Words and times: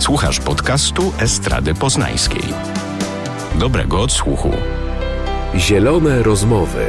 Słuchasz 0.00 0.40
podcastu 0.40 1.12
Estrady 1.18 1.74
Poznańskiej. 1.74 2.42
Dobrego 3.54 4.00
odsłuchu. 4.00 4.50
Zielone 5.56 6.22
rozmowy. 6.22 6.86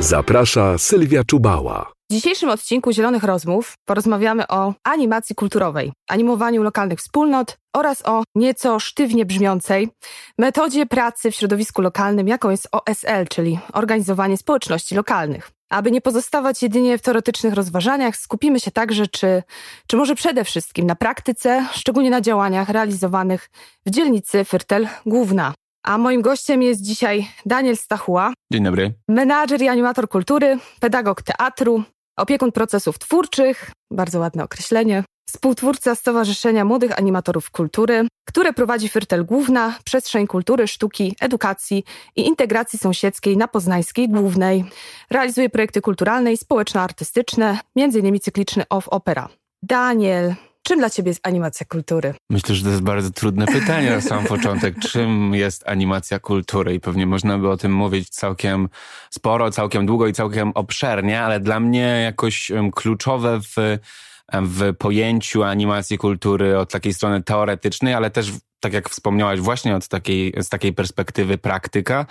Zaprasza 0.00 0.78
Sylwia 0.78 1.24
Czubała. 1.24 1.92
W 2.10 2.14
dzisiejszym 2.14 2.50
odcinku 2.50 2.92
Zielonych 2.92 3.22
Rozmów 3.22 3.74
porozmawiamy 3.84 4.48
o 4.48 4.74
animacji 4.84 5.34
kulturowej, 5.34 5.92
animowaniu 6.08 6.62
lokalnych 6.62 6.98
wspólnot 6.98 7.56
oraz 7.76 8.06
o 8.06 8.22
nieco 8.34 8.80
sztywnie 8.80 9.26
brzmiącej 9.26 9.88
metodzie 10.38 10.86
pracy 10.86 11.30
w 11.30 11.34
środowisku 11.34 11.82
lokalnym, 11.82 12.28
jaką 12.28 12.50
jest 12.50 12.68
OSL, 12.72 13.26
czyli 13.30 13.58
Organizowanie 13.72 14.36
Społeczności 14.36 14.94
Lokalnych. 14.94 15.55
Aby 15.70 15.90
nie 15.90 16.00
pozostawać 16.00 16.62
jedynie 16.62 16.98
w 16.98 17.02
teoretycznych 17.02 17.54
rozważaniach, 17.54 18.16
skupimy 18.16 18.60
się 18.60 18.70
także, 18.70 19.06
czy, 19.06 19.42
czy 19.86 19.96
może 19.96 20.14
przede 20.14 20.44
wszystkim 20.44 20.86
na 20.86 20.96
praktyce, 20.96 21.66
szczególnie 21.72 22.10
na 22.10 22.20
działaniach 22.20 22.68
realizowanych 22.68 23.50
w 23.86 23.90
dzielnicy 23.90 24.44
Fyrtel 24.44 24.88
Główna. 25.06 25.54
A 25.84 25.98
moim 25.98 26.22
gościem 26.22 26.62
jest 26.62 26.82
dzisiaj 26.82 27.28
Daniel 27.46 27.76
Stachuła. 27.76 28.32
Dzień 28.52 28.64
dobry. 28.64 28.94
Menadżer 29.08 29.62
i 29.62 29.68
animator 29.68 30.08
kultury, 30.08 30.58
pedagog 30.80 31.22
teatru, 31.22 31.84
opiekun 32.16 32.52
procesów 32.52 32.98
twórczych, 32.98 33.70
bardzo 33.90 34.18
ładne 34.18 34.44
określenie, 34.44 35.04
współtwórca 35.28 35.94
Stowarzyszenia 35.94 36.64
Młodych 36.64 36.98
Animatorów 36.98 37.50
Kultury, 37.50 38.08
które 38.28 38.52
prowadzi 38.52 38.88
Fyrtel 38.88 39.24
Główna, 39.24 39.78
przestrzeń 39.84 40.26
kultury, 40.26 40.68
sztuki, 40.68 41.16
edukacji 41.20 41.84
i 42.16 42.26
integracji 42.26 42.78
sąsiedzkiej 42.78 43.36
na 43.36 43.48
Poznańskiej 43.48 44.08
Głównej. 44.08 44.64
Realizuje 45.10 45.50
projekty 45.50 45.80
kulturalne 45.80 46.32
i 46.32 46.36
społeczno-artystyczne, 46.36 47.58
m.in. 47.76 48.20
cykliczny 48.20 48.64
Off 48.70 48.88
Opera. 48.88 49.28
Daniel, 49.62 50.34
Czym 50.66 50.78
dla 50.78 50.90
Ciebie 50.90 51.10
jest 51.10 51.26
animacja 51.26 51.66
kultury? 51.66 52.14
Myślę, 52.30 52.54
że 52.54 52.64
to 52.64 52.70
jest 52.70 52.82
bardzo 52.82 53.10
trudne 53.10 53.46
pytanie 53.46 53.90
na 53.90 54.00
sam 54.00 54.24
początek. 54.24 54.78
Czym 54.78 55.34
jest 55.34 55.68
animacja 55.68 56.18
kultury? 56.18 56.74
I 56.74 56.80
pewnie 56.80 57.06
można 57.06 57.38
by 57.38 57.50
o 57.50 57.56
tym 57.56 57.72
mówić 57.72 58.08
całkiem 58.08 58.68
sporo, 59.10 59.50
całkiem 59.50 59.86
długo 59.86 60.06
i 60.06 60.12
całkiem 60.12 60.52
obszernie, 60.54 61.22
ale 61.22 61.40
dla 61.40 61.60
mnie 61.60 62.00
jakoś 62.04 62.52
kluczowe 62.74 63.40
w 63.40 63.78
w 64.32 64.74
pojęciu 64.78 65.42
animacji 65.42 65.98
kultury 65.98 66.58
od 66.58 66.72
takiej 66.72 66.94
strony 66.94 67.22
teoretycznej, 67.22 67.94
ale 67.94 68.10
też 68.10 68.32
tak 68.60 68.72
jak 68.72 68.88
wspomniałaś, 68.88 69.40
właśnie 69.40 69.76
od 69.76 69.88
takiej, 69.88 70.34
z 70.42 70.48
takiej 70.48 70.72
perspektywy 70.72 71.38
praktyka, 71.38 72.06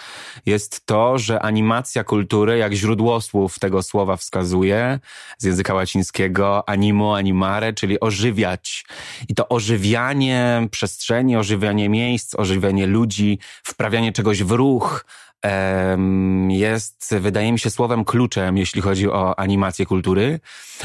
jest 0.45 0.85
to, 0.85 1.17
że 1.17 1.39
animacja 1.39 2.03
kultury, 2.03 2.57
jak 2.57 2.73
źródło 2.73 3.21
słów 3.21 3.59
tego 3.59 3.83
słowa 3.83 4.17
wskazuje, 4.17 4.99
z 5.37 5.43
języka 5.43 5.73
łacińskiego 5.73 6.69
animo, 6.69 7.15
animare, 7.15 7.73
czyli 7.73 7.99
ożywiać. 7.99 8.85
I 9.27 9.35
to 9.35 9.49
ożywianie 9.49 10.67
przestrzeni, 10.71 11.37
ożywianie 11.37 11.89
miejsc, 11.89 12.35
ożywianie 12.35 12.87
ludzi, 12.87 13.39
wprawianie 13.63 14.11
czegoś 14.11 14.43
w 14.43 14.51
ruch, 14.51 15.05
jest, 16.49 17.15
wydaje 17.19 17.51
mi 17.51 17.59
się, 17.59 17.69
słowem 17.69 18.05
kluczem, 18.05 18.57
jeśli 18.57 18.81
chodzi 18.81 19.09
o 19.09 19.39
animację 19.39 19.85
kultury, 19.85 20.39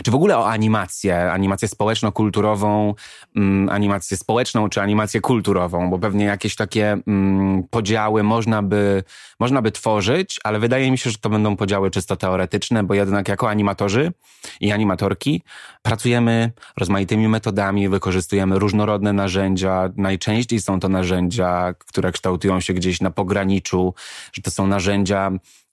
czy 0.04 0.10
w 0.10 0.14
ogóle 0.14 0.38
o 0.38 0.48
animację, 0.48 1.32
animację 1.32 1.68
społeczno-kulturową, 1.68 2.94
mm, 3.36 3.68
animację 3.68 4.16
społeczną 4.16 4.68
czy 4.68 4.80
animację 4.80 5.20
kulturową, 5.20 5.90
bo 5.90 5.98
pewnie 5.98 6.24
jakieś 6.24 6.56
takie 6.56 6.96
mm, 7.06 7.62
podziały 7.70 8.22
można 8.22 8.62
by, 8.62 9.04
można 9.40 9.62
by 9.62 9.72
tworzyć, 9.72 10.40
ale 10.44 10.58
wydaje 10.58 10.90
mi 10.90 10.98
się, 10.98 11.10
że 11.10 11.18
to 11.18 11.30
będą 11.30 11.56
podziały 11.56 11.90
czysto 11.90 12.16
teoretyczne, 12.16 12.84
bo 12.84 12.94
jednak 12.94 13.28
jako 13.28 13.50
animatorzy 13.50 14.12
i 14.60 14.72
animatorki 14.72 15.42
pracujemy 15.82 16.52
rozmaitymi 16.76 17.28
metodami, 17.28 17.88
wykorzystujemy 17.88 18.58
różnorodne 18.58 19.12
narzędzia. 19.12 19.90
Najczęściej 19.96 20.60
są 20.60 20.80
to 20.80 20.88
narzędzia, 20.88 21.74
które 21.78 22.12
kształtują 22.12 22.60
się 22.60 22.74
gdzieś 22.74 23.00
na 23.00 23.10
pograniczu, 23.10 23.94
to 24.42 24.50
są 24.50 24.66
narzędzia, 24.66 25.30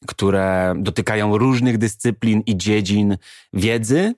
które 0.08 0.74
dotykają 0.78 1.38
różnych 1.38 1.78
dyscyplin 1.78 2.42
i 2.46 2.58
dziedzin 2.58 3.18
wiedzy, 3.54 4.14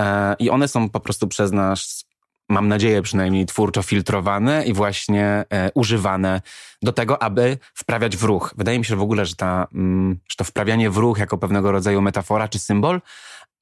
e, 0.00 0.36
i 0.38 0.50
one 0.50 0.68
są 0.68 0.88
po 0.88 1.00
prostu 1.00 1.28
przez 1.28 1.52
nas, 1.52 2.04
mam 2.48 2.68
nadzieję 2.68 3.02
przynajmniej, 3.02 3.46
twórczo 3.46 3.82
filtrowane 3.82 4.64
i 4.64 4.72
właśnie 4.72 5.44
e, 5.50 5.70
używane 5.74 6.40
do 6.82 6.92
tego, 6.92 7.22
aby 7.22 7.58
wprawiać 7.74 8.16
w 8.16 8.22
ruch. 8.22 8.54
Wydaje 8.56 8.78
mi 8.78 8.84
się 8.84 8.96
w 8.96 9.02
ogóle, 9.02 9.26
że, 9.26 9.36
ta, 9.36 9.66
mm, 9.74 10.18
że 10.30 10.36
to 10.36 10.44
wprawianie 10.44 10.90
w 10.90 10.96
ruch 10.96 11.18
jako 11.18 11.38
pewnego 11.38 11.72
rodzaju 11.72 12.02
metafora 12.02 12.48
czy 12.48 12.58
symbol 12.58 13.00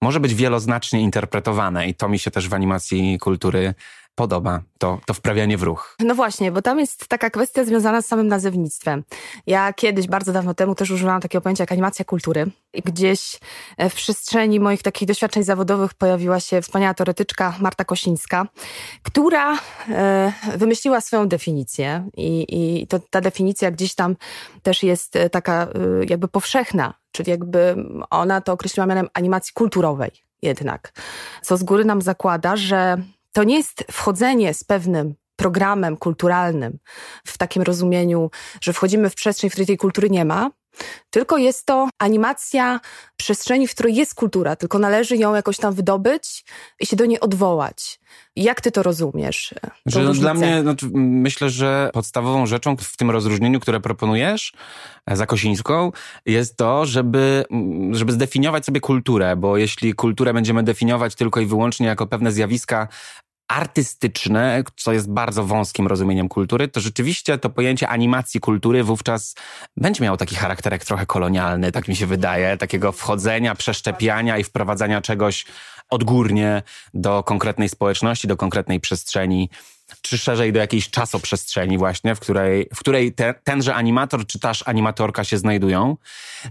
może 0.03 0.21
być 0.21 0.35
wieloznacznie 0.35 1.01
interpretowane 1.01 1.89
i 1.89 1.95
to 1.95 2.09
mi 2.09 2.19
się 2.19 2.31
też 2.31 2.49
w 2.49 2.55
animacji 2.55 3.19
kultury 3.19 3.75
podoba 4.17 4.63
to, 4.79 4.99
to 5.07 5.15
wprawianie 5.15 5.59
w 5.59 5.63
ruch. 5.63 5.97
No 6.01 6.15
właśnie, 6.15 6.53
bo 6.53 6.63
tam 6.63 6.79
jest 6.79 7.09
taka 7.09 7.31
kwestia 7.31 7.65
związana 7.65 8.03
z 8.03 8.07
samym 8.07 8.29
nazewnictwem. 8.29 9.05
Ja 9.47 9.73
kiedyś, 9.73 10.07
bardzo 10.07 10.33
dawno 10.33 10.55
temu, 10.55 10.75
też 10.75 10.91
używałam 10.91 11.21
takiego 11.21 11.43
pojęcia 11.43 11.63
jak 11.63 11.73
animacja 11.73 12.05
kultury. 12.05 12.47
I 12.75 12.83
gdzieś 12.83 13.41
e, 13.77 13.91
w 13.91 13.95
przestrzeni 13.95 14.61
moich 14.61 14.83
takich 14.83 15.09
doświadczeń 15.09 15.43
zawodowych 15.43 15.95
pojawiła 15.95 16.41
się 16.41 16.63
wspaniała 16.63 16.95
teoretyczka 16.95 17.55
Marta 17.61 17.85
Kosińska, 17.85 18.47
która 19.03 19.59
e, 19.89 20.33
wymyśliła 20.57 21.01
swoją 21.01 21.29
definicję. 21.29 22.09
I, 22.17 22.47
i 22.49 22.87
to, 22.87 22.99
ta 23.11 23.21
definicja 23.21 23.71
gdzieś 23.71 23.95
tam 23.95 24.17
też 24.63 24.83
jest 24.83 25.17
e, 25.17 25.31
taka 25.31 25.69
jakby 26.09 26.29
powszechna, 26.29 26.95
czyli 27.13 27.31
jakby 27.31 27.77
ona 28.11 28.41
to 28.41 28.53
określiła 28.53 28.87
mianem 28.87 29.09
animacji 29.15 29.53
kulturowej 29.55 30.11
jednak. 30.43 30.93
Co 31.43 31.57
z 31.57 31.63
góry 31.63 31.85
nam 31.85 32.03
zakłada, 32.03 32.57
że 32.57 32.99
to 33.37 33.45
nie 33.45 33.57
jest 33.57 33.85
wchodzenie 33.91 34.55
z 34.55 34.65
pewnym 34.65 35.15
programem 35.37 35.97
kulturalnym 35.97 36.79
w 37.27 37.39
takim 37.39 37.63
rozumieniu, 37.63 38.31
że 38.61 38.73
wchodzimy 38.73 39.11
w 39.11 39.15
przestrzeń, 39.15 39.51
w 39.51 39.53
której 39.53 39.67
tej 39.67 39.77
kultury 39.77 40.11
nie 40.11 40.25
ma, 40.25 40.51
tylko 41.11 41.39
jest 41.39 41.67
to 41.67 41.89
animacja 41.99 42.81
przestrzeni, 43.17 43.69
w 43.69 43.75
której 43.75 43.95
jest 43.95 44.15
kultura, 44.15 44.57
tylko 44.57 44.79
należy 44.79 45.17
ją 45.17 45.35
jakoś 45.35 45.57
tam 45.57 45.75
wydobyć 45.75 46.45
i 46.81 46.87
się 46.87 46.97
do 46.97 47.07
niej 47.07 47.21
odwołać. 47.21 48.01
Jak 48.37 48.61
ty 48.61 48.71
to 48.73 48.83
rozumiesz? 48.83 49.55
Że 49.87 50.03
no, 50.03 50.15
dla 50.15 50.35
mnie, 50.35 50.63
znaczy, 50.63 50.87
myślę, 50.95 51.51
że 51.51 51.91
podstawową 51.93 52.47
rzeczą 52.47 52.77
w 52.77 52.97
tym 52.97 53.11
rozróżnieniu, 53.11 53.61
które 53.61 53.81
proponujesz 53.81 54.53
e, 55.07 55.17
za 55.17 55.27
Kosińską, 55.27 55.93
jest 56.27 56.57
to, 56.57 56.87
żeby, 56.87 57.45
żeby 57.91 58.13
zdefiniować 58.13 58.65
sobie 58.65 58.81
kulturę, 58.81 59.37
bo 59.37 59.57
jeśli 59.57 59.95
kulturę 59.95 60.35
będziemy 60.35 60.63
definiować 60.63 61.15
tylko 61.15 61.41
i 61.41 61.47
wyłącznie 61.47 61.87
jako 61.87 62.07
pewne 62.07 62.33
zjawiska 62.33 62.89
artystyczne, 63.49 64.63
co 64.77 64.93
jest 64.93 65.11
bardzo 65.11 65.45
wąskim 65.45 65.87
rozumieniem 65.87 66.29
kultury, 66.29 66.69
to 66.69 66.81
rzeczywiście 66.81 67.39
to 67.39 67.51
pojęcie 67.51 67.89
animacji 67.89 68.41
kultury 68.41 68.85
wówczas 68.85 69.35
będzie 69.77 70.05
miało 70.05 70.17
taki 70.17 70.35
charakterek 70.37 70.85
trochę 70.85 71.07
kolonialny, 71.07 71.73
tak 71.73 71.89
mi 71.89 71.97
się 71.97 72.07
wydaje, 72.07 72.57
takiego 72.57 72.93
wchodzenia, 72.93 73.55
przeszczepiania 73.55 74.39
i 74.39 74.45
wprowadzania 74.45 75.01
czegoś 75.01 75.47
odgórnie 75.91 76.63
do 76.95 77.23
konkretnej 77.23 77.69
społeczności, 77.69 78.29
do 78.29 78.37
konkretnej 78.37 78.81
przestrzeni 78.81 79.51
czy 80.03 80.19
szerzej 80.19 80.53
do 80.53 80.59
jakiejś 80.59 80.91
czasoprzestrzeni 80.91 81.79
właśnie, 81.79 82.15
w 82.15 82.21
której, 82.21 82.69
w 82.75 82.79
której 82.79 83.13
te, 83.13 83.35
tenże 83.45 83.75
animator 83.75 84.27
czy 84.27 84.39
też 84.41 84.63
animatorka 84.67 85.25
się 85.25 85.39
znajdują. 85.39 85.97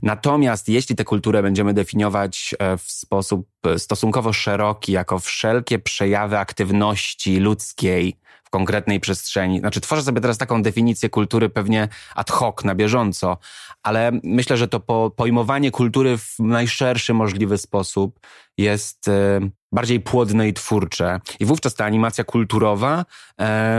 Natomiast 0.01 0.69
jeśli 0.69 0.95
tę 0.95 1.03
kulturę 1.03 1.43
będziemy 1.43 1.73
definiować 1.73 2.55
e, 2.59 2.77
w 2.77 2.91
sposób 2.91 3.47
e, 3.67 3.79
stosunkowo 3.79 4.33
szeroki, 4.33 4.91
jako 4.91 5.19
wszelkie 5.19 5.79
przejawy 5.79 6.37
aktywności 6.37 7.39
ludzkiej, 7.39 8.17
konkretnej 8.55 8.99
przestrzeni. 8.99 9.59
Znaczy, 9.59 9.81
tworzę 9.81 10.01
sobie 10.01 10.21
teraz 10.21 10.37
taką 10.37 10.61
definicję 10.61 11.09
kultury 11.09 11.49
pewnie 11.49 11.87
ad 12.15 12.31
hoc, 12.31 12.63
na 12.63 12.75
bieżąco, 12.75 13.37
ale 13.83 14.11
myślę, 14.23 14.57
że 14.57 14.67
to 14.67 14.79
po, 14.79 15.11
pojmowanie 15.15 15.71
kultury 15.71 16.17
w 16.17 16.39
najszerszy 16.39 17.13
możliwy 17.13 17.57
sposób 17.57 18.19
jest 18.57 19.07
e, 19.07 19.39
bardziej 19.71 19.99
płodne 19.99 20.47
i 20.47 20.53
twórcze. 20.53 21.19
I 21.39 21.45
wówczas 21.45 21.75
ta 21.75 21.85
animacja 21.85 22.23
kulturowa 22.23 23.05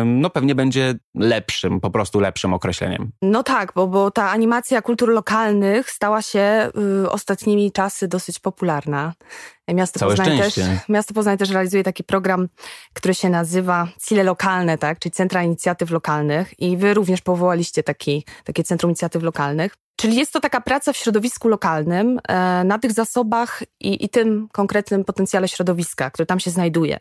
no 0.05 0.31
pewnie 0.31 0.55
będzie 0.55 0.95
lepszym, 1.15 1.81
po 1.81 1.91
prostu 1.91 2.21
lepszym 2.21 2.55
określeniem. 2.55 3.11
No 3.23 3.43
tak, 3.43 3.73
bo, 3.75 3.87
bo 3.87 4.11
ta 4.11 4.31
animacja 4.31 4.83
kultur 4.83 5.09
lokalnych 5.09 5.91
stała 5.91 6.23
się 6.23 6.71
y, 7.05 7.11
ostatnimi 7.11 7.73
czasy 7.73 8.09
dosyć 8.09 8.39
popularna. 8.39 9.13
Miasto 9.75 10.01
Całe 10.01 10.17
Poznań, 10.17 10.39
też, 10.39 10.55
Miasto 10.89 11.15
Poznań 11.15 11.39
też 11.39 11.51
realizuje 11.51 11.85
taki 11.85 12.05
program, 12.05 12.49
który 12.93 13.15
się 13.15 13.31
nazywa 13.31 13.89
Cile 14.09 14.25
Lokalne, 14.25 14.79
tak? 14.79 14.99
czyli 14.99 15.13
Centra 15.13 15.43
Inicjatyw 15.43 15.91
Lokalnych 15.91 16.61
i 16.61 16.77
wy 16.77 16.95
również 16.95 17.21
powołaliście 17.21 17.83
taki, 17.83 18.25
takie 18.45 18.65
Centrum 18.65 18.91
Inicjatyw 18.91 19.23
Lokalnych. 19.23 19.86
Czyli 19.97 20.17
jest 20.17 20.33
to 20.33 20.41
taka 20.41 20.61
praca 20.61 20.93
w 20.93 20.97
środowisku 20.97 21.49
lokalnym, 21.49 22.21
e, 22.29 22.65
na 22.65 22.79
tych 22.79 22.93
zasobach 22.93 23.63
i, 23.81 24.05
i, 24.05 24.09
tym 24.09 24.49
konkretnym 24.53 25.05
potencjale 25.05 25.49
środowiska, 25.49 26.11
który 26.11 26.27
tam 26.27 26.41
się 26.41 26.51
znajduje. 26.51 27.01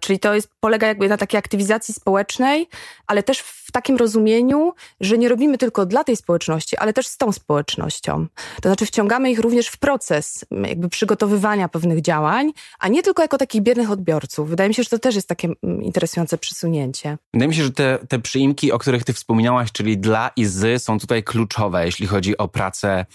Czyli 0.00 0.18
to 0.18 0.34
jest, 0.34 0.48
polega 0.60 0.86
jakby 0.86 1.08
na 1.08 1.16
takiej 1.16 1.38
aktywizacji 1.38 1.94
społecznej, 1.94 2.68
ale 3.06 3.22
też 3.22 3.40
w 3.40 3.72
takim 3.72 3.96
rozumieniu, 3.96 4.72
że 5.00 5.18
nie 5.18 5.28
robimy 5.28 5.58
tylko 5.58 5.86
dla 5.86 6.04
tej 6.04 6.16
społeczności, 6.16 6.76
ale 6.76 6.92
też 6.92 7.06
z 7.06 7.16
tą 7.16 7.32
społecznością. 7.32 8.26
To 8.62 8.68
znaczy 8.68 8.86
wciągamy 8.86 9.30
ich 9.30 9.38
również 9.38 9.68
w 9.68 9.78
proces 9.78 10.44
jakby 10.50 10.88
przygotowywania 10.88 11.68
pewnych 11.68 12.00
działań, 12.00 12.52
a 12.78 12.88
nie 12.88 13.02
tylko 13.02 13.22
jako 13.22 13.38
takich 13.38 13.62
biernych 13.62 13.90
odbiorców. 13.90 14.50
Wydaje 14.50 14.68
mi 14.68 14.74
się, 14.74 14.82
że 14.82 14.88
to 14.88 14.98
też 14.98 15.14
jest 15.14 15.28
takie 15.28 15.48
mm, 15.62 15.82
interesujące 15.82 16.38
przesunięcie. 16.38 17.18
Wydaje 17.34 17.48
mi 17.48 17.54
się, 17.54 17.62
że 17.62 17.72
te, 17.72 17.98
te 18.08 18.18
przyimki, 18.18 18.72
o 18.72 18.78
których 18.78 19.04
ty 19.04 19.12
wspominałaś, 19.12 19.72
czyli 19.72 19.98
dla 19.98 20.30
i 20.36 20.44
z, 20.44 20.82
są 20.82 20.98
tutaj 20.98 21.24
kluczowe, 21.24 21.86
jeśli 21.86 22.06
chodzi 22.06 22.35
o 22.38 22.48
pracę 22.48 23.06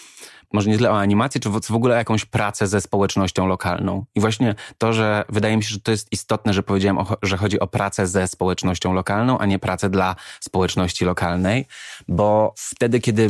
może 0.54 0.70
nie 0.70 0.78
tyle 0.78 0.92
o 0.92 1.00
animację, 1.00 1.42
czy 1.42 1.50
w 1.50 1.76
ogóle 1.76 1.96
o 1.96 1.98
jakąś 1.98 2.26
pracę 2.26 2.68
ze 2.68 2.82
społecznością 2.82 3.48
lokalną. 3.48 4.06
I 4.16 4.20
właśnie 4.20 4.56
to, 4.78 4.94
że 4.94 5.24
wydaje 5.30 5.58
mi 5.58 5.64
się, 5.64 5.70
że 5.70 5.80
to 5.80 5.92
jest 5.92 6.08
istotne, 6.12 6.54
że 6.54 6.64
powiedziałem, 6.64 6.98
o, 6.98 7.18
że 7.24 7.38
chodzi 7.38 7.60
o 7.60 7.68
pracę 7.68 8.08
ze 8.08 8.28
społecznością 8.28 8.94
lokalną, 8.94 9.40
a 9.40 9.46
nie 9.46 9.60
pracę 9.60 9.90
dla 9.90 10.16
społeczności 10.40 11.06
lokalnej, 11.06 11.66
bo 12.08 12.54
wtedy, 12.58 13.00
kiedy, 13.00 13.30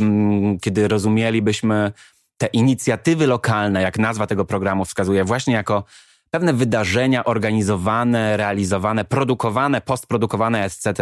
kiedy 0.60 0.88
rozumielibyśmy 0.88 1.92
te 2.38 2.46
inicjatywy 2.46 3.26
lokalne, 3.26 3.82
jak 3.82 3.98
nazwa 3.98 4.26
tego 4.26 4.44
programu 4.44 4.84
wskazuje, 4.84 5.24
właśnie 5.24 5.54
jako 5.54 5.84
pewne 6.34 6.52
wydarzenia 6.52 7.24
organizowane, 7.24 8.36
realizowane, 8.36 9.04
produkowane, 9.04 9.80
postprodukowane, 9.80 10.64
etc. 10.64 10.92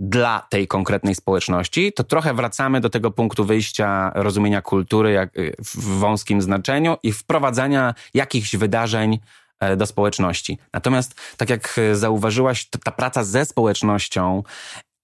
dla 0.00 0.46
tej 0.50 0.68
konkretnej 0.68 1.14
społeczności, 1.14 1.92
to 1.92 2.04
trochę 2.04 2.34
wracamy 2.34 2.80
do 2.80 2.90
tego 2.90 3.10
punktu 3.10 3.44
wyjścia 3.44 4.12
rozumienia 4.14 4.62
kultury 4.62 5.12
jak 5.12 5.36
y, 5.36 5.54
w 5.58 5.98
wąskim 5.98 6.42
znaczeniu 6.42 6.96
i 7.02 7.12
wprowadzania 7.12 7.94
jakichś 8.14 8.56
wydarzeń 8.56 9.18
e, 9.60 9.76
do 9.76 9.86
społeczności. 9.86 10.58
Natomiast, 10.72 11.14
tak 11.36 11.50
jak 11.50 11.78
e, 11.78 11.96
zauważyłaś, 11.96 12.68
ta 12.84 12.90
praca 12.90 13.24
ze 13.24 13.44
społecznością, 13.44 14.42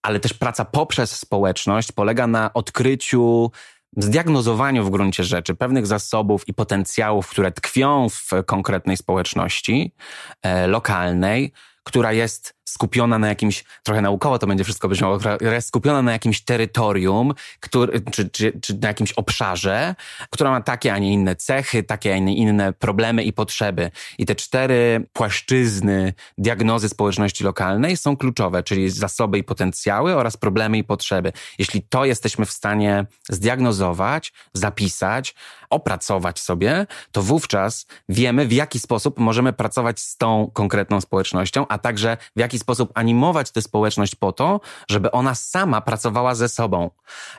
ale 0.03 0.21
też 0.21 0.35
praca 0.35 0.65
poprzez 0.65 1.19
społeczność 1.19 1.93
polega 1.93 2.27
na 2.27 2.53
odkryciu 2.53 3.51
zdiagnozowaniu 3.97 4.85
w 4.85 4.91
gruncie 4.91 5.25
rzeczy 5.25 5.55
pewnych 5.55 5.87
zasobów 5.87 6.49
i 6.49 6.55
potencjałów, 6.55 7.29
które 7.29 7.53
tkwią 7.53 8.09
w 8.09 8.31
konkretnej 8.47 8.97
społeczności 8.97 9.95
e, 10.43 10.67
lokalnej, 10.67 11.53
która 11.85 12.13
jest 12.13 12.62
skupiona 12.73 13.19
na 13.19 13.29
jakimś, 13.29 13.65
trochę 13.83 14.03
naukowo 14.03 14.39
to 14.39 14.47
będzie 14.47 14.65
wszystko 14.65 14.89
brzmiało, 14.89 15.19
która 15.19 15.55
jest 15.55 15.69
skupiona 15.69 16.03
na 16.03 16.13
jakimś 16.13 16.41
terytorium, 16.41 17.35
który, 17.61 18.01
czy, 18.01 18.31
czy, 18.31 18.61
czy 18.61 18.79
na 18.79 18.89
jakimś 18.89 19.13
obszarze, 19.13 19.95
która 20.31 20.51
ma 20.51 20.61
takie, 20.61 20.95
a 20.95 20.99
nie 20.99 21.13
inne 21.13 21.37
cechy, 21.37 21.83
takie, 21.83 22.15
a 22.15 22.19
nie 22.19 22.37
inne 22.37 22.73
problemy 22.73 23.25
i 23.25 23.33
potrzeby. 23.33 23.91
I 24.19 24.27
te 24.27 24.35
cztery 24.35 25.07
płaszczyzny 25.13 26.15
diagnozy 26.39 26.89
społeczności 26.89 27.45
lokalnej 27.45 27.97
są 27.97 28.17
kluczowe, 28.17 28.63
czyli 28.63 28.91
zasoby 28.91 29.39
i 29.39 29.45
potencjały 29.45 30.17
oraz 30.17 30.37
problemy 30.37 30.79
i 30.79 30.85
potrzeby. 30.85 31.33
Jeśli 31.59 31.83
to 31.83 32.05
jesteśmy 32.05 32.47
w 32.47 32.53
stanie 32.53 33.07
zdiagnozować, 33.29 34.33
zapisać, 34.55 35.35
opracować 35.71 36.41
sobie, 36.41 36.87
to 37.13 37.23
wówczas 37.23 37.87
wiemy, 38.09 38.47
w 38.47 38.53
jaki 38.53 38.79
sposób 38.79 39.19
możemy 39.19 39.53
pracować 39.53 40.01
z 40.01 40.17
tą 40.17 40.51
konkretną 40.53 41.01
społecznością, 41.01 41.67
a 41.69 41.79
także 41.79 42.17
w 42.37 42.41
jaki 42.41 42.59
sposób 42.63 42.91
animować 42.95 43.51
tę 43.51 43.63
społeczność 43.63 44.15
po 44.15 44.33
to, 44.33 44.61
żeby 44.91 45.11
ona 45.11 45.35
sama 45.35 45.81
pracowała 45.81 46.35
ze 46.35 46.49
sobą. 46.49 46.91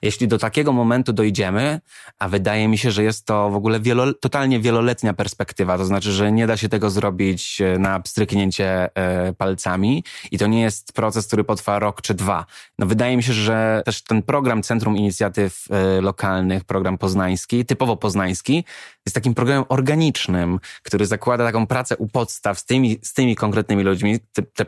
Jeśli 0.01 0.27
do 0.27 0.37
takiego 0.37 0.73
momentu 0.73 1.13
dojdziemy, 1.13 1.81
a 2.19 2.27
wydaje 2.29 2.67
mi 2.67 2.77
się, 2.77 2.91
że 2.91 3.03
jest 3.03 3.25
to 3.25 3.49
w 3.49 3.55
ogóle 3.55 3.79
wielo, 3.79 4.13
totalnie 4.13 4.59
wieloletnia 4.59 5.13
perspektywa, 5.13 5.77
to 5.77 5.85
znaczy, 5.85 6.11
że 6.11 6.31
nie 6.31 6.47
da 6.47 6.57
się 6.57 6.69
tego 6.69 6.89
zrobić 6.89 7.61
e, 7.61 7.79
na 7.79 7.99
pstryknięcie 7.99 8.89
e, 8.95 9.33
palcami 9.33 10.03
i 10.31 10.37
to 10.37 10.47
nie 10.47 10.61
jest 10.61 10.93
proces, 10.93 11.27
który 11.27 11.43
potrwa 11.43 11.79
rok 11.79 12.01
czy 12.01 12.13
dwa. 12.13 12.45
No 12.79 12.85
wydaje 12.85 13.17
mi 13.17 13.23
się, 13.23 13.33
że 13.33 13.81
też 13.85 14.03
ten 14.03 14.21
program 14.21 14.63
Centrum 14.63 14.97
Inicjatyw 14.97 15.65
e, 15.69 16.01
Lokalnych, 16.01 16.63
program 16.63 16.97
poznański, 16.97 17.65
typowo 17.65 17.97
poznański, 17.97 18.63
jest 19.05 19.15
takim 19.15 19.33
programem 19.33 19.65
organicznym, 19.69 20.59
który 20.83 21.05
zakłada 21.05 21.45
taką 21.45 21.67
pracę 21.67 21.97
u 21.97 22.07
podstaw 22.07 22.59
z 22.59 22.65
tymi, 22.65 22.99
z 23.01 23.13
tymi 23.13 23.35
konkretnymi 23.35 23.83
ludźmi, 23.83 24.19
te, 24.33 24.41
te 24.41 24.65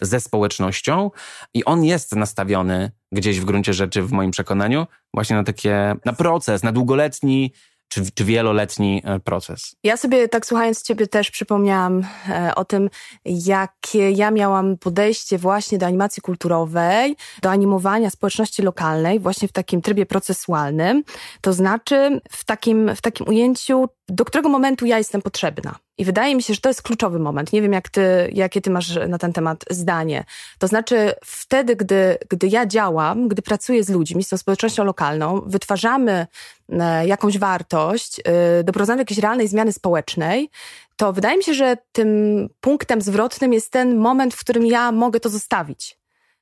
ze 0.00 0.20
społecznością 0.20 1.10
i 1.54 1.64
on 1.64 1.84
jest 1.84 2.16
nastawiony 2.16 2.90
gdzieś 3.12 3.40
w 3.40 3.44
gruncie 3.44 3.72
rzeczy, 3.72 4.02
w 4.02 4.12
moim 4.12 4.30
przekonaniu, 4.30 4.86
właśnie 5.14 5.36
na 5.36 5.44
takie, 5.44 5.94
na 6.04 6.12
proces, 6.12 6.62
na 6.62 6.72
długoletni, 6.72 7.52
czy, 7.88 8.10
czy 8.14 8.24
wieloletni 8.24 9.02
e, 9.04 9.20
proces. 9.20 9.76
Ja 9.84 9.96
sobie 9.96 10.28
tak 10.28 10.46
słuchając 10.46 10.82
Ciebie 10.82 11.06
też 11.06 11.30
przypomniałam 11.30 12.04
e, 12.28 12.54
o 12.54 12.64
tym, 12.64 12.90
jakie 13.24 14.10
ja 14.10 14.30
miałam 14.30 14.78
podejście 14.78 15.38
właśnie 15.38 15.78
do 15.78 15.86
animacji 15.86 16.22
kulturowej, 16.22 17.16
do 17.42 17.50
animowania 17.50 18.10
społeczności 18.10 18.62
lokalnej, 18.62 19.20
właśnie 19.20 19.48
w 19.48 19.52
takim 19.52 19.82
trybie 19.82 20.06
procesualnym. 20.06 21.04
To 21.40 21.52
znaczy 21.52 22.20
w 22.30 22.44
takim, 22.44 22.96
w 22.96 23.00
takim 23.00 23.28
ujęciu, 23.28 23.88
do 24.08 24.24
którego 24.24 24.48
momentu 24.48 24.86
ja 24.86 24.98
jestem 24.98 25.22
potrzebna. 25.22 25.74
I 25.98 26.04
wydaje 26.04 26.34
mi 26.36 26.42
się, 26.42 26.54
że 26.54 26.60
to 26.60 26.68
jest 26.68 26.82
kluczowy 26.82 27.18
moment. 27.18 27.52
Nie 27.52 27.62
wiem, 27.62 27.72
jak 27.72 27.88
ty, 27.88 28.30
jakie 28.32 28.60
ty 28.60 28.70
masz 28.70 28.98
na 29.08 29.18
ten 29.18 29.32
temat 29.32 29.64
zdanie. 29.70 30.24
To 30.58 30.66
znaczy, 30.66 31.12
wtedy, 31.24 31.76
gdy, 31.76 32.18
gdy 32.30 32.48
ja 32.48 32.66
działam, 32.66 33.28
gdy 33.28 33.42
pracuję 33.42 33.84
z 33.84 33.88
ludźmi, 33.88 34.24
z 34.24 34.28
tą 34.28 34.36
społecznością 34.36 34.84
lokalną, 34.84 35.42
wytwarzamy 35.46 36.26
e, 36.72 37.06
jakąś 37.06 37.38
wartość, 37.38 38.20
e, 38.24 38.64
doprowadzamy 38.64 38.96
do 38.96 39.00
jakiejś 39.00 39.18
realnej 39.18 39.48
zmiany 39.48 39.72
społecznej, 39.72 40.50
to 40.96 41.12
wydaje 41.12 41.36
mi 41.36 41.44
się, 41.44 41.54
że 41.54 41.76
tym 41.92 42.48
punktem 42.60 43.02
zwrotnym 43.02 43.52
jest 43.52 43.72
ten 43.72 43.96
moment, 43.96 44.34
w 44.34 44.40
którym 44.40 44.66
ja 44.66 44.92
mogę 44.92 45.20
to 45.20 45.28
zostawić 45.28 45.98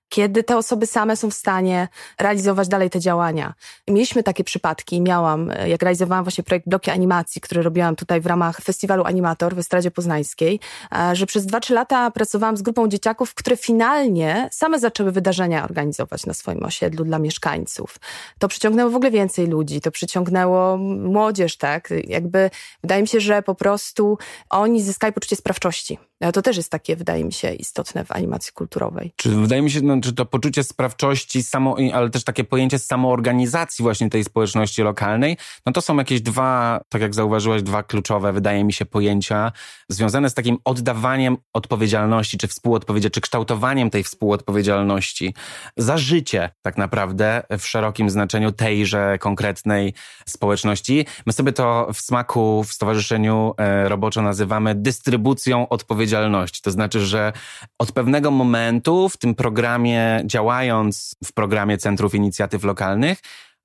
kiedy 0.08 0.42
te 0.42 0.56
osoby 0.56 0.86
same 0.86 1.16
są 1.16 1.30
w 1.30 1.34
stanie 1.34 1.88
realizować 2.20 2.68
dalej 2.68 2.90
te 2.90 3.00
działania. 3.00 3.54
Mieliśmy 3.88 4.22
takie 4.22 4.44
przypadki, 4.44 5.00
miałam, 5.00 5.50
jak 5.66 5.82
realizowałam 5.82 6.24
właśnie 6.24 6.44
projekt 6.44 6.68
Bloki 6.68 6.90
Animacji, 6.90 7.40
który 7.40 7.62
robiłam 7.62 7.96
tutaj 7.96 8.20
w 8.20 8.26
ramach 8.26 8.60
festiwalu 8.60 9.04
Animator 9.04 9.54
w 9.54 9.58
Estradzie 9.58 9.90
Poznańskiej, 9.90 10.60
e, 10.92 11.16
że 11.16 11.26
przez 11.26 11.46
2-3 11.46 11.74
lata 11.74 12.10
pracowałam 12.10 12.56
z 12.56 12.62
grupą 12.62 12.88
dzieciaków, 12.88 13.34
które 13.34 13.56
finalnie 13.56 14.48
same 14.52 14.78
zaczęły 14.78 15.12
wydarzenia 15.12 15.64
organizować 15.64 16.26
na 16.26 16.34
swoim 16.34 16.64
osiedlu 16.64 17.04
dla 17.04 17.18
mieszkańców. 17.18 17.98
To 18.38 18.48
przyciągnęło 18.48 18.90
w 18.90 18.96
ogóle 18.96 19.10
więcej 19.10 19.46
ludzi, 19.46 19.80
to 19.80 19.90
przyciągnęło 19.90 20.76
młodzież, 20.76 21.56
tak? 21.56 21.92
Jakby 22.04 22.50
wydaje 22.82 23.02
mi 23.02 23.08
się, 23.08 23.20
że 23.20 23.42
po 23.42 23.54
prostu 23.54 24.18
oni 24.50 24.82
zyskali 24.82 25.12
poczucie 25.12 25.36
sprawczości. 25.36 25.98
E, 26.20 26.32
to 26.32 26.42
też 26.42 26.56
jest 26.56 26.70
takie, 26.70 26.96
wydaje 26.96 27.24
mi 27.24 27.32
się, 27.32 27.54
istotne 27.54 28.04
w 28.04 28.12
animacji 28.12 28.52
kulturowej. 28.52 29.12
Czy 29.16 29.28
wydaje 29.28 29.62
mi 29.62 29.70
się, 29.70 29.80
no, 29.80 29.95
czy 30.00 30.12
to 30.12 30.26
poczucie 30.26 30.64
sprawczości, 30.64 31.42
samo, 31.42 31.76
ale 31.94 32.10
też 32.10 32.24
takie 32.24 32.44
pojęcie 32.44 32.78
samoorganizacji 32.78 33.82
właśnie 33.82 34.10
tej 34.10 34.24
społeczności 34.24 34.82
lokalnej, 34.82 35.36
no 35.66 35.72
to 35.72 35.80
są 35.80 35.96
jakieś 35.96 36.20
dwa, 36.20 36.80
tak 36.88 37.02
jak 37.02 37.14
zauważyłeś, 37.14 37.62
dwa 37.62 37.82
kluczowe, 37.82 38.32
wydaje 38.32 38.64
mi 38.64 38.72
się, 38.72 38.86
pojęcia 38.86 39.52
związane 39.88 40.30
z 40.30 40.34
takim 40.34 40.58
oddawaniem 40.64 41.36
odpowiedzialności, 41.52 42.38
czy 42.38 42.48
współodpowiedzialności, 42.48 43.14
czy 43.14 43.20
kształtowaniem 43.20 43.90
tej 43.90 44.04
współodpowiedzialności 44.04 45.34
za 45.76 45.98
życie 45.98 46.50
tak 46.62 46.78
naprawdę 46.78 47.42
w 47.58 47.66
szerokim 47.66 48.10
znaczeniu 48.10 48.52
tejże 48.52 49.18
konkretnej 49.20 49.94
społeczności. 50.28 51.06
My 51.26 51.32
sobie 51.32 51.52
to 51.52 51.88
w 51.94 52.00
smaku 52.00 52.64
w 52.64 52.72
Stowarzyszeniu 52.72 53.54
e, 53.58 53.88
Roboczo 53.88 54.22
nazywamy 54.22 54.74
dystrybucją 54.74 55.68
odpowiedzialności. 55.68 56.62
To 56.62 56.70
znaczy, 56.70 57.00
że 57.00 57.32
od 57.78 57.92
pewnego 57.92 58.30
momentu 58.30 59.08
w 59.08 59.16
tym 59.16 59.34
programie 59.34 59.85
działając 60.24 61.16
w 61.24 61.32
programie 61.32 61.78
Centrów 61.78 62.14
Inicjatyw 62.14 62.64
Lokalnych, 62.64 63.18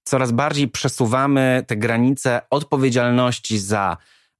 coraz 0.04 0.32
bardziej 0.32 0.68
przesuwamy 0.68 1.64
te 1.68 1.76
granice 1.78 2.42
odpowiedzialności 2.50 3.60
za 3.60 3.98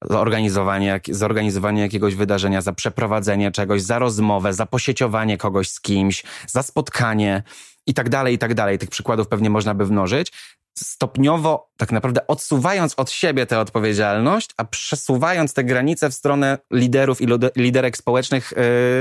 zorganizowanie, 0.10 1.00
zorganizowanie 1.10 1.82
jakiegoś 1.82 2.16
wydarzenia, 2.16 2.62
za 2.62 2.74
przeprowadzenie 2.74 3.52
czegoś, 3.52 3.82
za 3.82 4.00
rozmowę, 4.00 4.54
za 4.54 4.66
posieciowanie 4.66 5.38
kogoś 5.38 5.70
z 5.70 5.82
kimś, 5.82 6.24
za 6.48 6.64
spotkanie 6.64 7.44
i 7.88 7.94
tak 7.94 8.10
dalej, 8.10 8.36
i 8.36 8.38
tak 8.38 8.54
dalej. 8.54 8.80
Tych 8.80 8.90
przykładów 8.90 9.28
pewnie 9.28 9.50
można 9.50 9.74
by 9.74 9.86
mnożyć. 9.86 10.32
Stopniowo, 10.78 11.70
tak 11.78 11.92
naprawdę 11.92 12.28
odsuwając 12.28 12.94
od 12.98 13.12
siebie 13.12 13.46
tę 13.46 13.60
odpowiedzialność, 13.60 14.50
a 14.58 14.66
przesuwając 14.66 15.54
te 15.54 15.64
granice 15.64 16.10
w 16.10 16.14
stronę 16.14 16.58
liderów 16.72 17.22
i 17.22 17.28
liderek 17.56 17.98
społecznych 17.98 18.54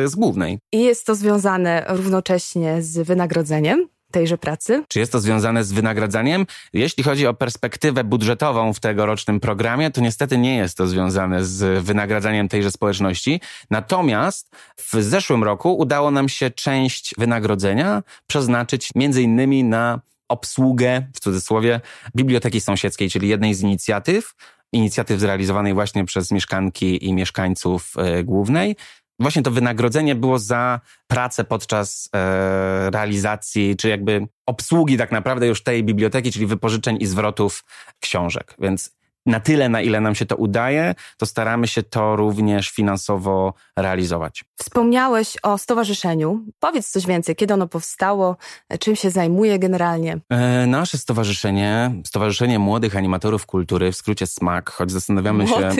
yy, 0.02 0.08
z 0.08 0.14
głównej. 0.14 0.58
I 0.72 0.82
jest 0.82 1.06
to 1.06 1.14
związane 1.14 1.84
równocześnie 1.88 2.82
z 2.82 2.98
wynagrodzeniem, 2.98 3.88
tejże 4.10 4.38
pracy? 4.38 4.84
Czy 4.88 4.98
jest 4.98 5.12
to 5.12 5.20
związane 5.20 5.64
z 5.64 5.72
wynagradzaniem? 5.72 6.46
Jeśli 6.72 7.04
chodzi 7.04 7.26
o 7.26 7.34
perspektywę 7.34 8.04
budżetową 8.04 8.72
w 8.72 8.80
tegorocznym 8.80 9.40
programie, 9.40 9.90
to 9.90 10.00
niestety 10.00 10.38
nie 10.38 10.56
jest 10.56 10.76
to 10.76 10.86
związane 10.86 11.44
z 11.44 11.84
wynagradzaniem 11.84 12.48
tejże 12.48 12.70
społeczności. 12.70 13.40
Natomiast 13.70 14.50
w 14.76 15.02
zeszłym 15.02 15.44
roku 15.44 15.78
udało 15.78 16.10
nam 16.10 16.28
się 16.28 16.50
część 16.50 17.14
wynagrodzenia 17.18 18.02
przeznaczyć 18.26 18.90
między 18.94 19.22
innymi 19.22 19.64
na 19.64 20.00
obsługę, 20.30 21.06
w 21.14 21.20
cudzysłowie, 21.20 21.80
biblioteki 22.16 22.60
sąsiedzkiej, 22.60 23.10
czyli 23.10 23.28
jednej 23.28 23.54
z 23.54 23.62
inicjatyw, 23.62 24.34
inicjatyw 24.72 25.20
zrealizowanej 25.20 25.74
właśnie 25.74 26.04
przez 26.04 26.30
mieszkanki 26.30 27.06
i 27.06 27.12
mieszkańców 27.12 27.94
e, 27.96 28.24
głównej, 28.24 28.76
właśnie 29.20 29.42
to 29.42 29.50
wynagrodzenie 29.50 30.14
było 30.14 30.38
za 30.38 30.80
pracę 31.06 31.44
podczas 31.44 32.08
e, 32.14 32.90
realizacji, 32.90 33.76
czy 33.76 33.88
jakby 33.88 34.26
obsługi 34.46 34.96
tak 34.96 35.12
naprawdę 35.12 35.46
już 35.46 35.62
tej 35.62 35.84
biblioteki, 35.84 36.32
czyli 36.32 36.46
wypożyczeń 36.46 36.96
i 37.00 37.06
zwrotów 37.06 37.64
książek. 38.00 38.54
Więc 38.58 38.99
na 39.26 39.40
tyle, 39.40 39.68
na 39.68 39.80
ile 39.80 40.00
nam 40.00 40.14
się 40.14 40.26
to 40.26 40.36
udaje, 40.36 40.94
to 41.16 41.26
staramy 41.26 41.66
się 41.66 41.82
to 41.82 42.16
również 42.16 42.70
finansowo 42.70 43.54
realizować. 43.76 44.44
Wspomniałeś 44.56 45.36
o 45.42 45.58
stowarzyszeniu. 45.58 46.44
Powiedz 46.58 46.90
coś 46.90 47.06
więcej, 47.06 47.36
kiedy 47.36 47.54
ono 47.54 47.68
powstało, 47.68 48.36
czym 48.80 48.96
się 48.96 49.10
zajmuje 49.10 49.58
generalnie? 49.58 50.18
E, 50.30 50.66
nasze 50.66 50.98
stowarzyszenie, 50.98 51.90
Stowarzyszenie 52.06 52.58
Młodych 52.58 52.96
Animatorów 52.96 53.46
Kultury, 53.46 53.92
w 53.92 53.96
skrócie 53.96 54.26
SMAK, 54.26 54.70
choć 54.70 54.92
zastanawiamy 54.92 55.46
się, 55.46 55.70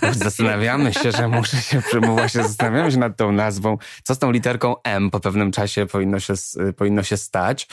choć 0.00 0.16
zastanawiamy 0.16 0.94
się, 0.94 1.12
że 1.12 1.28
muszę 1.28 1.56
się, 1.62 1.82
właśnie 2.00 2.42
zastanawiamy 2.42 2.92
się 2.92 2.98
nad 2.98 3.16
tą 3.16 3.32
nazwą, 3.32 3.78
co 4.02 4.14
z 4.14 4.18
tą 4.18 4.30
literką 4.30 4.74
M 4.84 5.10
po 5.10 5.20
pewnym 5.20 5.52
czasie 5.52 5.86
powinno 5.86 6.20
się, 6.20 6.34
powinno 6.76 7.02
się 7.02 7.16
stać. 7.16 7.68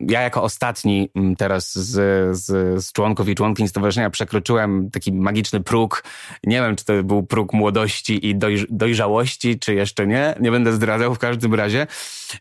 Ja 0.00 0.20
jako 0.20 0.42
ostatni 0.42 1.10
mm, 1.14 1.36
teraz 1.36 1.74
z, 1.74 2.36
z, 2.36 2.46
z 2.84 2.92
członków 2.92 3.28
i 3.28 3.34
członkiń 3.34 3.68
stowarzyszenia 3.68 4.10
przekroczyłem 4.10 4.81
taki 4.90 5.12
magiczny 5.12 5.60
próg. 5.60 6.04
Nie 6.44 6.56
wiem, 6.60 6.76
czy 6.76 6.84
to 6.84 7.02
był 7.02 7.22
próg 7.22 7.52
młodości 7.52 8.26
i 8.26 8.36
doj, 8.36 8.66
dojrzałości, 8.70 9.58
czy 9.58 9.74
jeszcze 9.74 10.06
nie. 10.06 10.34
Nie 10.40 10.50
będę 10.50 10.72
zdradzał 10.72 11.14
w 11.14 11.18
każdym 11.18 11.54
razie. 11.54 11.86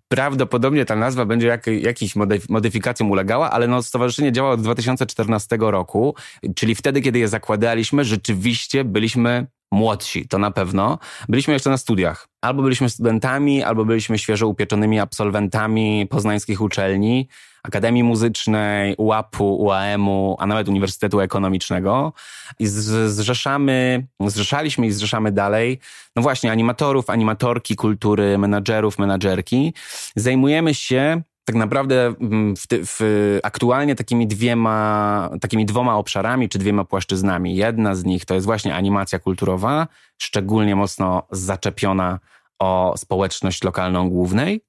Prawdopodobnie 0.08 0.86
ta 0.86 0.96
nazwa 0.96 1.26
będzie 1.26 1.48
jak, 1.48 1.68
jakiś 1.68 2.14
modyfikacjom 2.50 3.12
ulegała, 3.12 3.52
ale 3.52 3.68
no, 3.68 3.84
stowarzyszenie 3.84 4.32
działa 4.32 4.52
od 4.52 4.62
2014 4.62 5.58
roku, 5.60 6.16
czyli 6.56 6.76
wtedy, 6.76 7.02
kiedy 7.02 7.20
je 7.20 7.28
zakładaliśmy, 7.28 8.06
rzeczywiście 8.06 8.84
byliśmy 8.84 9.48
młodsi, 9.72 10.28
to 10.28 10.38
na 10.38 10.52
pewno. 10.52 11.00
Byliśmy 11.30 11.54
jeszcze 11.54 11.70
na 11.70 11.78
studiach. 11.78 12.28
Albo 12.42 12.64
byliśmy 12.64 12.90
studentami, 12.90 13.64
albo 13.64 13.86
byliśmy 13.86 14.18
świeżo 14.18 14.48
upieczonymi 14.48 15.00
absolwentami 15.00 16.08
poznańskich 16.10 16.62
uczelni, 16.62 17.28
Akademii 17.64 18.04
Muzycznej, 18.04 18.96
UAP-u, 18.98 19.64
UAM-u, 19.64 20.36
a 20.40 20.46
nawet 20.46 20.68
Uniwersytetu 20.68 21.20
Ekonomicznego. 21.20 22.14
I 22.60 22.68
zrzeszamy, 23.08 24.08
zrzeszaliśmy 24.20 24.88
i 24.88 24.92
zrzeszamy 24.92 25.32
dalej, 25.32 25.80
no 26.16 26.22
właśnie, 26.22 26.52
animatorów, 26.52 27.10
animatorki 27.10 27.76
kultury, 27.76 28.38
menadżerów, 28.38 29.00
menadżerki. 29.00 29.74
Zajmujemy 30.16 30.74
się 30.74 31.22
tak 31.46 31.56
naprawdę 31.56 32.08
mm, 32.22 32.56
w, 32.56 32.68
w, 32.70 33.40
aktualnie 33.44 33.96
takimi 33.96 34.28
dwiema, 34.28 35.30
takimi 35.42 35.66
dwoma 35.66 35.98
obszarami 35.98 36.50
czy 36.50 36.60
dwiema 36.60 36.86
płaszczyznami. 36.86 37.56
Jedna 37.56 37.96
z 37.96 38.04
nich 38.04 38.26
to 38.26 38.34
jest 38.34 38.46
właśnie 38.46 38.76
animacja 38.76 39.20
kulturowa, 39.20 39.88
szczególnie 40.18 40.76
mocno 40.76 41.24
zaczepiona 41.32 42.20
o 42.60 42.94
społeczność 42.98 43.64
lokalną 43.64 44.10
głównej. 44.10 44.62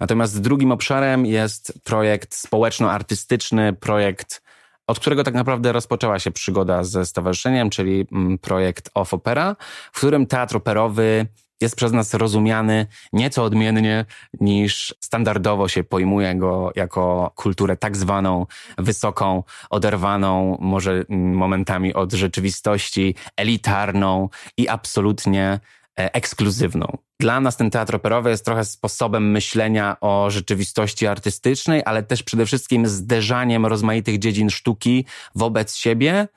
Natomiast 0.00 0.40
drugim 0.40 0.72
obszarem 0.72 1.26
jest 1.26 1.80
projekt 1.84 2.34
społeczno-artystyczny, 2.34 3.72
projekt, 3.72 4.42
od 4.86 5.00
którego 5.00 5.24
tak 5.24 5.34
naprawdę 5.34 5.72
rozpoczęła 5.72 6.18
się 6.18 6.30
przygoda 6.30 6.84
ze 6.84 7.06
stowarzyszeniem, 7.06 7.70
czyli 7.70 8.06
mm, 8.12 8.38
projekt 8.38 8.90
Off 8.94 9.14
Opera, 9.14 9.56
w 9.92 9.96
którym 9.96 10.26
teatr 10.26 10.56
operowy 10.56 11.26
jest 11.60 11.76
przez 11.76 11.92
nas 11.92 12.14
rozumiany 12.14 12.86
nieco 13.12 13.44
odmiennie 13.44 14.04
niż 14.40 14.94
standardowo 15.00 15.68
się 15.68 15.84
pojmuje 15.84 16.34
go 16.34 16.72
jako 16.76 17.32
kulturę 17.34 17.76
tak 17.76 17.96
zwaną 17.96 18.46
wysoką, 18.78 19.42
oderwaną 19.70 20.58
może 20.60 21.04
momentami 21.08 21.94
od 21.94 22.12
rzeczywistości, 22.12 23.14
elitarną 23.36 24.28
i 24.56 24.68
absolutnie 24.68 25.60
ekskluzywną. 25.96 26.98
Dla 27.20 27.40
nas 27.40 27.56
ten 27.56 27.70
teatr 27.70 27.94
operowy 27.94 28.30
jest 28.30 28.44
trochę 28.44 28.64
sposobem 28.64 29.30
myślenia 29.30 29.96
o 30.00 30.30
rzeczywistości 30.30 31.06
artystycznej, 31.06 31.82
ale 31.84 32.02
też 32.02 32.22
przede 32.22 32.46
wszystkim 32.46 32.86
zderzaniem 32.86 33.66
rozmaitych 33.66 34.18
dziedzin 34.18 34.50
sztuki 34.50 35.04
wobec 35.34 35.76
siebie 35.76 36.28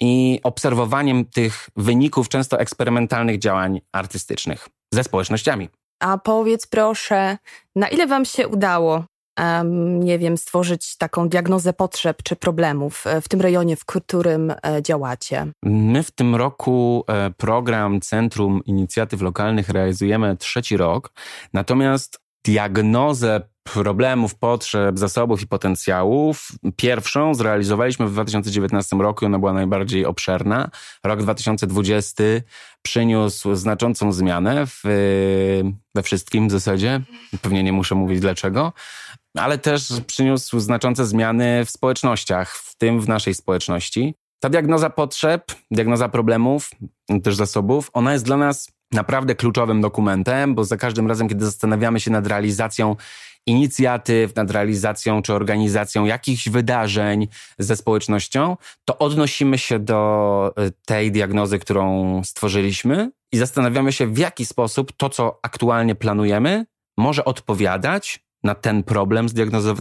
i 0.00 0.40
obserwowaniem 0.42 1.24
tych 1.24 1.70
wyników 1.76 2.28
często 2.28 2.60
eksperymentalnych 2.60 3.38
działań 3.38 3.80
artystycznych 3.92 4.68
ze 4.92 5.04
społecznościami. 5.04 5.68
A 6.00 6.18
powiedz 6.18 6.66
proszę, 6.66 7.38
na 7.76 7.88
ile 7.88 8.06
Wam 8.06 8.24
się 8.24 8.48
udało 8.48 9.04
nie 9.98 10.18
wiem, 10.18 10.36
stworzyć 10.36 10.96
taką 10.96 11.28
diagnozę 11.28 11.72
potrzeb 11.72 12.22
czy 12.22 12.36
problemów 12.36 13.06
e, 13.06 13.20
w 13.20 13.28
tym 13.28 13.40
rejonie, 13.40 13.76
w 13.76 13.84
którym 13.84 14.50
e, 14.50 14.82
działacie? 14.82 15.46
My 15.62 16.02
w 16.02 16.10
tym 16.10 16.34
roku 16.34 17.04
e, 17.08 17.30
program 17.30 18.00
Centrum 18.00 18.64
Inicjatyw 18.64 19.20
Lokalnych 19.20 19.68
realizujemy 19.68 20.36
trzeci 20.36 20.76
rok, 20.76 21.12
natomiast 21.52 22.20
diagnozę 22.44 23.40
problemów, 23.62 24.34
potrzeb, 24.34 24.98
zasobów 24.98 25.42
i 25.42 25.46
potencjałów. 25.46 26.48
Pierwszą 26.76 27.34
zrealizowaliśmy 27.34 28.06
w 28.06 28.12
2019 28.12 28.96
roku, 28.96 29.26
ona 29.26 29.38
była 29.38 29.52
najbardziej 29.52 30.06
obszerna. 30.06 30.70
Rok 31.04 31.22
2020 31.22 32.24
przyniósł 32.82 33.54
znaczącą 33.54 34.12
zmianę 34.12 34.66
w, 34.66 34.82
we 35.94 36.02
wszystkim 36.02 36.48
w 36.48 36.50
zasadzie. 36.50 37.00
Pewnie 37.42 37.62
nie 37.62 37.72
muszę 37.72 37.94
mówić 37.94 38.20
dlaczego 38.20 38.72
ale 39.36 39.58
też 39.58 39.92
przyniósł 40.06 40.60
znaczące 40.60 41.06
zmiany 41.06 41.64
w 41.64 41.70
społecznościach, 41.70 42.56
w 42.56 42.76
tym 42.76 43.00
w 43.00 43.08
naszej 43.08 43.34
społeczności. 43.34 44.14
Ta 44.40 44.48
diagnoza 44.48 44.90
potrzeb, 44.90 45.52
diagnoza 45.70 46.08
problemów, 46.08 46.70
też 47.22 47.34
zasobów, 47.34 47.90
ona 47.92 48.12
jest 48.12 48.24
dla 48.24 48.36
nas 48.36 48.72
naprawdę 48.92 49.34
kluczowym 49.34 49.80
dokumentem, 49.80 50.54
bo 50.54 50.64
za 50.64 50.76
każdym 50.76 51.06
razem, 51.08 51.28
kiedy 51.28 51.44
zastanawiamy 51.44 52.00
się 52.00 52.10
nad 52.10 52.26
realizacją 52.26 52.96
inicjatyw, 53.46 54.36
nad 54.36 54.50
realizacją 54.50 55.22
czy 55.22 55.34
organizacją 55.34 56.04
jakichś 56.04 56.48
wydarzeń 56.48 57.28
ze 57.58 57.76
społecznością, 57.76 58.56
to 58.84 58.98
odnosimy 58.98 59.58
się 59.58 59.78
do 59.78 60.54
y, 60.58 60.72
tej 60.86 61.12
diagnozy, 61.12 61.58
którą 61.58 62.20
stworzyliśmy 62.24 63.10
i 63.32 63.38
zastanawiamy 63.38 63.92
się, 63.92 64.06
w 64.06 64.18
jaki 64.18 64.46
sposób 64.46 64.92
to, 64.96 65.08
co 65.08 65.38
aktualnie 65.42 65.94
planujemy, 65.94 66.66
może 66.96 67.24
odpowiadać 67.24 68.23
na 68.44 68.54
ten 68.54 68.82
problem 68.82 69.26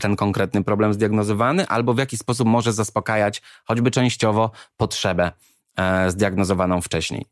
ten 0.01 0.15
konkretny 0.15 0.63
problem 0.63 0.93
zdiagnozowany, 0.93 1.67
albo 1.67 1.93
w 1.93 1.97
jaki 1.97 2.17
sposób 2.17 2.47
może 2.47 2.73
zaspokajać 2.73 3.41
choćby 3.65 3.91
częściowo 3.91 4.51
potrzebę 4.77 5.31
e, 5.77 6.11
zdiagnozowaną 6.11 6.81
wcześniej. 6.81 7.25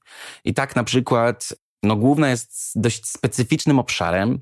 I 0.46 0.54
tak 0.54 0.76
na 0.76 0.84
przykład, 0.84 1.54
no 1.84 1.96
główna 1.96 2.30
jest 2.30 2.72
dość 2.76 3.06
specyficznym 3.06 3.80
obszarem, 3.80 4.40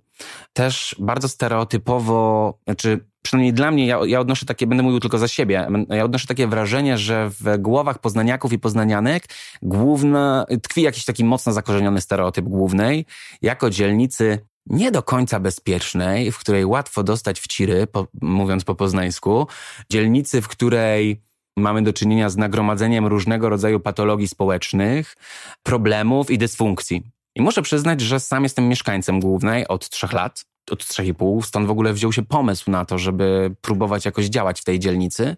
też 0.54 0.96
bardzo 1.00 1.28
stereotypowo, 1.28 2.54
znaczy 2.66 3.06
przynajmniej 3.22 3.54
dla 3.54 3.72
mnie, 3.72 3.88
ja, 3.88 4.00
ja 4.06 4.20
odnoszę 4.20 4.46
takie, 4.46 4.68
będę 4.68 4.84
mówił 4.84 5.00
tylko 5.00 5.18
za 5.18 5.28
siebie, 5.28 5.68
ja 5.90 6.04
odnoszę 6.04 6.28
takie 6.28 6.48
wrażenie, 6.48 6.98
że 6.98 7.30
w 7.30 7.58
głowach 7.58 8.00
poznaniaków 8.00 8.54
i 8.54 8.60
poznanianek 8.60 9.24
główna, 9.62 10.46
tkwi 10.64 10.82
jakiś 10.82 11.06
taki 11.06 11.24
mocno 11.24 11.54
zakorzeniony 11.54 12.02
stereotyp 12.02 12.46
głównej, 12.46 13.06
jako 13.42 13.70
dzielnicy 13.70 14.40
nie 14.70 14.92
do 14.92 15.04
końca 15.04 15.40
bezpiecznej, 15.40 16.32
w 16.32 16.38
której 16.38 16.66
łatwo 16.66 17.04
dostać 17.04 17.40
wciry, 17.40 17.88
po, 17.88 18.08
mówiąc 18.22 18.64
po 18.64 18.76
poznańsku, 18.76 19.48
dzielnicy, 19.90 20.42
w 20.42 20.48
której 20.48 21.22
mamy 21.58 21.82
do 21.82 21.94
czynienia 21.94 22.30
z 22.30 22.38
nagromadzeniem 22.38 23.08
różnego 23.08 23.50
rodzaju 23.50 23.80
patologii 23.80 24.28
społecznych, 24.28 25.16
problemów 25.64 26.32
i 26.32 26.38
dysfunkcji. 26.38 27.04
I 27.36 27.42
muszę 27.42 27.62
przyznać, 27.62 28.02
że 28.02 28.20
sam 28.20 28.44
jestem 28.44 28.68
mieszkańcem 28.68 29.20
głównej 29.20 29.68
od 29.68 29.90
trzech 29.90 30.14
lat, 30.14 30.46
od 30.72 30.88
trzech 30.88 31.08
i 31.08 31.14
pół, 31.14 31.42
stąd 31.42 31.68
w 31.68 31.72
ogóle 31.72 31.94
wziął 31.94 32.14
się 32.14 32.26
pomysł 32.26 32.72
na 32.72 32.86
to, 32.86 32.98
żeby 32.98 33.56
próbować 33.62 34.06
jakoś 34.06 34.26
działać 34.26 34.62
w 34.62 34.64
tej 34.64 34.80
dzielnicy. 34.80 35.38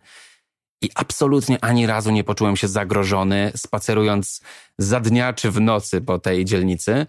I 0.82 0.90
absolutnie 0.96 1.64
ani 1.64 1.88
razu 1.88 2.12
nie 2.12 2.24
poczułem 2.24 2.58
się 2.58 2.68
zagrożony, 2.68 3.52
spacerując 3.56 4.42
za 4.78 5.00
dnia 5.00 5.34
czy 5.34 5.52
w 5.52 5.62
nocy 5.62 6.02
po 6.02 6.20
tej 6.20 6.46
dzielnicy. 6.46 7.06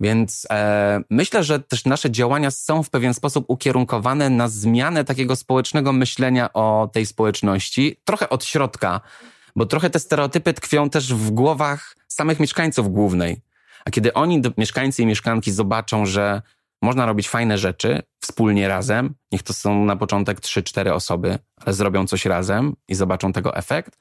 Więc 0.00 0.46
e, 0.50 1.00
myślę, 1.10 1.44
że 1.44 1.60
też 1.60 1.84
nasze 1.84 2.10
działania 2.10 2.50
są 2.50 2.82
w 2.82 2.90
pewien 2.90 3.14
sposób 3.14 3.44
ukierunkowane 3.48 4.30
na 4.30 4.48
zmianę 4.48 5.04
takiego 5.04 5.36
społecznego 5.36 5.92
myślenia 5.92 6.52
o 6.52 6.90
tej 6.92 7.06
społeczności, 7.06 7.96
trochę 8.04 8.28
od 8.28 8.44
środka, 8.44 9.00
bo 9.56 9.66
trochę 9.66 9.90
te 9.90 9.98
stereotypy 9.98 10.52
tkwią 10.52 10.90
też 10.90 11.14
w 11.14 11.30
głowach 11.30 11.96
samych 12.08 12.40
mieszkańców 12.40 12.92
głównej. 12.92 13.40
A 13.84 13.90
kiedy 13.90 14.12
oni, 14.12 14.42
mieszkańcy 14.56 15.02
i 15.02 15.06
mieszkanki, 15.06 15.52
zobaczą, 15.52 16.06
że 16.06 16.42
można 16.82 17.06
robić 17.06 17.28
fajne 17.28 17.58
rzeczy 17.58 18.02
wspólnie 18.22 18.68
razem. 18.68 19.14
Niech 19.32 19.42
to 19.42 19.52
są 19.52 19.84
na 19.84 19.96
początek 19.96 20.40
3-4 20.40 20.92
osoby, 20.92 21.38
ale 21.56 21.74
zrobią 21.74 22.06
coś 22.06 22.24
razem 22.24 22.76
i 22.88 22.94
zobaczą 22.94 23.32
tego 23.32 23.56
efekt. 23.56 23.98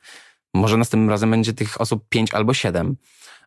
Może 0.54 0.78
następnym 0.78 1.10
razem 1.10 1.32
będzie 1.32 1.54
tych 1.54 1.82
osób 1.82 2.10
5 2.10 2.34
albo 2.34 2.54
7. 2.54 2.96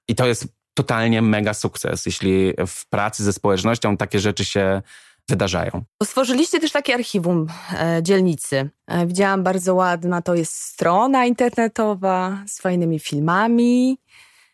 I 0.08 0.14
to 0.14 0.26
jest 0.26 0.48
totalnie 0.74 1.22
mega 1.22 1.54
sukces, 1.54 2.06
jeśli 2.06 2.52
w 2.66 2.88
pracy 2.88 3.24
ze 3.24 3.32
społecznością 3.32 3.96
takie 3.96 4.20
rzeczy 4.20 4.44
się 4.44 4.82
wydarzają. 5.28 5.84
Stworzyliście 6.02 6.60
też 6.60 6.72
takie 6.72 6.94
archiwum 6.94 7.46
e, 7.80 8.02
dzielnicy. 8.02 8.70
E, 8.86 9.06
widziałam 9.06 9.42
bardzo 9.42 9.74
ładna, 9.74 10.22
to 10.22 10.34
jest 10.34 10.54
strona 10.54 11.26
internetowa 11.26 12.42
z 12.46 12.60
fajnymi 12.60 12.98
filmami. 12.98 13.98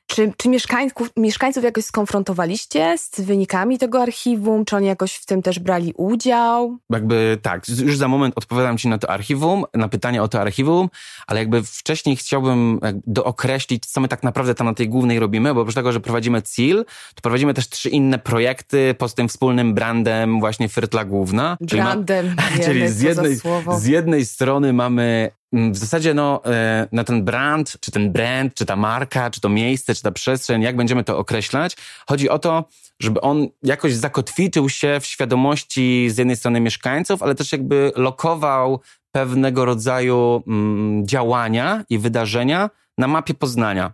Czy, 0.06 0.32
czy 0.36 0.48
mieszkańców, 0.48 1.10
mieszkańców 1.16 1.64
jakoś 1.64 1.84
skonfrontowaliście 1.84 2.94
z 2.98 3.20
wynikami 3.20 3.78
tego 3.78 4.02
archiwum? 4.02 4.64
Czy 4.64 4.76
oni 4.76 4.86
jakoś 4.86 5.14
w 5.14 5.26
tym 5.26 5.42
też 5.42 5.58
brali 5.58 5.92
udział? 5.96 6.78
Jakby 6.90 7.38
tak, 7.42 7.68
już 7.68 7.96
za 7.96 8.08
moment 8.08 8.34
odpowiadam 8.36 8.78
Ci 8.78 8.88
na 8.88 8.98
to 8.98 9.10
archiwum, 9.10 9.64
na 9.74 9.88
pytanie 9.88 10.22
o 10.22 10.28
to 10.28 10.40
archiwum, 10.40 10.88
ale 11.26 11.40
jakby 11.40 11.62
wcześniej 11.62 12.16
chciałbym 12.16 12.80
dookreślić, 13.06 13.86
co 13.86 14.00
my 14.00 14.08
tak 14.08 14.22
naprawdę 14.22 14.54
tam 14.54 14.66
na 14.66 14.74
tej 14.74 14.88
głównej 14.88 15.18
robimy, 15.18 15.54
bo 15.54 15.60
oprócz 15.60 15.74
tego, 15.74 15.92
że 15.92 16.00
prowadzimy 16.00 16.42
CIL, 16.42 16.84
to 17.14 17.20
prowadzimy 17.22 17.54
też 17.54 17.68
trzy 17.68 17.88
inne 17.88 18.18
projekty 18.18 18.94
pod 18.98 19.14
tym 19.14 19.28
wspólnym 19.28 19.74
brandem 19.74 20.40
właśnie 20.40 20.68
Fyrtla 20.68 21.04
Główna. 21.04 21.56
Brandem, 21.60 22.26
czyli, 22.26 22.36
ma, 22.36 22.64
czyli 22.66 22.88
z, 22.88 23.00
jednej, 23.00 23.36
z 23.78 23.86
jednej 23.86 24.26
strony 24.26 24.72
mamy 24.72 25.30
w 25.54 25.76
zasadzie 25.76 26.14
no, 26.14 26.44
e, 26.44 26.88
na 26.92 27.04
ten 27.04 27.24
brand, 27.24 27.76
czy 27.80 27.90
ten 27.90 28.12
brand, 28.12 28.54
czy 28.54 28.66
ta 28.66 28.76
marka, 28.76 29.30
czy 29.30 29.40
to 29.40 29.48
miejsce, 29.48 29.94
czy 29.94 30.02
ta 30.02 30.10
przestrzeń, 30.10 30.62
jak 30.62 30.76
będziemy 30.76 31.04
to 31.04 31.18
określać, 31.18 31.76
chodzi 32.08 32.28
o 32.28 32.38
to, 32.38 32.64
żeby 33.00 33.20
on 33.20 33.48
jakoś 33.62 33.94
zakotwiczył 33.94 34.68
się 34.68 34.98
w 35.00 35.06
świadomości 35.06 36.10
z 36.10 36.18
jednej 36.18 36.36
strony 36.36 36.60
mieszkańców, 36.60 37.22
ale 37.22 37.34
też 37.34 37.52
jakby 37.52 37.92
lokował 37.96 38.80
pewnego 39.12 39.64
rodzaju 39.64 40.42
mm, 40.46 41.06
działania 41.06 41.84
i 41.90 41.98
wydarzenia 41.98 42.70
na 42.98 43.08
mapie 43.08 43.34
Poznania. 43.34 43.92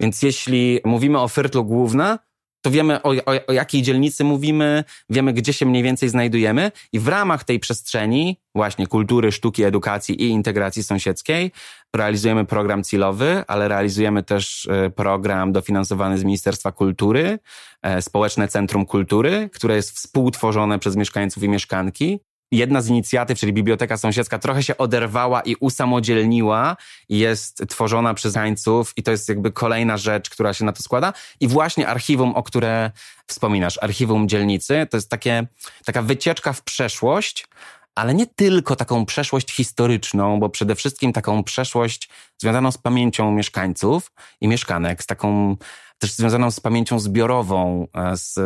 Więc 0.00 0.22
jeśli 0.22 0.80
mówimy 0.84 1.20
o 1.20 1.28
Fyrtlu 1.28 1.64
Główna, 1.64 2.18
to 2.62 2.70
wiemy 2.70 3.02
o, 3.02 3.10
o, 3.10 3.46
o, 3.46 3.52
jakiej 3.52 3.82
dzielnicy 3.82 4.24
mówimy, 4.24 4.84
wiemy 5.10 5.32
gdzie 5.32 5.52
się 5.52 5.66
mniej 5.66 5.82
więcej 5.82 6.08
znajdujemy 6.08 6.72
i 6.92 6.98
w 6.98 7.08
ramach 7.08 7.44
tej 7.44 7.60
przestrzeni 7.60 8.40
właśnie 8.54 8.86
kultury, 8.86 9.32
sztuki, 9.32 9.64
edukacji 9.64 10.22
i 10.22 10.28
integracji 10.28 10.82
sąsiedzkiej 10.82 11.52
realizujemy 11.96 12.44
program 12.44 12.84
CILowy, 12.84 13.44
ale 13.46 13.68
realizujemy 13.68 14.22
też 14.22 14.68
e, 14.70 14.90
program 14.90 15.52
dofinansowany 15.52 16.18
z 16.18 16.24
Ministerstwa 16.24 16.72
Kultury, 16.72 17.38
e, 17.82 18.02
Społeczne 18.02 18.48
Centrum 18.48 18.86
Kultury, 18.86 19.50
które 19.52 19.76
jest 19.76 19.90
współtworzone 19.90 20.78
przez 20.78 20.96
mieszkańców 20.96 21.42
i 21.42 21.48
mieszkanki 21.48 22.20
jedna 22.52 22.82
z 22.82 22.88
inicjatyw, 22.88 23.38
czyli 23.38 23.52
Biblioteka 23.52 23.96
Sąsiedzka, 23.96 24.38
trochę 24.38 24.62
się 24.62 24.78
oderwała 24.78 25.40
i 25.40 25.56
usamodzielniła 25.60 26.76
i 27.08 27.18
jest 27.18 27.62
tworzona 27.68 28.14
przez 28.14 28.34
Hańców 28.34 28.92
i 28.96 29.02
to 29.02 29.10
jest 29.10 29.28
jakby 29.28 29.52
kolejna 29.52 29.96
rzecz, 29.96 30.30
która 30.30 30.54
się 30.54 30.64
na 30.64 30.72
to 30.72 30.82
składa. 30.82 31.12
I 31.40 31.48
właśnie 31.48 31.88
archiwum, 31.88 32.34
o 32.34 32.42
które 32.42 32.90
wspominasz, 33.26 33.78
archiwum 33.82 34.28
dzielnicy, 34.28 34.86
to 34.90 34.96
jest 34.96 35.10
takie, 35.10 35.46
taka 35.84 36.02
wycieczka 36.02 36.52
w 36.52 36.62
przeszłość, 36.62 37.46
ale 37.94 38.14
nie 38.14 38.26
tylko 38.26 38.76
taką 38.76 39.06
przeszłość 39.06 39.52
historyczną, 39.52 40.40
bo 40.40 40.48
przede 40.48 40.74
wszystkim 40.74 41.12
taką 41.12 41.44
przeszłość 41.44 42.08
związaną 42.38 42.70
z 42.72 42.78
pamięcią 42.78 43.32
mieszkańców 43.32 44.12
i 44.40 44.48
mieszkanek, 44.48 45.02
z 45.02 45.06
taką 45.06 45.56
też 45.98 46.12
związaną 46.12 46.50
z 46.50 46.60
pamięcią 46.60 46.98
zbiorową, 46.98 47.86
e, 47.94 48.16
z 48.16 48.38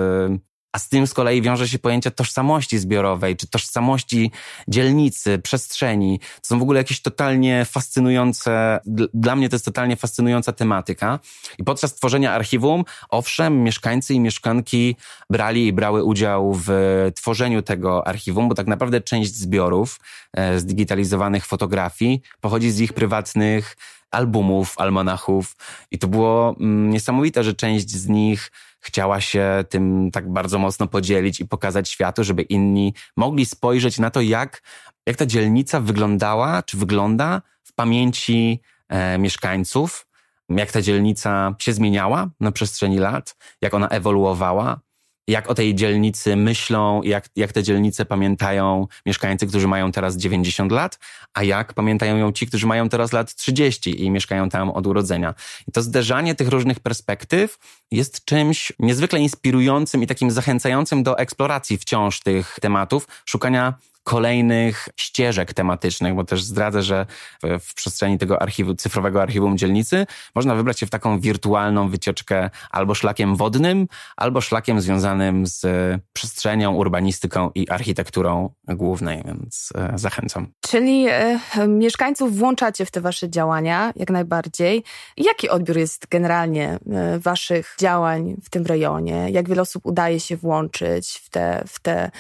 a 0.72 0.78
z 0.78 0.88
tym 0.88 1.06
z 1.06 1.14
kolei 1.14 1.42
wiąże 1.42 1.68
się 1.68 1.78
pojęcie 1.78 2.10
tożsamości 2.10 2.78
zbiorowej, 2.78 3.36
czy 3.36 3.46
tożsamości 3.46 4.30
dzielnicy, 4.68 5.38
przestrzeni. 5.38 6.18
To 6.18 6.46
są 6.46 6.58
w 6.58 6.62
ogóle 6.62 6.80
jakieś 6.80 7.02
totalnie 7.02 7.64
fascynujące, 7.64 8.80
dla 9.14 9.36
mnie 9.36 9.48
to 9.48 9.54
jest 9.54 9.64
totalnie 9.64 9.96
fascynująca 9.96 10.52
tematyka. 10.52 11.18
I 11.58 11.64
podczas 11.64 11.94
tworzenia 11.94 12.32
archiwum, 12.32 12.84
owszem, 13.08 13.62
mieszkańcy 13.62 14.14
i 14.14 14.20
mieszkanki 14.20 14.96
brali 15.30 15.66
i 15.66 15.72
brały 15.72 16.04
udział 16.04 16.54
w 16.66 16.70
tworzeniu 17.14 17.62
tego 17.62 18.06
archiwum, 18.06 18.48
bo 18.48 18.54
tak 18.54 18.66
naprawdę 18.66 19.00
część 19.00 19.34
zbiorów 19.34 20.00
e, 20.32 20.60
zdigitalizowanych 20.60 21.46
fotografii 21.46 22.22
pochodzi 22.40 22.70
z 22.70 22.80
ich 22.80 22.92
prywatnych 22.92 23.76
albumów, 24.12 24.74
almanachów. 24.78 25.56
I 25.90 25.98
to 25.98 26.08
było 26.08 26.56
mm, 26.60 26.90
niesamowite, 26.90 27.44
że 27.44 27.54
część 27.54 27.90
z 27.90 28.08
nich 28.08 28.50
chciała 28.80 29.20
się 29.20 29.64
tym 29.68 30.10
tak 30.10 30.32
bardzo 30.32 30.58
mocno 30.58 30.86
podzielić 30.86 31.40
i 31.40 31.48
pokazać 31.48 31.88
światu, 31.88 32.24
żeby 32.24 32.42
inni 32.42 32.94
mogli 33.16 33.46
spojrzeć 33.46 33.98
na 33.98 34.10
to, 34.10 34.20
jak, 34.20 34.62
jak 35.06 35.16
ta 35.16 35.26
dzielnica 35.26 35.80
wyglądała, 35.80 36.62
czy 36.62 36.76
wygląda 36.76 37.42
w 37.62 37.72
pamięci 37.74 38.60
e, 38.88 39.18
mieszkańców, 39.18 40.06
jak 40.48 40.72
ta 40.72 40.82
dzielnica 40.82 41.54
się 41.58 41.72
zmieniała 41.72 42.30
na 42.40 42.52
przestrzeni 42.52 42.98
lat, 42.98 43.36
jak 43.60 43.74
ona 43.74 43.88
ewoluowała, 43.88 44.80
jak 45.28 45.50
o 45.50 45.54
tej 45.54 45.74
dzielnicy 45.74 46.36
myślą, 46.36 47.02
jak, 47.02 47.28
jak 47.36 47.52
te 47.52 47.62
dzielnice 47.62 48.04
pamiętają 48.04 48.86
mieszkańcy, 49.06 49.46
którzy 49.46 49.68
mają 49.68 49.92
teraz 49.92 50.16
90 50.16 50.72
lat, 50.72 50.98
a 51.34 51.42
jak 51.42 51.74
pamiętają 51.74 52.16
ją 52.16 52.32
ci, 52.32 52.46
którzy 52.46 52.66
mają 52.66 52.88
teraz 52.88 53.12
lat 53.12 53.34
30 53.34 54.04
i 54.04 54.10
mieszkają 54.10 54.48
tam 54.48 54.70
od 54.70 54.86
urodzenia. 54.86 55.34
I 55.68 55.72
to 55.72 55.82
zderzanie 55.82 56.34
tych 56.34 56.48
różnych 56.48 56.80
perspektyw 56.80 57.58
jest 57.90 58.24
czymś 58.24 58.72
niezwykle 58.78 59.20
inspirującym 59.20 60.02
i 60.02 60.06
takim 60.06 60.30
zachęcającym 60.30 61.02
do 61.02 61.18
eksploracji 61.18 61.78
wciąż 61.78 62.20
tych 62.20 62.58
tematów, 62.60 63.08
szukania 63.24 63.74
kolejnych 64.04 64.88
ścieżek 64.96 65.54
tematycznych, 65.54 66.14
bo 66.14 66.24
też 66.24 66.42
zdradzę, 66.42 66.82
że 66.82 67.06
w, 67.42 67.58
w 67.64 67.74
przestrzeni 67.74 68.18
tego 68.18 68.42
archiwu, 68.42 68.74
cyfrowego 68.74 69.22
archiwum 69.22 69.58
dzielnicy 69.58 70.06
można 70.34 70.54
wybrać 70.54 70.80
się 70.80 70.86
w 70.86 70.90
taką 70.90 71.20
wirtualną 71.20 71.88
wycieczkę 71.88 72.50
albo 72.70 72.94
szlakiem 72.94 73.36
wodnym, 73.36 73.86
albo 74.16 74.40
szlakiem 74.40 74.80
związanym 74.80 75.46
z 75.46 75.66
przestrzenią, 76.12 76.74
urbanistyką 76.74 77.50
i 77.54 77.68
architekturą 77.68 78.50
głównej, 78.68 79.22
więc 79.26 79.72
e, 79.74 79.98
zachęcam. 79.98 80.46
Czyli 80.60 81.06
e, 81.08 81.38
mieszkańców 81.68 82.36
włączacie 82.38 82.86
w 82.86 82.90
te 82.90 83.00
wasze 83.00 83.30
działania 83.30 83.92
jak 83.96 84.10
najbardziej. 84.10 84.84
Jaki 85.16 85.48
odbiór 85.48 85.76
jest 85.76 86.06
generalnie 86.10 86.78
e, 86.92 87.18
waszych 87.18 87.76
działań 87.80 88.36
w 88.42 88.50
tym 88.50 88.66
rejonie? 88.66 89.26
Jak 89.30 89.48
wiele 89.48 89.62
osób 89.62 89.86
udaje 89.86 90.20
się 90.20 90.36
włączyć 90.36 91.22
w 91.24 91.30
te, 91.30 91.64
w 91.66 91.80
te 91.80 92.10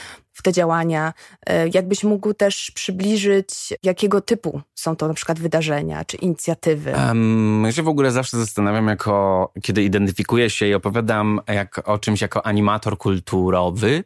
te 0.42 0.52
działania. 0.52 1.12
E, 1.46 1.68
jakbyś 1.68 2.04
mógł 2.04 2.34
też 2.34 2.72
przybliżyć, 2.74 3.48
jakiego 3.82 4.20
typu 4.20 4.60
są 4.74 4.96
to 4.96 5.08
na 5.08 5.14
przykład 5.14 5.38
wydarzenia 5.38 6.04
czy 6.04 6.16
inicjatywy? 6.16 6.92
Um, 6.92 7.62
ja 7.64 7.72
się 7.72 7.82
w 7.82 7.88
ogóle 7.88 8.10
zawsze 8.10 8.36
zastanawiam, 8.36 8.88
jako, 8.88 9.52
kiedy 9.62 9.82
identyfikuję 9.82 10.50
się 10.50 10.66
i 10.66 10.74
opowiadam 10.74 11.40
jak, 11.48 11.88
o 11.88 11.98
czymś 11.98 12.20
jako 12.20 12.46
animator 12.46 12.98
kulturowy, 12.98 14.04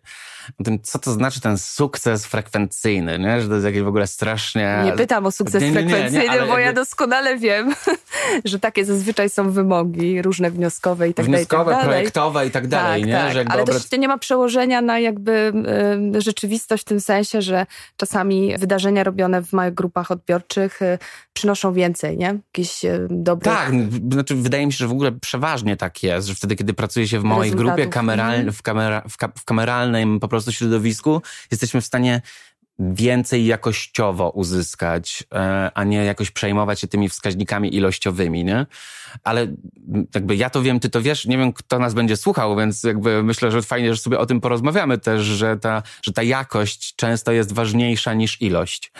o 0.60 0.64
tym, 0.64 0.78
co 0.82 0.98
to 0.98 1.12
znaczy 1.12 1.40
ten 1.40 1.58
sukces 1.58 2.26
frekwencyjny, 2.26 3.18
nie? 3.18 3.40
że 3.40 3.48
to 3.48 3.54
jest 3.54 3.66
jakieś 3.66 3.82
w 3.82 3.88
ogóle 3.88 4.06
strasznie... 4.06 4.82
Nie 4.84 4.92
pytam 4.92 5.26
o 5.26 5.30
sukces 5.30 5.62
nie, 5.62 5.70
nie, 5.70 5.82
nie, 5.82 5.90
frekwencyjny, 5.90 6.38
bo 6.38 6.44
jakby... 6.44 6.60
ja 6.60 6.72
doskonale 6.72 7.38
wiem, 7.38 7.74
że 8.44 8.58
takie 8.58 8.84
zazwyczaj 8.84 9.30
są 9.30 9.50
wymogi 9.50 10.22
różne 10.22 10.50
wnioskowe 10.50 11.08
i 11.08 11.14
tak 11.14 11.26
dalej. 11.26 11.38
Wnioskowe, 11.38 11.72
tak 11.72 11.84
projektowe 11.84 12.46
i 12.46 12.50
tak 12.50 12.66
dalej. 12.66 13.00
Tak, 13.00 13.08
nie? 13.08 13.14
Tak. 13.14 13.32
Że 13.32 13.44
ale 13.48 13.62
obraz... 13.62 13.88
też 13.88 14.00
nie 14.00 14.08
ma 14.08 14.18
przełożenia 14.18 14.80
na 14.80 14.98
jakby 14.98 15.52
y, 16.16 16.20
rzeczywistość 16.20 16.82
w 16.82 16.86
tym 16.86 17.00
sensie, 17.00 17.42
że 17.42 17.66
czasami 17.96 18.58
wydarzenia 18.58 19.04
robione 19.04 19.42
w 19.42 19.52
małych 19.52 19.74
grupach 19.74 20.10
odbiorczych 20.10 20.82
y, 20.82 20.98
przynoszą 21.32 21.72
więcej, 21.72 22.18
nie? 22.18 22.26
Jakieś 22.26 22.84
y, 22.84 23.06
dobre... 23.10 23.50
Tak, 23.50 23.72
znaczy 24.12 24.34
wydaje 24.34 24.66
mi 24.66 24.72
się, 24.72 24.78
że 24.78 24.88
w 24.88 24.92
ogóle 24.92 25.12
przeważnie 25.12 25.76
tak 25.76 26.02
jest, 26.02 26.28
że 26.28 26.34
wtedy, 26.34 26.56
kiedy 26.56 26.74
pracuje 26.74 27.08
się 27.08 27.20
w 27.20 27.24
małej 27.24 27.50
grupie 27.50 27.86
kameral... 27.86 28.34
Mhm. 28.34 28.52
w, 28.52 28.62
kamera... 28.62 29.02
w, 29.08 29.16
ka... 29.16 29.28
w 29.38 29.44
kameralnym 29.44 30.20
po 30.20 30.28
prostu 30.28 30.35
środowisku, 30.40 31.22
jesteśmy 31.50 31.80
w 31.80 31.84
stanie 31.84 32.22
więcej 32.78 33.46
jakościowo 33.46 34.30
uzyskać, 34.30 35.24
e, 35.34 35.70
a 35.74 35.84
nie 35.84 36.04
jakoś 36.04 36.30
przejmować 36.30 36.80
się 36.80 36.88
tymi 36.88 37.08
wskaźnikami 37.08 37.76
ilościowymi, 37.76 38.44
nie? 38.44 38.66
Ale 39.24 39.46
jakby 40.14 40.36
ja 40.36 40.50
to 40.50 40.62
wiem, 40.62 40.80
ty 40.80 40.90
to 40.90 41.02
wiesz, 41.02 41.26
nie 41.26 41.38
wiem, 41.38 41.52
kto 41.52 41.78
nas 41.78 41.94
będzie 41.94 42.16
słuchał, 42.16 42.56
więc 42.56 42.82
jakby 42.82 43.22
myślę, 43.22 43.50
że 43.50 43.62
fajnie, 43.62 43.94
że 43.94 44.00
sobie 44.00 44.18
o 44.18 44.26
tym 44.26 44.40
porozmawiamy 44.40 44.98
też, 44.98 45.22
że 45.22 45.56
ta, 45.56 45.82
że 46.02 46.12
ta 46.12 46.22
jakość 46.22 46.96
często 46.96 47.32
jest 47.32 47.52
ważniejsza 47.52 48.14
niż 48.14 48.42
ilość. 48.42 48.92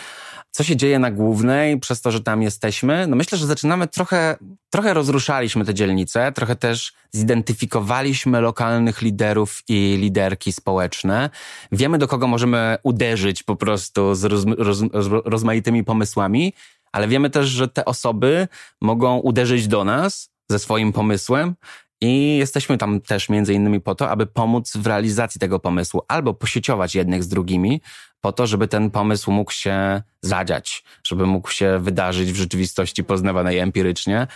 Co 0.57 0.63
się 0.63 0.75
dzieje 0.75 0.99
na 0.99 1.11
głównej 1.11 1.79
przez 1.79 2.01
to, 2.01 2.11
że 2.11 2.21
tam 2.21 2.41
jesteśmy? 2.41 3.07
No 3.07 3.15
myślę, 3.15 3.37
że 3.37 3.45
zaczynamy 3.45 3.87
trochę, 3.87 4.35
trochę 4.69 4.93
rozruszaliśmy 4.93 5.65
te 5.65 5.73
dzielnice, 5.73 6.31
trochę 6.31 6.55
też 6.55 6.93
zidentyfikowaliśmy 7.11 8.41
lokalnych 8.41 9.01
liderów 9.01 9.63
i 9.67 9.97
liderki 9.99 10.51
społeczne. 10.51 11.29
Wiemy, 11.71 11.97
do 11.97 12.07
kogo 12.07 12.27
możemy 12.27 12.77
uderzyć 12.83 13.43
po 13.43 13.55
prostu 13.55 14.15
z 14.15 14.23
roz, 14.23 14.45
roz, 14.57 14.81
roz, 14.93 15.07
rozmaitymi 15.25 15.83
pomysłami, 15.83 16.53
ale 16.91 17.07
wiemy 17.07 17.29
też, 17.29 17.47
że 17.47 17.67
te 17.67 17.85
osoby 17.85 18.47
mogą 18.81 19.17
uderzyć 19.17 19.67
do 19.67 19.83
nas 19.83 20.29
ze 20.49 20.59
swoim 20.59 20.93
pomysłem 20.93 21.55
i 22.01 22.37
jesteśmy 22.37 22.77
tam 22.77 23.01
też 23.01 23.29
między 23.29 23.53
innymi 23.53 23.81
po 23.81 23.95
to, 23.95 24.09
aby 24.09 24.25
pomóc 24.25 24.77
w 24.77 24.87
realizacji 24.87 25.39
tego 25.39 25.59
pomysłu, 25.59 26.01
albo 26.07 26.33
posieciować 26.33 26.95
jednych 26.95 27.23
z 27.23 27.27
drugimi, 27.27 27.81
po 28.21 28.31
to, 28.31 28.47
żeby 28.47 28.67
ten 28.67 28.91
pomysł 28.91 29.31
mógł 29.31 29.51
się 29.51 30.01
zadziać, 30.21 30.83
żeby 31.03 31.25
mógł 31.25 31.51
się 31.51 31.79
wydarzyć 31.79 32.31
w 32.31 32.35
rzeczywistości 32.35 33.03
poznawanej 33.03 33.57
empirycznie. 33.59 34.27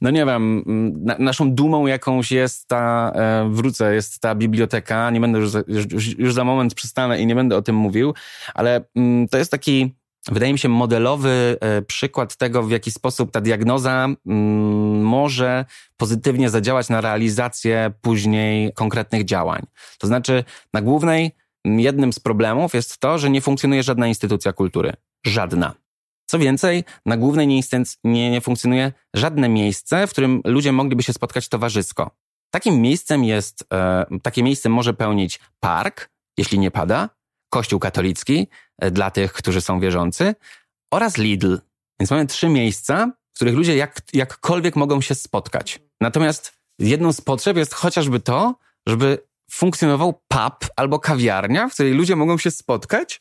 No 0.00 0.10
nie 0.10 0.26
wiem, 0.26 0.64
na, 1.04 1.16
naszą 1.18 1.52
dumą 1.52 1.86
jakąś 1.86 2.32
jest 2.32 2.68
ta, 2.68 3.12
e, 3.14 3.50
wrócę, 3.50 3.94
jest 3.94 4.20
ta 4.20 4.34
biblioteka, 4.34 5.10
nie 5.10 5.20
będę 5.20 5.38
już 5.38 5.50
za, 5.50 5.62
już, 5.68 6.18
już 6.18 6.34
za 6.34 6.44
moment 6.44 6.74
przystanę 6.74 7.20
i 7.20 7.26
nie 7.26 7.34
będę 7.34 7.56
o 7.56 7.62
tym 7.62 7.76
mówił, 7.76 8.14
ale 8.54 8.84
mm, 8.96 9.28
to 9.28 9.38
jest 9.38 9.50
taki 9.50 9.94
wydaje 10.28 10.52
mi 10.52 10.58
się, 10.58 10.68
modelowy 10.68 11.56
e, 11.60 11.82
przykład 11.82 12.36
tego, 12.36 12.62
w 12.62 12.70
jaki 12.70 12.90
sposób 12.90 13.30
ta 13.30 13.40
diagnoza 13.40 14.04
mm, 14.04 15.02
może 15.02 15.64
pozytywnie 15.96 16.50
zadziałać 16.50 16.88
na 16.88 17.00
realizację 17.00 17.92
później 18.00 18.72
konkretnych 18.72 19.24
działań. 19.24 19.62
To 19.98 20.06
znaczy, 20.06 20.44
na 20.72 20.82
głównej 20.82 21.30
jednym 21.64 22.12
z 22.12 22.18
problemów 22.18 22.74
jest 22.74 22.98
to, 22.98 23.18
że 23.18 23.30
nie 23.30 23.40
funkcjonuje 23.40 23.82
żadna 23.82 24.08
instytucja 24.08 24.52
kultury. 24.52 24.92
Żadna. 25.26 25.74
Co 26.30 26.38
więcej, 26.38 26.84
na 27.06 27.16
głównej 27.16 27.46
nie, 27.46 27.60
nie, 28.04 28.30
nie 28.30 28.40
funkcjonuje 28.40 28.92
żadne 29.14 29.48
miejsce, 29.48 30.06
w 30.06 30.10
którym 30.10 30.40
ludzie 30.44 30.72
mogliby 30.72 31.02
się 31.02 31.12
spotkać 31.12 31.48
towarzysko. 31.48 32.10
Takim 32.50 32.80
miejscem 32.80 33.24
jest, 33.24 33.64
e, 33.72 34.06
takie 34.22 34.42
miejsce 34.42 34.68
może 34.68 34.94
pełnić 34.94 35.40
park, 35.60 36.10
jeśli 36.38 36.58
nie 36.58 36.70
pada, 36.70 37.08
kościół 37.50 37.80
katolicki 37.80 38.46
e, 38.78 38.90
dla 38.90 39.10
tych, 39.10 39.32
którzy 39.32 39.60
są 39.60 39.80
wierzący 39.80 40.34
oraz 40.92 41.18
Lidl. 41.18 41.58
Więc 42.00 42.10
mamy 42.10 42.26
trzy 42.26 42.48
miejsca, 42.48 43.12
w 43.32 43.36
których 43.36 43.54
ludzie 43.54 43.76
jak, 43.76 44.00
jakkolwiek 44.12 44.76
mogą 44.76 45.00
się 45.00 45.14
spotkać. 45.14 45.80
Natomiast 46.00 46.52
jedną 46.78 47.12
z 47.12 47.20
potrzeb 47.20 47.56
jest 47.56 47.74
chociażby 47.74 48.20
to, 48.20 48.54
żeby 48.86 49.18
funkcjonował 49.50 50.12
pub 50.12 50.70
albo 50.76 50.98
kawiarnia, 50.98 51.68
w 51.68 51.72
której 51.74 51.92
ludzie 51.92 52.16
mogą 52.16 52.38
się 52.38 52.50
spotkać 52.50 53.20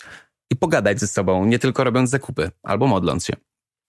i 0.51 0.55
pogadać 0.55 0.99
ze 0.99 1.07
sobą, 1.07 1.45
nie 1.45 1.59
tylko 1.59 1.83
robiąc 1.83 2.09
zakupy 2.09 2.51
albo 2.63 2.87
modląc 2.87 3.25
się. 3.25 3.33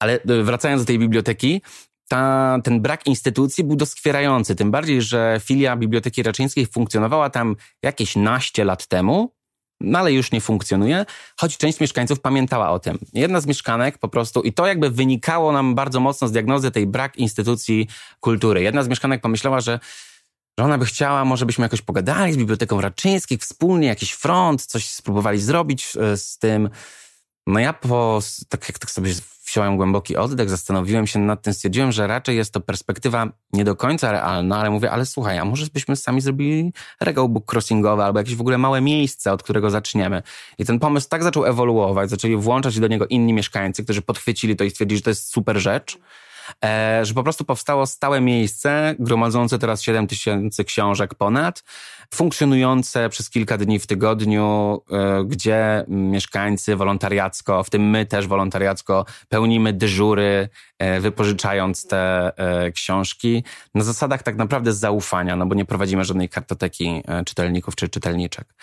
Ale 0.03 0.12
e, 0.12 0.42
wracając 0.42 0.83
do 0.83 0.87
tej 0.87 0.98
biblioteki, 0.98 1.62
ta, 2.09 2.59
ten 2.64 2.81
brak 2.81 3.07
instytucji 3.07 3.64
był 3.64 3.76
doskwierający. 3.76 4.57
Tym 4.57 4.70
bardziej, 4.70 5.03
że 5.03 5.40
filia 5.44 5.76
Biblioteki 5.76 6.22
Raczyńskiej 6.22 6.66
funkcjonowała 6.66 7.31
tam 7.31 7.57
jakieś 7.83 8.16
naście 8.16 8.64
lat 8.64 8.87
temu, 8.87 9.35
no 9.81 9.98
ale 9.98 10.12
już 10.12 10.33
nie 10.33 10.40
funkcjonuje, 10.40 11.07
choć 11.37 11.59
część 11.59 11.81
mieszkańców 11.81 12.20
pamiętała 12.20 12.70
o 12.70 12.79
tym. 12.79 12.98
Jedna 13.12 13.40
z 13.40 13.46
mieszkanek 13.46 13.98
po 13.98 14.09
prostu, 14.09 14.42
i 14.42 14.53
to 14.53 14.66
jakby 14.66 14.90
wynikało 14.90 15.53
nam 15.53 15.74
bardzo 15.74 16.00
mocno 16.00 16.29
z 16.29 16.33
diagnozy 16.33 16.70
tej 16.70 16.87
brak 16.87 17.16
instytucji 17.16 17.88
kultury. 18.20 18.62
Jedna 18.62 18.83
z 18.83 18.88
mieszkanek 18.88 19.20
pomyślała, 19.20 19.61
że 19.61 19.81
że 20.60 20.64
ona 20.64 20.78
by 20.78 20.84
chciała, 20.84 21.24
może 21.24 21.46
byśmy 21.46 21.62
jakoś 21.62 21.82
pogadali 21.82 22.32
z 22.32 22.36
Biblioteką 22.36 22.80
Raczyńskich, 22.80 23.40
wspólnie 23.40 23.88
jakiś 23.88 24.12
front, 24.12 24.66
coś 24.66 24.86
spróbowali 24.86 25.40
zrobić 25.40 25.96
e, 25.96 26.16
z 26.16 26.38
tym. 26.38 26.70
No 27.46 27.60
ja 27.60 27.72
po, 27.72 28.20
tak 28.48 28.68
jak 28.68 28.78
tak 28.78 28.90
sobie 28.90 29.12
wziąłem 29.46 29.76
głęboki 29.76 30.16
oddech, 30.16 30.50
zastanowiłem 30.50 31.06
się 31.06 31.18
nad 31.18 31.42
tym, 31.42 31.54
stwierdziłem, 31.54 31.92
że 31.92 32.06
raczej 32.06 32.36
jest 32.36 32.52
to 32.52 32.60
perspektywa 32.60 33.28
nie 33.52 33.64
do 33.64 33.76
końca 33.76 34.12
realna, 34.12 34.58
ale 34.58 34.70
mówię, 34.70 34.90
ale 34.90 35.06
słuchaj, 35.06 35.38
a 35.38 35.44
może 35.44 35.66
byśmy 35.74 35.96
sami 35.96 36.20
zrobili 36.20 36.72
regał 37.00 37.28
book 37.28 37.52
crossingowy 37.52 38.02
albo 38.02 38.18
jakieś 38.18 38.34
w 38.36 38.40
ogóle 38.40 38.58
małe 38.58 38.80
miejsce, 38.80 39.32
od 39.32 39.42
którego 39.42 39.70
zaczniemy. 39.70 40.22
I 40.58 40.64
ten 40.64 40.78
pomysł 40.78 41.08
tak 41.08 41.22
zaczął 41.22 41.44
ewoluować, 41.46 42.10
zaczęli 42.10 42.36
włączać 42.36 42.80
do 42.80 42.86
niego 42.86 43.06
inni 43.06 43.32
mieszkańcy, 43.32 43.84
którzy 43.84 44.02
podchwycili 44.02 44.56
to 44.56 44.64
i 44.64 44.70
stwierdzili, 44.70 44.96
że 44.98 45.02
to 45.02 45.10
jest 45.10 45.32
super 45.32 45.58
rzecz. 45.58 45.98
E, 46.64 47.04
że 47.04 47.14
po 47.14 47.22
prostu 47.22 47.44
powstało 47.44 47.86
stałe 47.86 48.20
miejsce, 48.20 48.94
gromadzące 48.98 49.58
teraz 49.58 49.82
7 49.82 50.06
tysięcy 50.06 50.64
książek 50.64 51.14
ponad, 51.14 51.64
funkcjonujące 52.14 53.08
przez 53.08 53.30
kilka 53.30 53.58
dni 53.58 53.78
w 53.78 53.86
tygodniu, 53.86 54.80
e, 54.90 55.24
gdzie 55.24 55.84
mieszkańcy 55.88 56.76
wolontariacko, 56.76 57.64
w 57.64 57.70
tym 57.70 57.90
my 57.90 58.06
też 58.06 58.26
wolontariacko, 58.26 59.04
pełnimy 59.28 59.72
dyżury, 59.72 60.48
e, 60.78 61.00
wypożyczając 61.00 61.86
te 61.86 62.32
książki 62.74 63.44
na 63.74 63.84
zasadach 63.84 64.22
tak 64.22 64.36
naprawdę 64.36 64.72
zaufania, 64.72 65.36
no 65.36 65.46
bo 65.46 65.54
nie 65.54 65.64
prowadzimy 65.64 66.04
żadnej 66.04 66.28
kartoteki 66.28 67.02
czytelników 67.26 67.76
czy 67.76 67.88
czytelniczek 67.88 68.54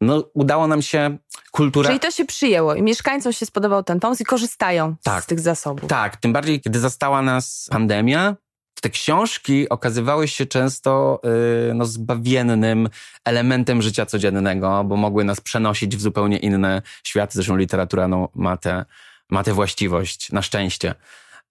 no 0.00 0.24
udało 0.34 0.66
nam 0.66 0.82
się 0.82 1.18
kultura... 1.50 1.88
Czyli 1.88 2.00
to 2.00 2.10
się 2.10 2.24
przyjęło 2.24 2.74
i 2.74 2.82
mieszkańcom 2.82 3.32
się 3.32 3.46
spodobał 3.46 3.82
ten 3.82 4.00
pomysł 4.00 4.22
i 4.22 4.26
korzystają 4.26 4.96
tak, 5.02 5.24
z 5.24 5.26
tych 5.26 5.40
zasobów. 5.40 5.90
Tak, 5.90 6.16
tym 6.16 6.32
bardziej 6.32 6.60
kiedy 6.60 6.80
zastała 6.80 7.22
nas 7.22 7.68
pandemia, 7.70 8.36
te 8.80 8.90
książki 8.90 9.68
okazywały 9.68 10.28
się 10.28 10.46
często 10.46 11.20
yy, 11.68 11.74
no, 11.74 11.84
zbawiennym 11.84 12.88
elementem 13.24 13.82
życia 13.82 14.06
codziennego, 14.06 14.84
bo 14.84 14.96
mogły 14.96 15.24
nas 15.24 15.40
przenosić 15.40 15.96
w 15.96 16.00
zupełnie 16.00 16.38
inne 16.38 16.82
światy. 17.04 17.32
Zresztą 17.34 17.56
literatura 17.56 18.08
no, 18.08 18.28
ma, 18.34 18.56
tę 18.56 18.84
ma 19.30 19.44
tę 19.44 19.52
właściwość, 19.52 20.32
na 20.32 20.42
szczęście. 20.42 20.94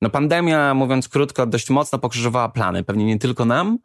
No 0.02 0.10
pandemia, 0.10 0.74
mówiąc 0.74 1.10
krótko, 1.10 1.46
dość 1.46 1.70
mocno 1.70 2.00
pokrzyżowała 2.00 2.50
plany. 2.50 2.84
Pewnie 2.84 3.06
nie 3.06 3.20
tylko 3.20 3.46
nam, 3.46 3.78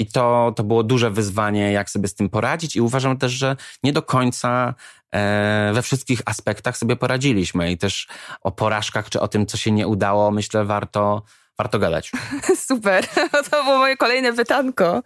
i 0.00 0.06
to, 0.06 0.52
to 0.56 0.64
było 0.64 0.82
duże 0.82 1.10
wyzwanie, 1.10 1.72
jak 1.72 1.90
sobie 1.90 2.08
z 2.08 2.14
tym 2.14 2.28
poradzić, 2.28 2.76
i 2.76 2.80
uważam 2.80 3.18
też, 3.18 3.32
że 3.32 3.56
nie 3.82 3.92
do 3.92 4.02
końca 4.02 4.74
e, 5.12 5.70
we 5.74 5.82
wszystkich 5.82 6.22
aspektach 6.24 6.76
sobie 6.76 6.96
poradziliśmy. 6.96 7.72
I 7.72 7.78
też 7.78 8.08
o 8.42 8.52
porażkach 8.52 9.10
czy 9.10 9.20
o 9.20 9.28
tym, 9.28 9.46
co 9.46 9.56
się 9.56 9.70
nie 9.70 9.86
udało, 9.88 10.30
myślę, 10.30 10.64
warto, 10.64 11.22
warto 11.60 11.78
gadać. 11.78 12.12
Super, 12.68 13.06
to 13.50 13.64
było 13.64 13.78
moje 13.78 13.96
kolejne 13.96 14.32
pytanko. 14.32 15.02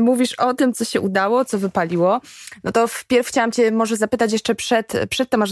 Mówisz 0.00 0.34
o 0.34 0.54
tym, 0.54 0.72
co 0.74 0.84
się 0.84 1.00
udało, 1.00 1.44
co 1.44 1.58
wypaliło. 1.58 2.20
No 2.64 2.72
to 2.72 2.88
wpierw 2.88 3.28
chciałam 3.28 3.52
cię 3.52 3.70
może 3.70 3.96
zapytać 3.96 4.32
jeszcze 4.32 4.54
przed, 4.54 4.92
przed 5.10 5.30
tym, 5.30 5.44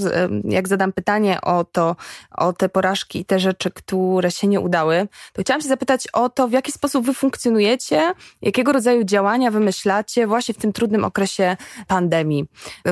jak 0.44 0.68
zadam 0.68 0.92
pytanie 0.92 1.40
o 1.40 1.64
to, 1.64 1.96
o 2.30 2.52
te 2.52 2.68
porażki 2.68 3.18
i 3.18 3.24
te 3.24 3.38
rzeczy, 3.40 3.70
które 3.70 4.30
się 4.30 4.46
nie 4.46 4.60
udały, 4.60 5.08
to 5.32 5.42
chciałam 5.42 5.60
się 5.60 5.68
zapytać 5.68 6.08
o 6.12 6.28
to, 6.28 6.48
w 6.48 6.52
jaki 6.52 6.72
sposób 6.72 7.06
wy 7.06 7.14
funkcjonujecie, 7.14 8.12
jakiego 8.42 8.72
rodzaju 8.72 9.04
działania 9.04 9.50
wymyślacie 9.50 10.26
właśnie 10.26 10.54
w 10.54 10.58
tym 10.58 10.72
trudnym 10.72 11.04
okresie 11.04 11.56
pandemii, 11.86 12.44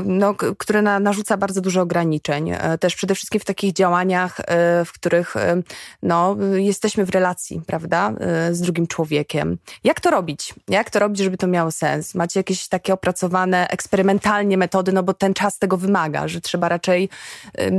no, 0.04 0.34
które 0.34 0.82
na, 0.82 1.00
narzuca 1.00 1.36
bardzo 1.36 1.60
dużo 1.60 1.80
ograniczeń. 1.80 2.50
E, 2.50 2.78
też 2.78 2.94
przede 2.94 3.14
wszystkim 3.14 3.40
w 3.40 3.44
takich 3.44 3.72
działaniach, 3.72 4.40
e, 4.40 4.44
w 4.84 4.92
których 4.92 5.34
no, 6.02 6.36
jesteśmy 6.56 7.04
w 7.04 7.10
relacji 7.10 7.45
relacji, 7.50 7.61
prawda, 7.66 8.12
y, 8.50 8.54
z 8.54 8.61
drugim 8.61 8.87
człowiekiem. 8.87 9.59
Jak 9.85 10.00
to 10.00 10.11
robić? 10.11 10.54
Jak 10.68 10.90
to 10.90 10.98
robić, 10.98 11.18
żeby 11.18 11.37
to 11.37 11.46
miało 11.46 11.70
sens? 11.70 12.14
Macie 12.14 12.40
jakieś 12.40 12.68
takie 12.68 12.92
opracowane 12.92 13.68
eksperymentalnie 13.68 14.59
metody, 14.59 14.92
no 14.92 15.02
bo 15.02 15.14
ten 15.14 15.35
czas 15.35 15.59
tego 15.59 15.76
wymaga, 15.76 16.28
że 16.28 16.40
trzeba 16.40 16.68
raczej 16.68 17.09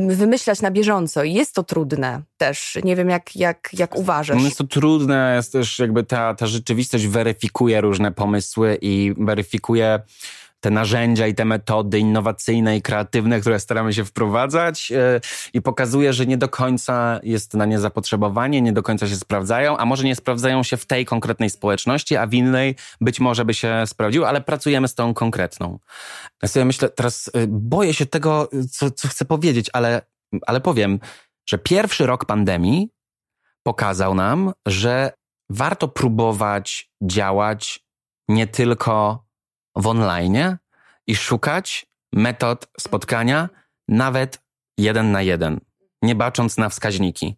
wymyślać 0.08 0.62
na 0.62 0.72
bieżąco. 0.72 1.24
I 1.24 1.34
jest 1.34 1.56
to 1.56 1.64
trudne 1.64 2.22
też. 2.38 2.78
Nie 2.84 2.96
wiem, 2.96 3.10
jak, 3.10 3.36
jak, 3.36 3.70
jak 3.74 3.96
uważasz. 3.96 4.38
No 4.38 4.44
jest 4.44 4.58
to 4.58 4.64
trudne, 4.64 5.34
jest 5.36 5.52
też 5.52 5.80
jakby 5.80 6.04
ta, 6.04 6.36
ta 6.36 6.48
rzeczywistość 6.48 7.08
weryfikuje 7.08 7.82
różne 7.82 8.12
pomysły 8.12 8.78
i 8.82 9.14
weryfikuje 9.18 10.00
te 10.60 10.70
narzędzia 10.70 11.28
i 11.28 11.36
te 11.36 11.46
metody 11.46 12.00
innowacyjne 12.00 12.78
i 12.78 12.82
kreatywne, 12.82 13.40
które 13.40 13.60
staramy 13.60 13.94
się 13.94 14.06
wprowadzać 14.06 14.92
e, 14.92 15.22
i 15.54 15.62
pokazuje, 15.62 16.14
że 16.14 16.26
nie 16.26 16.38
do 16.38 16.50
końca 16.50 17.20
jest 17.24 17.54
na 17.54 17.66
nie 17.66 17.80
zapotrzebowanie, 17.80 18.62
nie 18.62 18.74
do 18.74 18.84
końca 18.84 19.08
się 19.08 19.16
sprawdzają, 19.16 19.78
a 19.78 19.86
może 19.86 20.04
nie 20.04 20.16
sprawdzają 20.16 20.64
się 20.64 20.78
w 20.78 20.86
tej 20.86 21.06
konkretnej 21.06 21.50
społeczności, 21.50 22.16
a 22.16 22.28
w 22.28 22.34
innej 22.34 22.76
być 23.02 23.20
może 23.20 23.46
by 23.46 23.54
się 23.54 23.84
sprawdziły, 23.86 24.28
ale 24.28 24.42
pracujemy 24.42 24.88
z 24.88 24.96
tą 24.96 25.14
konkretną. 25.14 25.80
Ja 26.42 26.48
sobie 26.48 26.66
myślę, 26.66 26.90
teraz 26.90 27.32
e, 27.34 27.48
boję 27.48 27.94
się 27.94 28.06
tego, 28.06 28.50
co, 28.72 28.92
co 28.92 29.08
chcę 29.08 29.26
powiedzieć, 29.26 29.70
ale, 29.74 30.02
ale 30.48 30.62
powiem, 30.62 31.00
że 31.50 31.58
pierwszy 31.58 32.06
rok 32.06 32.26
pandemii 32.26 32.90
pokazał 33.64 34.16
nam, 34.16 34.54
że 34.66 35.14
warto 35.50 35.88
próbować 35.88 36.92
działać 37.02 37.88
nie 38.28 38.48
tylko 38.48 39.27
w 39.78 39.88
online 39.88 40.58
i 41.08 41.16
szukać 41.16 41.86
metod 42.14 42.68
spotkania 42.80 43.50
nawet 43.88 44.42
jeden 44.78 45.12
na 45.12 45.22
jeden, 45.22 45.60
nie 46.02 46.16
bacząc 46.16 46.58
na 46.58 46.70
wskaźniki 46.70 47.36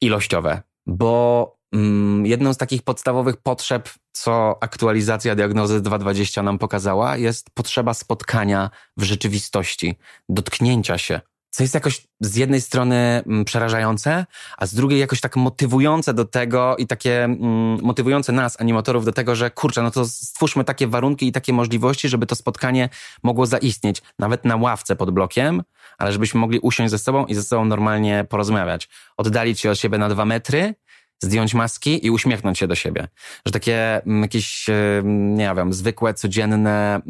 ilościowe, 0.00 0.62
bo 0.86 1.56
mm, 1.72 2.26
jedną 2.26 2.54
z 2.54 2.56
takich 2.56 2.82
podstawowych 2.82 3.36
potrzeb, 3.36 3.88
co 4.12 4.58
aktualizacja 4.60 5.34
diagnozy 5.34 5.80
220 5.80 6.42
nam 6.42 6.58
pokazała, 6.58 7.16
jest 7.16 7.50
potrzeba 7.54 7.94
spotkania 7.94 8.70
w 8.96 9.02
rzeczywistości, 9.02 9.98
dotknięcia 10.28 10.98
się, 10.98 11.20
co 11.52 11.62
jest 11.62 11.74
jakoś 11.74 12.06
z 12.20 12.36
jednej 12.36 12.60
strony 12.60 13.22
mm, 13.26 13.44
przerażające, 13.44 14.26
a 14.58 14.66
z 14.66 14.74
drugiej 14.74 15.00
jakoś 15.00 15.20
tak 15.20 15.36
motywujące 15.36 16.14
do 16.14 16.24
tego 16.24 16.76
i 16.76 16.86
takie 16.86 17.24
mm, 17.24 17.78
motywujące 17.82 18.32
nas, 18.32 18.60
animatorów, 18.60 19.04
do 19.04 19.12
tego, 19.12 19.34
że 19.36 19.50
kurczę, 19.50 19.82
no 19.82 19.90
to 19.90 20.04
stwórzmy 20.06 20.64
takie 20.64 20.86
warunki 20.86 21.26
i 21.26 21.32
takie 21.32 21.52
możliwości, 21.52 22.08
żeby 22.08 22.26
to 22.26 22.34
spotkanie 22.34 22.88
mogło 23.22 23.46
zaistnieć, 23.46 24.02
nawet 24.18 24.44
na 24.44 24.56
ławce 24.56 24.96
pod 24.96 25.10
blokiem, 25.10 25.62
ale 25.98 26.12
żebyśmy 26.12 26.40
mogli 26.40 26.58
usiąść 26.58 26.90
ze 26.90 26.98
sobą 26.98 27.26
i 27.26 27.34
ze 27.34 27.42
sobą 27.42 27.64
normalnie 27.64 28.26
porozmawiać. 28.28 28.88
Oddalić 29.16 29.60
się 29.60 29.70
od 29.70 29.78
siebie 29.78 29.98
na 29.98 30.08
dwa 30.08 30.24
metry, 30.24 30.74
zdjąć 31.22 31.54
maski 31.54 32.06
i 32.06 32.10
uśmiechnąć 32.10 32.58
się 32.58 32.66
do 32.66 32.74
siebie. 32.74 33.08
Że 33.46 33.52
takie 33.52 34.02
mm, 34.06 34.22
jakieś, 34.22 34.66
nie 35.04 35.52
wiem, 35.56 35.72
zwykłe, 35.72 36.14
codzienne, 36.14 37.00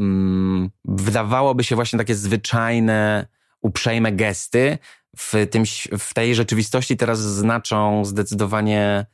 wydawałoby 0.84 1.64
się 1.64 1.74
właśnie 1.74 1.98
takie 1.98 2.14
zwyczajne, 2.14 3.26
uprzejme 3.62 4.12
gesty 4.12 4.78
w, 5.16 5.46
tym, 5.50 5.64
w 5.98 6.14
tej 6.14 6.34
rzeczywistości 6.34 6.96
teraz 6.96 7.18
znaczą 7.18 8.04
zdecydowanie 8.04 9.06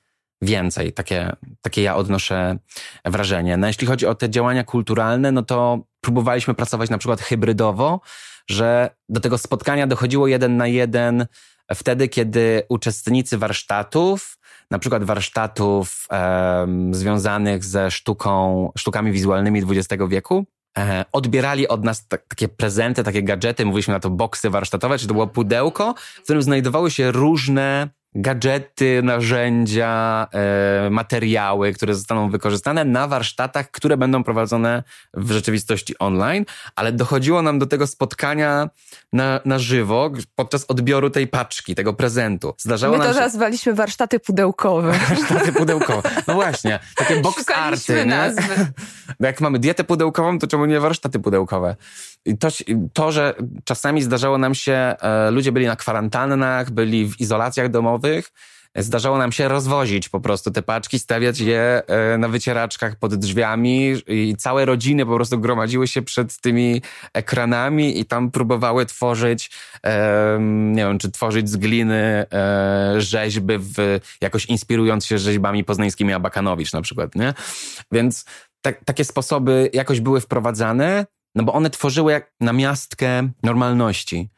więcej. 0.43 0.93
Takie, 0.93 1.33
takie 1.63 1.83
ja 1.83 1.97
odnoszę 1.97 2.59
wrażenie. 3.05 3.57
No 3.57 3.67
jeśli 3.67 3.87
chodzi 3.87 4.07
o 4.07 4.15
te 4.15 4.31
działania 4.31 4.65
kulturalne, 4.65 5.33
no 5.33 5.43
to 5.43 5.79
próbowaliśmy 6.01 6.55
pracować 6.55 6.91
na 6.91 6.99
przykład 6.99 7.21
hybrydowo, 7.21 8.01
że 8.51 8.91
do 9.09 9.21
tego 9.21 9.39
spotkania 9.39 9.87
dochodziło 9.87 10.27
jeden 10.27 10.57
na 10.57 10.67
jeden 10.67 11.27
wtedy, 11.75 12.09
kiedy 12.09 12.63
uczestnicy 12.69 13.39
warsztatów, 13.39 14.39
na 14.71 14.79
przykład 14.79 15.05
warsztatów 15.05 16.07
związanych 16.91 17.65
ze 17.65 17.91
sztuką, 17.91 18.73
sztukami 18.79 19.13
wizualnymi 19.13 19.63
XX 19.71 20.03
wieku, 20.09 20.47
odbierali 21.13 21.69
od 21.69 21.85
nas 21.85 22.09
takie 22.09 22.49
prezenty, 22.49 23.05
takie 23.05 23.23
gadżety, 23.23 23.67
mówiliśmy 23.67 23.95
na 23.95 24.01
to 24.01 24.11
boksy 24.11 24.51
warsztatowe, 24.51 24.99
czy 24.99 25.07
to 25.07 25.15
było 25.15 25.27
pudełko, 25.27 25.95
w 25.99 26.23
którym 26.23 26.43
znajdowały 26.43 26.91
się 26.91 27.13
różne 27.13 27.89
gadżety, 28.15 29.01
narzędzia, 29.03 30.27
e, 30.33 30.91
materiały, 30.91 31.73
które 31.73 31.95
zostaną 31.95 32.31
wykorzystane 32.31 32.85
na 32.85 33.09
warsztatach, 33.09 33.71
które 33.71 33.97
będą 33.97 34.25
prowadzone 34.25 34.83
w 35.15 35.31
rzeczywistości 35.31 35.99
online, 35.99 36.45
ale 36.77 36.93
dochodziło 36.93 37.43
nam 37.43 37.59
do 37.59 37.67
tego 37.67 37.87
spotkania 37.87 38.69
na, 39.13 39.41
na 39.45 39.59
żywo 39.59 40.11
podczas 40.35 40.65
odbioru 40.69 41.11
tej 41.11 41.27
paczki, 41.27 41.75
tego 41.75 41.93
prezentu. 41.93 42.55
Zdarzało 42.59 42.99
My 42.99 43.05
to 43.05 43.15
się... 43.15 43.21
nazwaliśmy 43.21 43.75
warsztaty 43.75 44.21
pudełkowe. 44.21 44.93
warsztaty 45.09 45.53
pudełkowe. 45.53 46.11
No 46.27 46.35
właśnie, 46.35 46.79
takie 46.97 47.21
box 47.21 47.45
arty. 47.55 48.07
Nazwy. 48.07 48.67
Jak 49.21 49.41
mamy 49.41 49.59
dietę 49.59 49.85
pudełkową, 49.85 50.39
to 50.39 50.47
czemu 50.47 50.67
nie 50.67 50.81
warsztaty 50.81 51.19
pudełkowe? 51.19 51.77
To, 52.41 52.49
to, 52.93 53.13
że 53.13 53.35
czasami 53.65 54.03
zdarzało 54.03 54.39
nam 54.39 54.55
się, 54.55 54.73
e, 54.73 55.31
ludzie 55.31 55.53
byli 55.53 55.67
na 55.67 55.77
kwarantannach, 55.77 56.71
byli 56.71 57.07
w 57.07 57.21
izolacjach 57.21 57.69
domowych, 57.69 58.31
zdarzało 58.77 59.19
nam 59.19 59.33
się 59.33 59.49
rozwozić 59.49 60.09
po 60.09 60.21
prostu 60.21 60.51
te 60.51 60.63
paczki, 60.63 60.99
stawiać 60.99 61.41
je 61.41 61.83
e, 61.87 62.19
na 62.19 62.29
wycieraczkach 62.29 62.97
pod 62.97 63.15
drzwiami 63.15 63.95
i 64.07 64.35
całe 64.39 64.65
rodziny 64.65 65.07
po 65.07 65.15
prostu 65.15 65.41
gromadziły 65.41 65.89
się 65.89 66.03
przed 66.03 66.41
tymi 66.41 66.83
ekranami 67.13 68.01
i 68.01 68.05
tam 68.05 68.31
próbowały 68.31 68.87
tworzyć, 68.87 69.51
nie 70.49 70.85
wiem, 70.85 70.99
czy 70.99 71.11
tworzyć 71.11 71.51
z 71.51 71.57
gliny 71.57 72.27
e, 72.33 72.95
rzeźby, 72.99 73.55
w, 73.59 74.01
jakoś 74.21 74.47
inspirując 74.47 75.07
się 75.07 75.19
rzeźbami 75.19 75.65
poznańskimi 75.65 76.13
Abakanowicz 76.13 76.73
na 76.73 76.83
przykład, 76.83 77.15
nie? 77.15 77.35
Więc 77.93 78.25
tak, 78.63 78.85
takie 78.85 79.05
sposoby 79.05 79.71
jakoś 79.73 80.01
były 80.01 80.21
wprowadzane, 80.21 81.07
no 81.39 81.45
bo 81.45 81.53
one 81.53 81.71
tworzyły 81.71 82.13
jak 82.13 82.33
namiastkę 82.41 83.29
normalności. 83.43 84.31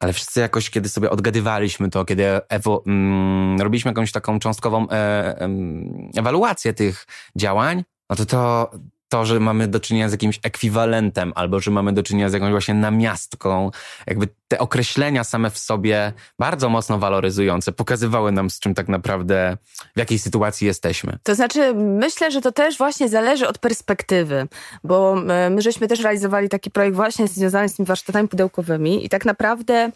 Ale 0.00 0.12
wszyscy 0.12 0.40
jakoś, 0.40 0.70
kiedy 0.70 0.88
sobie 0.88 1.10
odgadywaliśmy 1.10 1.90
to, 1.90 2.04
kiedy 2.04 2.24
ewo, 2.48 2.82
mm, 2.86 3.60
robiliśmy 3.60 3.88
jakąś 3.90 4.12
taką 4.12 4.38
cząstkową 4.38 4.90
e, 4.90 4.94
e, 4.94 5.48
ewaluację 6.16 6.72
tych 6.74 7.06
działań, 7.36 7.84
no 8.10 8.16
to 8.16 8.26
to, 8.26 8.70
to, 9.08 9.24
że 9.24 9.40
mamy 9.40 9.68
do 9.68 9.80
czynienia 9.80 10.08
z 10.08 10.12
jakimś 10.12 10.40
ekwiwalentem, 10.42 11.32
albo 11.34 11.60
że 11.60 11.70
mamy 11.70 11.92
do 11.92 12.02
czynienia 12.02 12.28
z 12.28 12.32
jakąś 12.32 12.50
właśnie 12.50 12.74
namiastką, 12.74 13.70
jakby 14.06 14.28
te 14.48 14.58
określenia 14.58 15.24
same 15.24 15.50
w 15.50 15.58
sobie 15.58 16.12
bardzo 16.38 16.68
mocno 16.68 16.98
waloryzujące 16.98 17.72
pokazywały 17.72 18.32
nam, 18.32 18.50
z 18.50 18.60
czym 18.60 18.74
tak 18.74 18.88
naprawdę, 18.88 19.56
w 19.96 19.98
jakiej 19.98 20.18
sytuacji 20.18 20.66
jesteśmy. 20.66 21.18
To 21.22 21.34
znaczy, 21.34 21.74
myślę, 21.74 22.30
że 22.30 22.40
to 22.40 22.52
też 22.52 22.78
właśnie 22.78 23.08
zależy 23.08 23.48
od 23.48 23.58
perspektywy, 23.58 24.48
bo 24.84 25.22
e, 25.28 25.50
my 25.50 25.62
żeśmy 25.62 25.88
też 25.88 26.00
realizowali 26.00 26.48
taki 26.48 26.70
projekt 26.70 26.96
właśnie 26.96 27.28
związany 27.28 27.68
z 27.68 27.74
tymi 27.74 27.86
warsztatami 27.86 28.28
pudełkowymi 28.28 29.04
i 29.04 29.08
tak 29.08 29.24
naprawdę 29.24 29.90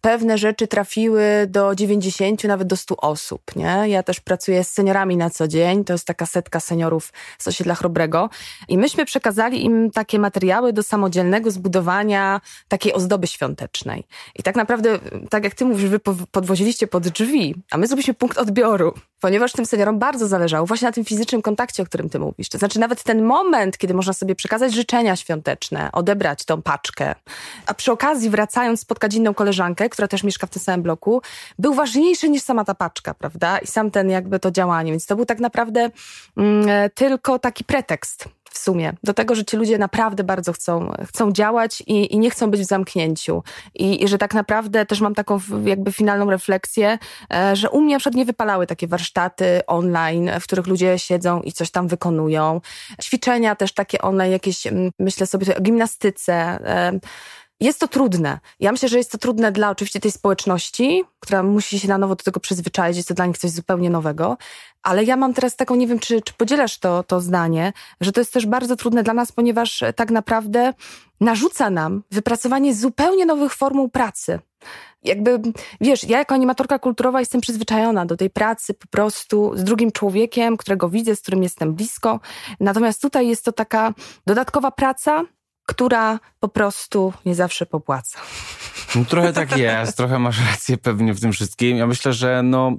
pewne 0.00 0.38
rzeczy 0.38 0.66
trafiły 0.66 1.22
do 1.48 1.74
90, 1.74 2.44
nawet 2.44 2.68
do 2.68 2.76
100 2.76 2.96
osób. 2.96 3.56
Nie? 3.56 3.84
Ja 3.86 4.02
też 4.02 4.20
pracuję 4.20 4.64
z 4.64 4.70
seniorami 4.70 5.16
na 5.16 5.30
co 5.30 5.48
dzień, 5.48 5.84
to 5.84 5.92
jest 5.92 6.06
taka 6.06 6.26
setka 6.26 6.60
seniorów 6.60 7.12
z 7.38 7.48
osiedla 7.48 7.74
Chrobrego 7.74 8.30
i 8.68 8.78
myśmy 8.78 9.04
przekazali 9.04 9.64
im 9.64 9.90
takie 9.90 10.18
materiały 10.18 10.72
do 10.72 10.82
samodzielnego 10.82 11.50
zbudowania 11.50 12.40
takiej 12.68 12.92
ozdoby 12.92 13.26
świątecznej. 13.26 14.04
I 14.38 14.42
tak 14.42 14.56
naprawdę, 14.56 14.98
tak 15.30 15.44
jak 15.44 15.54
ty 15.54 15.64
mówisz, 15.64 15.90
wy 15.90 16.00
podwoziliście 16.30 16.86
pod 16.86 17.08
drzwi, 17.08 17.54
a 17.70 17.76
my 17.76 17.86
zrobiliśmy 17.86 18.14
punkt 18.14 18.38
odbioru, 18.38 18.94
ponieważ 19.20 19.52
tym 19.52 19.66
seniorom 19.66 19.98
bardzo 19.98 20.28
zależało 20.28 20.66
właśnie 20.66 20.88
na 20.88 20.92
tym 20.92 21.04
fizycznym 21.04 21.42
kontakcie, 21.42 21.82
o 21.82 21.86
którym 21.86 22.08
ty 22.08 22.18
mówisz. 22.18 22.48
To 22.48 22.58
znaczy 22.58 22.80
nawet 22.80 23.02
ten 23.02 23.22
moment, 23.22 23.78
kiedy 23.78 23.94
można 23.94 24.12
sobie 24.12 24.34
przekazać 24.34 24.74
życzenia 24.74 25.16
świąteczne, 25.16 25.92
odebrać 25.92 26.44
tą 26.44 26.62
paczkę, 26.62 27.14
a 27.66 27.74
przy 27.74 27.92
okazji 27.92 28.30
wracając 28.30 28.80
spotkać 28.80 29.14
inną 29.14 29.34
koleżankę, 29.34 29.88
która 29.88 30.08
też 30.08 30.24
mieszka 30.24 30.46
w 30.46 30.50
tym 30.50 30.62
samym 30.62 30.82
bloku, 30.82 31.22
był 31.58 31.74
ważniejszy 31.74 32.28
niż 32.28 32.42
sama 32.42 32.64
ta 32.64 32.74
paczka, 32.74 33.14
prawda? 33.14 33.58
I 33.58 33.66
sam 33.66 33.90
ten 33.90 34.10
jakby 34.10 34.38
to 34.38 34.50
działanie. 34.50 34.90
Więc 34.92 35.06
to 35.06 35.16
był 35.16 35.26
tak 35.26 35.40
naprawdę 35.40 35.90
mm, 36.36 36.90
tylko 36.94 37.38
taki 37.38 37.64
pretekst 37.64 38.28
w 38.50 38.58
sumie 38.58 38.92
do 39.02 39.14
tego, 39.14 39.34
że 39.34 39.44
ci 39.44 39.56
ludzie 39.56 39.78
naprawdę 39.78 40.24
bardzo 40.24 40.52
chcą, 40.52 40.92
chcą 41.08 41.32
działać 41.32 41.80
i, 41.80 42.14
i 42.14 42.18
nie 42.18 42.30
chcą 42.30 42.50
być 42.50 42.60
w 42.60 42.64
zamknięciu. 42.64 43.42
I, 43.74 44.04
I, 44.04 44.08
że 44.08 44.18
tak 44.18 44.34
naprawdę 44.34 44.86
też 44.86 45.00
mam 45.00 45.14
taką 45.14 45.40
jakby 45.64 45.92
finalną 45.92 46.30
refleksję, 46.30 46.98
e, 47.34 47.56
że 47.56 47.70
u 47.70 47.80
mnie 47.80 47.94
na 47.94 47.98
przykład 47.98 48.14
nie 48.14 48.24
wypalały 48.24 48.66
takie 48.66 48.86
warsztaty 48.86 49.60
online, 49.66 50.30
w 50.40 50.44
których 50.44 50.66
ludzie 50.66 50.98
siedzą 50.98 51.40
i 51.40 51.52
coś 51.52 51.70
tam 51.70 51.88
wykonują. 51.88 52.60
Ćwiczenia 53.02 53.56
też 53.56 53.72
takie 53.72 54.00
online, 54.02 54.32
jakieś 54.32 54.66
myślę 54.98 55.26
sobie 55.26 55.56
o 55.56 55.60
gimnastyce, 55.60 56.34
e, 56.34 57.00
jest 57.60 57.80
to 57.80 57.88
trudne. 57.88 58.40
Ja 58.60 58.72
myślę, 58.72 58.88
że 58.88 58.98
jest 58.98 59.12
to 59.12 59.18
trudne 59.18 59.52
dla 59.52 59.70
oczywiście 59.70 60.00
tej 60.00 60.10
społeczności, 60.10 61.04
która 61.20 61.42
musi 61.42 61.80
się 61.80 61.88
na 61.88 61.98
nowo 61.98 62.16
do 62.16 62.24
tego 62.24 62.40
przyzwyczaić, 62.40 62.96
jest 62.96 63.08
to 63.08 63.14
dla 63.14 63.26
nich 63.26 63.38
coś 63.38 63.50
zupełnie 63.50 63.90
nowego. 63.90 64.36
Ale 64.82 65.04
ja 65.04 65.16
mam 65.16 65.34
teraz 65.34 65.56
taką, 65.56 65.74
nie 65.74 65.86
wiem, 65.86 65.98
czy, 65.98 66.22
czy 66.22 66.34
podzielasz 66.34 66.78
to, 66.78 67.02
to 67.02 67.20
zdanie, 67.20 67.72
że 68.00 68.12
to 68.12 68.20
jest 68.20 68.32
też 68.32 68.46
bardzo 68.46 68.76
trudne 68.76 69.02
dla 69.02 69.14
nas, 69.14 69.32
ponieważ 69.32 69.84
tak 69.96 70.10
naprawdę 70.10 70.74
narzuca 71.20 71.70
nam 71.70 72.02
wypracowanie 72.10 72.74
zupełnie 72.74 73.26
nowych 73.26 73.54
formuł 73.54 73.88
pracy. 73.88 74.38
Jakby, 75.02 75.40
wiesz, 75.80 76.04
ja 76.04 76.18
jako 76.18 76.34
animatorka 76.34 76.78
kulturowa 76.78 77.20
jestem 77.20 77.40
przyzwyczajona 77.40 78.06
do 78.06 78.16
tej 78.16 78.30
pracy 78.30 78.74
po 78.74 78.86
prostu 78.86 79.52
z 79.54 79.64
drugim 79.64 79.92
człowiekiem, 79.92 80.56
którego 80.56 80.88
widzę, 80.88 81.16
z 81.16 81.20
którym 81.20 81.42
jestem 81.42 81.74
blisko. 81.74 82.20
Natomiast 82.60 83.02
tutaj 83.02 83.28
jest 83.28 83.44
to 83.44 83.52
taka 83.52 83.94
dodatkowa 84.26 84.70
praca, 84.70 85.24
która 85.70 86.18
po 86.40 86.48
prostu 86.48 87.12
nie 87.26 87.34
zawsze 87.34 87.66
popłaca. 87.66 88.18
No, 88.94 89.04
trochę 89.04 89.32
tak 89.32 89.56
jest, 89.56 89.96
trochę 89.96 90.18
masz 90.18 90.46
rację 90.50 90.78
pewnie 90.78 91.14
w 91.14 91.20
tym 91.20 91.32
wszystkim. 91.32 91.76
Ja 91.76 91.86
myślę, 91.86 92.12
że 92.12 92.42
no, 92.42 92.72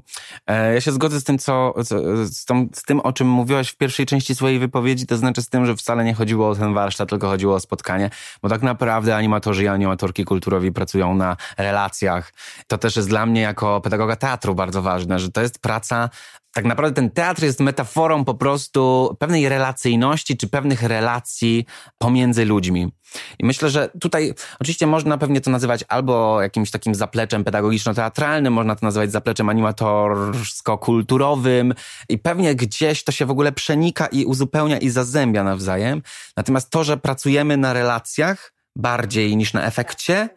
e, 0.48 0.74
ja 0.74 0.82
się 0.82 0.92
zgodzę 0.92 1.20
z 1.20 1.24
tym, 1.24 1.38
co, 1.38 1.74
co 1.86 2.26
z, 2.26 2.46
tą, 2.46 2.68
z, 2.74 2.84
tym, 2.84 3.00
o 3.00 3.14
czym 3.14 3.28
mówiłaś 3.28 3.70
w 3.70 3.78
pierwszej 3.78 4.06
części 4.06 4.36
swojej 4.36 4.60
wypowiedzi, 4.60 5.06
to 5.06 5.18
znaczy 5.18 5.42
z 5.42 5.50
tym, 5.50 5.66
że 5.66 5.76
wcale 5.76 6.04
nie 6.04 6.14
chodziło 6.14 6.50
o 6.50 6.56
ten 6.56 6.74
warsztat, 6.74 7.10
tylko 7.10 7.28
chodziło 7.28 7.56
o 7.56 7.60
spotkanie, 7.60 8.10
bo 8.42 8.50
tak 8.50 8.62
naprawdę 8.62 9.16
animatorzy 9.16 9.64
i 9.64 9.68
animatorki 9.68 10.26
kulturowi 10.26 10.72
pracują 10.72 11.16
na 11.16 11.38
relacjach. 11.58 12.34
To 12.68 12.78
też 12.78 12.96
jest 12.96 13.10
dla 13.10 13.26
mnie 13.26 13.42
jako 13.42 13.82
pedagoga 13.82 14.16
teatru 14.16 14.56
bardzo 14.56 14.82
ważne, 14.82 15.20
że 15.20 15.32
to 15.32 15.42
jest 15.42 15.60
praca 15.60 16.10
tak 16.54 16.66
naprawdę 16.66 16.96
ten 16.96 17.12
teatr 17.12 17.44
jest 17.44 17.60
metaforą 17.60 18.26
po 18.26 18.34
prostu 18.34 19.16
pewnej 19.20 19.50
relacyjności 19.50 20.38
czy 20.38 20.48
pewnych 20.48 20.84
relacji 20.84 21.66
pomiędzy 21.98 22.46
ludźmi. 22.46 22.92
I 23.40 23.46
myślę, 23.46 23.70
że 23.70 23.90
tutaj 24.02 24.34
oczywiście 24.60 24.88
można 24.88 25.18
pewnie 25.18 25.42
to 25.42 25.52
nazywać 25.52 25.84
albo 25.88 26.42
jakimś 26.42 26.72
takim 26.72 26.96
zapleczem 26.96 27.44
pedagogiczno-teatralnym, 27.44 28.54
można 28.54 28.76
to 28.76 28.86
nazywać 28.86 29.12
zapleczem 29.12 29.50
animatorsko-kulturowym 29.50 31.74
i 32.10 32.18
pewnie 32.18 32.56
gdzieś 32.56 33.04
to 33.04 33.12
się 33.12 33.26
w 33.26 33.32
ogóle 33.32 33.52
przenika 33.52 34.08
i 34.08 34.26
uzupełnia 34.26 34.78
i 34.78 34.90
zazębia 34.90 35.44
nawzajem. 35.44 36.02
Natomiast 36.38 36.70
to, 36.70 36.84
że 36.84 36.98
pracujemy 36.98 37.58
na 37.58 37.74
relacjach 37.74 38.54
bardziej 38.76 39.38
niż 39.38 39.54
na 39.54 39.66
efekcie, 39.66 40.30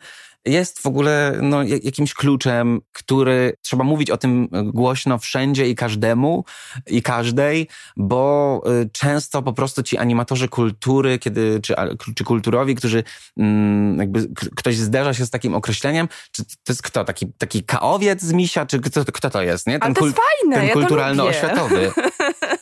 jest 0.45 0.83
w 0.83 0.87
ogóle 0.87 1.39
no, 1.43 1.63
jakimś 1.63 2.15
kluczem, 2.15 2.81
który 2.93 3.57
trzeba 3.63 3.85
mówić 3.85 4.11
o 4.11 4.17
tym 4.17 4.49
głośno 4.65 5.19
wszędzie 5.19 5.69
i 5.69 5.75
każdemu 5.75 6.45
i 6.87 7.03
każdej, 7.03 7.69
bo 7.97 8.63
y, 8.83 8.91
często 8.93 9.43
po 9.43 9.53
prostu 9.53 9.83
ci 9.83 9.99
animatorzy 9.99 10.49
kultury, 10.49 11.19
kiedy, 11.19 11.61
czy, 11.63 11.75
czy 12.15 12.25
kulturowi, 12.25 12.75
którzy 12.75 13.05
mm, 13.37 13.99
jakby 13.99 14.29
ktoś 14.57 14.77
zderza 14.77 15.15
się 15.15 15.27
z 15.27 15.31
takim 15.31 15.55
określeniem, 15.55 16.09
czy 16.33 16.45
to 16.45 16.73
jest 16.73 16.83
kto? 16.83 17.05
Taki, 17.05 17.33
taki 17.39 17.63
kaowiec 17.63 18.23
z 18.23 18.33
misia, 18.33 18.67
czy 18.67 18.81
kto, 18.81 19.05
kto 19.05 19.31
to 19.31 19.43
jest, 19.43 19.67
nie? 19.67 19.73
Ten, 19.73 19.83
Ale 19.83 19.95
to 19.95 20.07
jest 20.07 20.17
fajne, 20.17 20.57
ten 20.57 20.67
ja 20.67 20.75
kulturalno-oświatowy. 20.75 21.93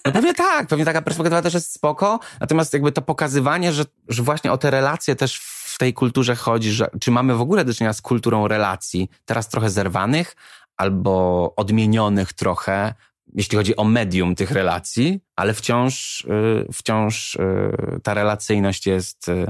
No 0.07 0.13
pewnie 0.13 0.35
tak, 0.35 0.67
pewnie 0.67 0.85
taka 0.85 1.03
perspektywa 1.03 1.43
też 1.43 1.55
jest 1.55 1.73
spoko, 1.73 2.21
natomiast 2.41 2.73
jakby 2.73 2.93
to 2.93 3.03
pokazywanie, 3.03 3.73
że, 3.73 3.85
że 4.09 4.23
właśnie 4.23 4.53
o 4.53 4.59
te 4.59 4.71
relacje 4.71 5.17
też 5.17 5.39
w 5.73 5.79
tej 5.79 5.93
kulturze 5.95 6.37
chodzi, 6.37 6.73
że 6.73 6.91
czy 7.01 7.11
mamy 7.11 7.35
w 7.35 7.41
ogóle 7.41 7.65
do 7.65 7.75
czynienia 7.75 7.93
z 7.93 8.01
kulturą 8.01 8.49
relacji, 8.49 9.09
teraz 9.25 9.49
trochę 9.49 9.71
zerwanych 9.71 10.37
albo 10.77 11.53
odmienionych 11.57 12.33
trochę, 12.33 12.95
jeśli 13.35 13.59
chodzi 13.59 13.77
o 13.77 13.85
medium 13.85 14.35
tych 14.35 14.51
relacji, 14.51 15.21
ale 15.37 15.55
wciąż, 15.55 16.25
y, 16.25 16.73
wciąż 16.73 17.35
y, 17.35 18.01
ta 18.03 18.15
relacyjność 18.15 18.87
jest, 18.87 19.29
y, 19.29 19.47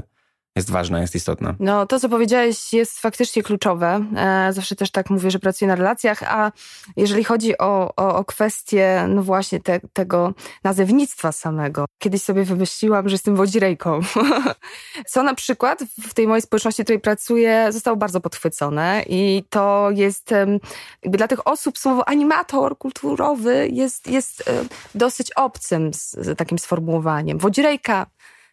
jest 0.55 0.71
ważna, 0.71 1.01
jest 1.01 1.15
istotna. 1.15 1.55
No, 1.59 1.85
to 1.85 1.99
co 1.99 2.09
powiedziałeś 2.09 2.73
jest 2.73 2.99
faktycznie 2.99 3.43
kluczowe. 3.43 4.05
E, 4.15 4.53
zawsze 4.53 4.75
też 4.75 4.91
tak 4.91 5.09
mówię, 5.09 5.31
że 5.31 5.39
pracuję 5.39 5.69
na 5.69 5.75
relacjach, 5.75 6.23
a 6.23 6.51
jeżeli 6.97 7.23
chodzi 7.23 7.57
o, 7.57 7.95
o, 7.95 8.15
o 8.15 8.25
kwestię, 8.25 9.05
no 9.09 9.23
właśnie 9.23 9.59
te, 9.59 9.79
tego 9.93 10.33
nazewnictwa 10.63 11.31
samego. 11.31 11.85
Kiedyś 11.99 12.21
sobie 12.21 12.43
wymyśliłam, 12.43 13.09
że 13.09 13.13
jestem 13.13 13.35
wodzirejką. 13.35 13.99
co 15.11 15.23
na 15.23 15.35
przykład 15.35 15.83
w 16.07 16.13
tej 16.13 16.27
mojej 16.27 16.41
społeczności, 16.41 16.81
w 16.81 16.85
której 16.85 16.99
pracuję, 16.99 17.67
zostało 17.69 17.97
bardzo 17.97 18.21
podchwycone 18.21 19.03
i 19.09 19.43
to 19.49 19.89
jest 19.91 20.31
jakby 21.03 21.17
dla 21.17 21.27
tych 21.27 21.47
osób 21.47 21.77
słowo 21.77 22.09
animator 22.09 22.77
kulturowy 22.77 23.67
jest, 23.71 24.07
jest 24.07 24.51
dosyć 24.95 25.31
obcym 25.31 25.93
z, 25.93 26.11
z 26.11 26.37
takim 26.37 26.59
sformułowaniem. 26.59 27.37
Wodzirejka, 27.37 28.05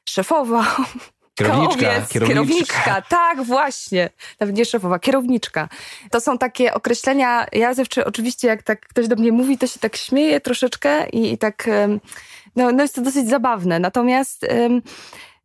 szefowa, 0.05 0.67
Kierowniczka, 1.45 1.79
kierowniczka. 1.79 2.27
Kierowniczka, 2.27 3.03
tak, 3.03 3.43
właśnie. 3.43 4.11
Nawet 4.41 4.57
nie 4.57 4.65
szefowa, 4.65 4.99
kierowniczka. 4.99 5.69
To 6.11 6.21
są 6.21 6.39
takie 6.39 6.75
określenia, 6.75 7.47
ja 7.53 7.75
zawsze 7.75 8.05
oczywiście 8.05 8.49
jak 8.49 8.63
tak 8.63 8.81
ktoś 8.81 9.09
do 9.09 9.17
mnie 9.17 9.33
mówi, 9.33 9.59
to 9.59 9.67
się 9.67 9.81
tak 9.81 9.97
śmieję 9.97 10.41
troszeczkę 10.41 11.09
i, 11.09 11.33
i 11.33 11.39
tak, 11.39 11.71
no, 12.57 12.73
no 12.73 12.83
jest 12.83 12.95
to 12.95 13.03
dosyć 13.03 13.29
zabawne. 13.29 13.79
Natomiast 13.79 14.47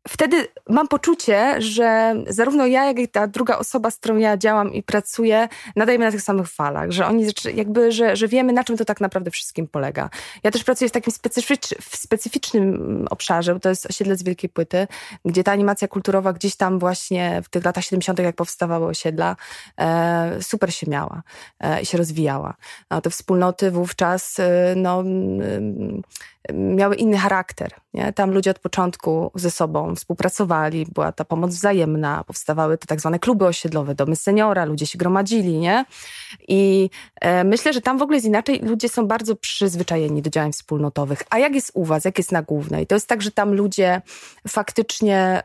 wtedy 0.07 0.47
mam 0.69 0.87
poczucie, 0.87 1.55
że 1.61 2.15
zarówno 2.27 2.65
ja, 2.65 2.85
jak 2.85 2.99
i 2.99 3.07
ta 3.07 3.27
druga 3.27 3.57
osoba, 3.57 3.91
z 3.91 3.97
którą 3.97 4.17
ja 4.17 4.37
działam 4.37 4.73
i 4.73 4.83
pracuję, 4.83 5.47
nadajemy 5.75 6.05
na 6.05 6.11
tych 6.11 6.21
samych 6.21 6.47
falach, 6.47 6.91
że 6.91 7.07
oni 7.07 7.25
jakby, 7.53 7.91
że, 7.91 8.15
że 8.15 8.27
wiemy, 8.27 8.53
na 8.53 8.63
czym 8.63 8.77
to 8.77 8.85
tak 8.85 9.01
naprawdę 9.01 9.31
wszystkim 9.31 9.67
polega. 9.67 10.09
Ja 10.43 10.51
też 10.51 10.63
pracuję 10.63 10.89
w 10.89 10.91
takim 10.91 11.13
specyficz, 11.13 11.67
w 11.81 11.97
specyficznym 11.97 13.05
obszarze, 13.09 13.53
bo 13.53 13.59
to 13.59 13.69
jest 13.69 13.85
osiedle 13.85 14.17
z 14.17 14.23
Wielkiej 14.23 14.49
Płyty, 14.49 14.87
gdzie 15.25 15.43
ta 15.43 15.51
animacja 15.51 15.87
kulturowa 15.87 16.33
gdzieś 16.33 16.55
tam 16.55 16.79
właśnie 16.79 17.41
w 17.43 17.49
tych 17.49 17.65
latach 17.65 17.83
70., 17.83 18.19
jak 18.19 18.35
powstawały 18.35 18.87
osiedla, 18.87 19.35
e, 19.77 20.37
super 20.41 20.73
się 20.73 20.89
miała 20.89 21.23
e, 21.59 21.81
i 21.81 21.85
się 21.85 21.97
rozwijała. 21.97 22.53
A 22.89 23.01
te 23.01 23.09
wspólnoty 23.09 23.71
wówczas, 23.71 24.39
e, 24.39 24.73
no, 24.75 25.03
miały 26.53 26.95
inny 26.95 27.17
charakter. 27.17 27.71
Nie? 27.93 28.13
Tam 28.13 28.31
ludzie 28.31 28.51
od 28.51 28.59
początku 28.59 29.31
ze 29.35 29.51
sobą 29.51 29.94
współpracowali, 29.95 30.85
była 30.93 31.11
ta 31.11 31.25
pomoc 31.25 31.51
wzajemna, 31.51 32.23
powstawały 32.23 32.77
te 32.77 32.87
tak 32.87 32.99
zwane 32.99 33.19
kluby 33.19 33.45
osiedlowe, 33.45 33.95
domy 33.95 34.15
seniora, 34.15 34.65
ludzie 34.65 34.87
się 34.87 34.97
gromadzili, 34.97 35.57
nie? 35.57 35.85
I 36.47 36.89
e, 37.21 37.43
myślę, 37.43 37.73
że 37.73 37.81
tam 37.81 37.97
w 37.97 38.01
ogóle 38.01 38.17
jest 38.17 38.27
inaczej. 38.27 38.59
Ludzie 38.63 38.89
są 38.89 39.07
bardzo 39.07 39.35
przyzwyczajeni 39.35 40.21
do 40.21 40.29
działań 40.29 40.53
wspólnotowych. 40.53 41.23
A 41.29 41.39
jak 41.39 41.55
jest 41.55 41.71
u 41.73 41.85
was? 41.85 42.05
Jak 42.05 42.17
jest 42.17 42.31
na 42.31 42.41
głównej? 42.41 42.87
To 42.87 42.95
jest 42.95 43.07
tak, 43.07 43.21
że 43.21 43.31
tam 43.31 43.53
ludzie 43.53 44.01
faktycznie 44.47 45.43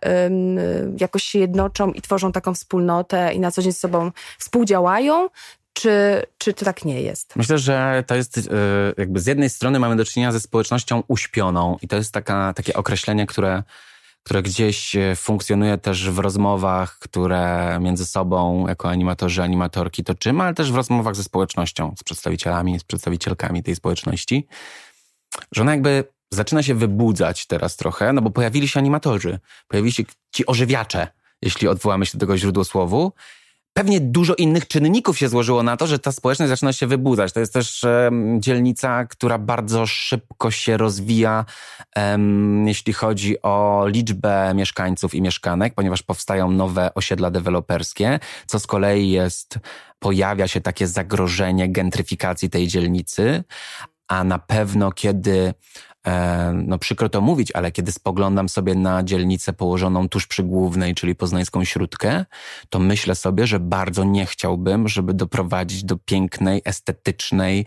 jakoś 1.01 1.23
się 1.23 1.39
jednoczą 1.39 1.93
i 1.93 2.03
tworzą 2.03 2.33
taką 2.33 2.55
wspólnotę 2.55 3.35
i 3.35 3.41
na 3.41 3.51
co 3.51 3.63
dzień 3.63 3.73
z 3.73 3.79
sobą 3.79 4.11
współdziałają, 4.39 5.29
czy, 5.73 6.23
czy 6.39 6.55
to 6.55 6.65
tak 6.65 6.85
nie 6.85 7.03
jest? 7.03 7.37
Myślę, 7.37 7.59
że 7.59 8.05
to 8.07 8.15
jest 8.15 8.39
e, 8.39 8.43
jakby 8.99 9.21
z 9.21 9.27
jednej 9.27 9.51
strony 9.51 9.79
mamy 9.79 9.97
do 9.97 10.05
czynienia 10.05 10.33
ze 10.33 10.41
społecznością 10.41 11.03
uśpioną 11.09 11.77
i 11.83 11.89
to 11.89 11.97
jest 11.97 12.13
taka, 12.13 12.53
takie 12.55 12.75
określenie, 12.75 13.27
które, 13.27 13.63
które 14.23 14.43
gdzieś 14.43 14.97
e, 14.97 15.17
funkcjonuje 15.17 15.79
też 15.79 16.11
w 16.11 16.19
rozmowach, 16.19 16.99
które 16.99 17.79
między 17.81 18.07
sobą 18.07 18.69
jako 18.69 18.89
animatorzy, 18.89 19.43
animatorki 19.43 20.05
toczymy, 20.05 20.43
ale 20.43 20.55
też 20.55 20.73
w 20.73 20.77
rozmowach 20.77 21.17
ze 21.17 21.25
społecznością, 21.25 21.95
z 21.99 22.05
przedstawicielami, 22.05 22.81
z 22.81 22.85
przedstawicielkami 22.85 23.63
tej 23.63 23.77
społeczności, 23.77 24.47
że 25.53 25.63
ona 25.63 25.73
jakby 25.73 26.05
zaczyna 26.31 26.63
się 26.63 26.75
wybudzać 26.75 27.47
teraz 27.47 27.77
trochę, 27.77 28.13
no 28.13 28.23
bo 28.23 28.31
pojawili 28.31 28.69
się 28.69 28.81
animatorzy, 28.81 29.39
pojawili 29.69 29.93
się 29.93 30.03
ci 30.35 30.47
ożywiacze, 30.47 31.09
jeśli 31.43 31.69
odwołamy 31.69 32.07
się 32.07 32.13
do 32.13 32.21
tego 32.21 32.39
źródłosłowu 32.39 33.13
pewnie 33.73 34.01
dużo 34.01 34.35
innych 34.35 34.69
czynników 34.69 35.19
się 35.19 35.29
złożyło 35.29 35.63
na 35.63 35.77
to, 35.77 35.87
że 35.87 35.99
ta 35.99 36.13
społeczność 36.13 36.49
zaczyna 36.49 36.73
się 36.73 36.87
wybudzać. 36.87 37.33
To 37.33 37.41
jest 37.41 37.53
też 37.53 37.85
um, 37.85 38.43
dzielnica, 38.43 39.05
która 39.05 39.39
bardzo 39.39 39.87
szybko 39.87 40.51
się 40.51 40.77
rozwija, 40.77 41.45
um, 41.97 42.69
jeśli 42.69 42.93
chodzi 42.93 43.43
o 43.43 43.85
liczbę 43.87 44.55
mieszkańców 44.55 45.15
i 45.15 45.23
mieszkanek, 45.23 45.75
ponieważ 45.75 46.03
powstają 46.03 46.51
nowe 46.51 46.95
osiedla 46.95 47.31
deweloperskie, 47.31 48.19
co 48.47 48.59
z 48.59 48.67
kolei 48.67 49.11
jest, 49.11 49.59
pojawia 49.99 50.49
się 50.49 50.61
takie 50.61 50.87
zagrożenie 50.87 51.73
gentryfikacji 51.73 52.51
tej 52.51 52.69
dzielnicy, 52.69 53.45
a 54.09 54.25
na 54.25 54.39
pewno 54.39 54.93
kiedy 54.93 55.55
no 56.55 56.79
przykro 56.79 57.09
to 57.09 57.21
mówić, 57.21 57.53
ale 57.53 57.73
kiedy 57.73 57.93
spoglądam 57.93 58.49
sobie 58.49 58.75
na 58.75 59.03
dzielnicę 59.03 59.53
położoną 59.53 60.09
tuż 60.09 60.27
przy 60.27 60.43
głównej, 60.43 60.95
czyli 60.95 61.15
poznańską 61.15 61.65
śródkę, 61.65 62.25
to 62.69 62.79
myślę 62.79 63.15
sobie, 63.15 63.47
że 63.47 63.61
bardzo 63.61 64.05
nie 64.05 64.27
chciałbym, 64.27 64.89
żeby 64.89 65.15
doprowadzić 65.15 65.85
do 65.85 65.97
pięknej, 65.97 66.63
estetycznej, 66.65 67.67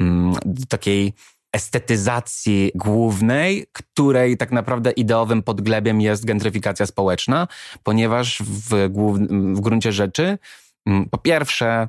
mm, 0.00 0.34
takiej 0.68 1.12
estetyzacji 1.52 2.70
głównej, 2.74 3.66
której 3.72 4.36
tak 4.36 4.52
naprawdę 4.52 4.90
ideowym 4.90 5.42
podglebiem 5.42 6.00
jest 6.00 6.24
gentryfikacja 6.24 6.86
społeczna, 6.86 7.48
ponieważ 7.82 8.42
w, 8.42 8.90
w 9.54 9.60
gruncie 9.60 9.92
rzeczy, 9.92 10.38
mm, 10.86 11.08
po 11.08 11.18
pierwsze, 11.18 11.88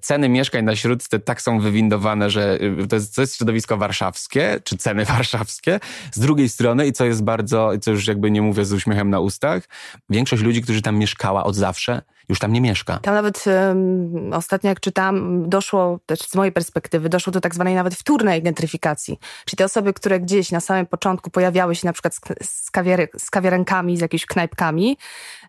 ceny 0.00 0.28
mieszkań 0.28 0.64
na 0.64 0.76
Śródce 0.76 1.18
tak 1.18 1.42
są 1.42 1.60
wywindowane, 1.60 2.30
że 2.30 2.58
y, 2.82 2.86
to 2.88 2.96
jest, 2.96 3.14
to 3.14 3.20
jest 3.20 3.36
środowisko 3.36 3.76
warszawskie, 3.76 4.60
czy 4.64 4.76
ceny 4.76 5.04
warszawskie. 5.14 5.80
Z 6.12 6.18
drugiej 6.18 6.48
strony, 6.48 6.86
i 6.86 6.92
co 6.92 7.04
jest 7.04 7.24
bardzo, 7.24 7.70
co 7.80 7.90
już 7.90 8.06
jakby 8.06 8.30
nie 8.30 8.42
mówię 8.42 8.64
z 8.64 8.72
uśmiechem 8.72 9.10
na 9.10 9.20
ustach, 9.20 9.68
większość 10.10 10.42
ludzi, 10.42 10.62
którzy 10.62 10.82
tam 10.82 10.98
mieszkała 10.98 11.44
od 11.44 11.56
zawsze, 11.56 12.02
już 12.30 12.38
tam 12.38 12.52
nie 12.52 12.60
mieszka. 12.60 12.98
Tam 12.98 13.14
nawet 13.14 13.44
um, 13.46 14.32
ostatnio 14.32 14.68
jak 14.68 14.80
czytam, 14.80 15.44
doszło, 15.48 16.00
też 16.06 16.20
z 16.20 16.34
mojej 16.34 16.52
perspektywy, 16.52 17.08
doszło 17.08 17.32
do 17.32 17.40
tak 17.40 17.54
zwanej 17.54 17.74
nawet 17.74 17.94
wtórnej 17.94 18.42
gentryfikacji. 18.42 19.18
Czyli 19.44 19.58
te 19.58 19.64
osoby, 19.64 19.92
które 19.92 20.20
gdzieś 20.20 20.52
na 20.52 20.60
samym 20.60 20.86
początku 20.86 21.30
pojawiały 21.30 21.74
się 21.74 21.86
na 21.86 21.92
przykład 21.92 22.14
z, 22.14 22.20
z, 22.42 22.70
z 23.18 23.30
kawiarenkami, 23.30 23.96
z 23.96 24.00
jakimiś 24.00 24.26
knajpkami 24.26 24.96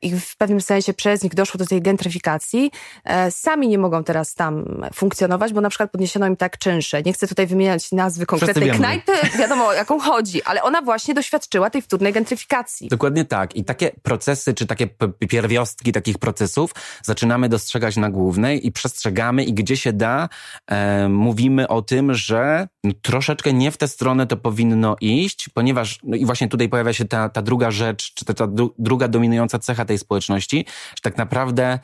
i 0.01 0.19
w 0.19 0.37
pewnym 0.37 0.61
sensie 0.61 0.93
przez 0.93 1.23
nich 1.23 1.35
doszło 1.35 1.57
do 1.57 1.65
tej 1.65 1.81
gentryfikacji, 1.81 2.71
e, 3.03 3.31
sami 3.31 3.67
nie 3.67 3.77
mogą 3.77 4.03
teraz 4.03 4.33
tam 4.33 4.81
funkcjonować, 4.93 5.53
bo 5.53 5.61
na 5.61 5.69
przykład 5.69 5.91
podniesiono 5.91 6.27
im 6.27 6.37
tak 6.37 6.57
czynsze. 6.57 7.01
Nie 7.01 7.13
chcę 7.13 7.27
tutaj 7.27 7.47
wymieniać 7.47 7.91
nazwy 7.91 8.25
konkretnej 8.25 8.71
knajpy, 8.71 9.11
wiadomo 9.39 9.67
o 9.67 9.73
jaką 9.73 9.99
chodzi, 9.99 10.43
ale 10.43 10.63
ona 10.63 10.81
właśnie 10.81 11.13
doświadczyła 11.13 11.69
tej 11.69 11.81
wtórnej 11.81 12.13
gentryfikacji. 12.13 12.87
Dokładnie 12.87 13.25
tak. 13.25 13.55
I 13.55 13.63
takie 13.63 13.91
procesy, 14.03 14.53
czy 14.53 14.65
takie 14.65 14.87
pierwiostki 15.29 15.91
takich 15.91 16.17
procesów 16.17 16.70
zaczynamy 17.03 17.49
dostrzegać 17.49 17.97
na 17.97 18.09
głównej 18.09 18.67
i 18.67 18.71
przestrzegamy 18.71 19.43
i 19.43 19.53
gdzie 19.53 19.77
się 19.77 19.93
da, 19.93 20.29
e, 20.67 21.09
mówimy 21.09 21.67
o 21.67 21.81
tym, 21.81 22.13
że 22.13 22.67
troszeczkę 23.01 23.53
nie 23.53 23.71
w 23.71 23.77
tę 23.77 23.87
stronę 23.87 24.27
to 24.27 24.37
powinno 24.37 24.95
iść, 25.01 25.49
ponieważ, 25.53 25.99
no 26.03 26.15
i 26.15 26.25
właśnie 26.25 26.47
tutaj 26.47 26.69
pojawia 26.69 26.93
się 26.93 27.05
ta, 27.05 27.29
ta 27.29 27.41
druga 27.41 27.71
rzecz, 27.71 28.13
czy 28.13 28.25
ta, 28.25 28.33
ta 28.33 28.47
druga 28.79 29.07
dominująca 29.07 29.59
cecha 29.59 29.85
tej 29.85 29.97
społeczności, 29.97 30.65
że 30.95 31.01
tak 31.01 31.17
naprawdę 31.17 31.79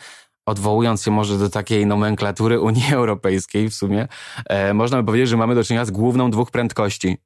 odwołując 0.47 1.03
się 1.03 1.11
może 1.11 1.37
do 1.37 1.49
takiej 1.49 1.85
nomenklatury 1.85 2.59
Unii 2.59 2.93
Europejskiej 2.93 3.69
w 3.69 3.73
sumie, 3.73 4.07
e, 4.45 4.73
można 4.73 4.97
by 4.97 5.03
powiedzieć, 5.05 5.29
że 5.29 5.37
mamy 5.37 5.55
do 5.55 5.63
czynienia 5.63 5.85
z 5.85 5.91
główną 5.91 6.31
dwóch 6.31 6.51
prędkości. 6.51 7.17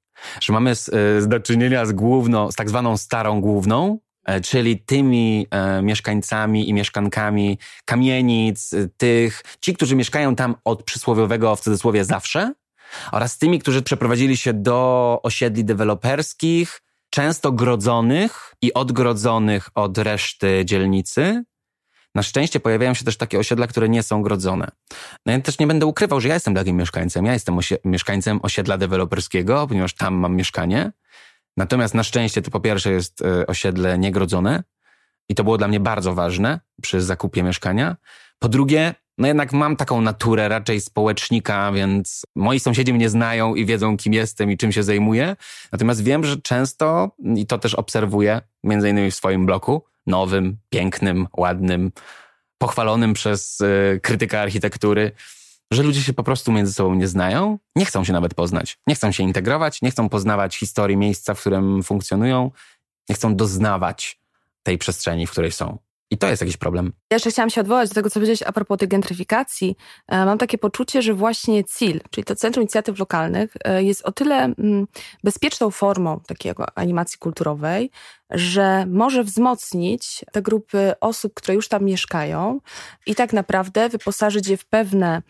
Że 0.42 0.54
mamy 0.54 0.76
z, 0.76 0.90
e, 0.90 1.28
do 1.28 1.40
czynienia 1.40 1.86
z 1.86 1.92
główną, 1.92 2.52
z 2.52 2.56
tak 2.56 2.70
zwaną 2.70 2.98
starą 2.98 3.42
główną, 3.42 4.00
czyli 4.44 4.80
tymi 4.80 5.48
e, 5.52 5.82
mieszkańcami 5.82 6.70
i 6.70 6.74
mieszkankami 6.74 7.58
kamienic, 7.86 8.74
e, 8.74 8.88
tych, 8.98 9.44
ci, 9.62 9.74
którzy 9.74 9.96
mieszkają 9.96 10.36
tam 10.36 10.56
od 10.66 10.84
przysłowiowego 10.84 11.56
w 11.56 11.62
cudzysłowie 11.62 12.06
zawsze, 12.06 12.54
oraz 13.12 13.38
tymi, 13.38 13.60
którzy 13.60 13.82
przeprowadzili 13.82 14.38
się 14.38 14.54
do 14.54 15.20
osiedli 15.24 15.66
deweloperskich, 15.66 16.82
często 17.10 17.52
grodzonych 17.52 18.54
i 18.62 18.74
odgrodzonych 18.74 19.70
od 19.76 19.98
reszty 19.98 20.66
dzielnicy. 20.66 21.44
Na 22.16 22.24
szczęście 22.24 22.60
pojawiają 22.60 22.94
się 22.94 23.06
też 23.06 23.18
takie 23.18 23.40
osiedla, 23.40 23.68
które 23.68 23.90
nie 23.90 24.04
są 24.04 24.22
grodzone. 24.22 24.68
No 25.26 25.32
ja 25.32 25.42
też 25.42 25.60
nie 25.60 25.68
będę 25.68 25.86
ukrywał, 25.86 26.22
że 26.22 26.28
ja 26.28 26.34
jestem 26.34 26.56
takim 26.56 26.78
mieszkańcem. 26.78 27.26
Ja 27.26 27.34
jestem 27.34 27.58
osie 27.58 27.78
mieszkańcem 27.86 28.40
osiedla 28.44 28.78
deweloperskiego, 28.78 29.68
ponieważ 29.68 29.94
tam 29.94 30.14
mam 30.14 30.36
mieszkanie. 30.36 30.92
Natomiast 31.58 31.94
na 31.94 32.04
szczęście 32.04 32.42
to 32.42 32.52
po 32.52 32.60
pierwsze 32.60 32.92
jest 32.92 33.22
e, 33.22 33.48
osiedle 33.48 33.98
niegrodzone 33.98 34.64
i 35.30 35.36
to 35.36 35.44
było 35.44 35.58
dla 35.58 35.68
mnie 35.68 35.80
bardzo 35.80 36.14
ważne 36.14 36.60
przy 36.82 37.02
zakupie 37.02 37.44
mieszkania. 37.44 37.96
Po 38.40 38.50
drugie, 38.50 38.96
no 39.18 39.28
jednak 39.28 39.54
mam 39.54 39.76
taką 39.76 40.02
naturę 40.02 40.50
raczej 40.50 40.82
społecznika, 40.82 41.72
więc 41.72 42.26
moi 42.36 42.60
sąsiedzi 42.60 42.94
mnie 42.94 43.10
znają 43.10 43.56
i 43.56 43.66
wiedzą, 43.66 43.98
kim 43.98 44.14
jestem 44.14 44.52
i 44.52 44.58
czym 44.58 44.72
się 44.72 44.84
zajmuję. 44.84 45.36
Natomiast 45.72 46.04
wiem, 46.04 46.24
że 46.24 46.38
często, 46.38 47.12
i 47.36 47.46
to 47.46 47.58
też 47.58 47.76
obserwuję, 47.76 48.42
między 48.64 48.90
innymi 48.90 49.12
w 49.12 49.16
swoim 49.16 49.46
bloku, 49.46 49.84
nowym, 50.08 50.58
pięknym, 50.70 51.28
ładnym, 51.38 51.92
pochwalonym 52.58 53.14
przez 53.14 53.62
y, 53.62 54.00
krytyka 54.04 54.40
architektury, 54.40 55.12
że 55.72 55.84
ludzie 55.84 56.02
się 56.02 56.14
po 56.14 56.24
prostu 56.24 56.52
między 56.52 56.74
sobą 56.74 56.96
nie 56.96 57.08
znają, 57.08 57.60
nie 57.76 57.86
chcą 57.86 58.04
się 58.04 58.14
nawet 58.14 58.34
poznać, 58.34 58.80
nie 58.88 58.96
chcą 58.96 59.12
się 59.12 59.24
integrować, 59.24 59.82
nie 59.82 59.92
chcą 59.92 60.10
poznawać 60.10 60.58
historii 60.58 60.98
miejsca, 60.98 61.34
w 61.34 61.40
którym 61.40 61.84
funkcjonują, 61.84 62.52
nie 63.10 63.16
chcą 63.16 63.36
doznawać 63.36 64.20
tej 64.64 64.78
przestrzeni, 64.78 65.28
w 65.28 65.32
której 65.32 65.52
są. 65.52 65.78
I 66.12 66.18
to 66.18 66.28
jest 66.28 66.42
jakiś 66.42 66.58
problem. 66.58 66.86
Ja 66.86 67.16
jeszcze 67.16 67.32
chciałam 67.32 67.50
się 67.50 67.62
odwołać 67.62 67.90
do 67.90 67.96
tego, 67.96 68.10
co 68.10 68.14
powiedziałeś 68.14 68.44
a 68.44 68.52
propos 68.52 68.78
tej 68.78 68.88
gentryfikacji. 68.88 69.76
E, 70.08 70.26
mam 70.26 70.38
takie 70.38 70.58
poczucie, 70.58 71.02
że 71.02 71.14
właśnie 71.14 71.64
CIL, 71.64 72.02
czyli 72.10 72.26
to 72.26 72.36
Centrum 72.36 72.64
Inicjatyw 72.64 73.00
Lokalnych, 73.00 73.54
e, 73.64 73.84
jest 73.84 74.02
o 74.06 74.12
tyle 74.12 74.36
mm, 74.44 74.88
bezpieczną 75.24 75.72
formą 75.72 76.20
takiego 76.28 76.66
animacji 76.76 77.20
kulturowej, 77.20 77.92
że 78.30 78.86
może 78.86 79.24
wzmocnić 79.24 80.26
te 80.32 80.42
grupy 80.42 80.94
osób, 81.00 81.34
które 81.34 81.56
już 81.56 81.68
tam 81.68 81.84
mieszkają 81.84 82.60
i 83.06 83.16
tak 83.16 83.34
naprawdę 83.34 83.90
wyposażyć 83.90 84.48
je 84.48 84.58
w 84.58 84.66
pewne, 84.66 85.22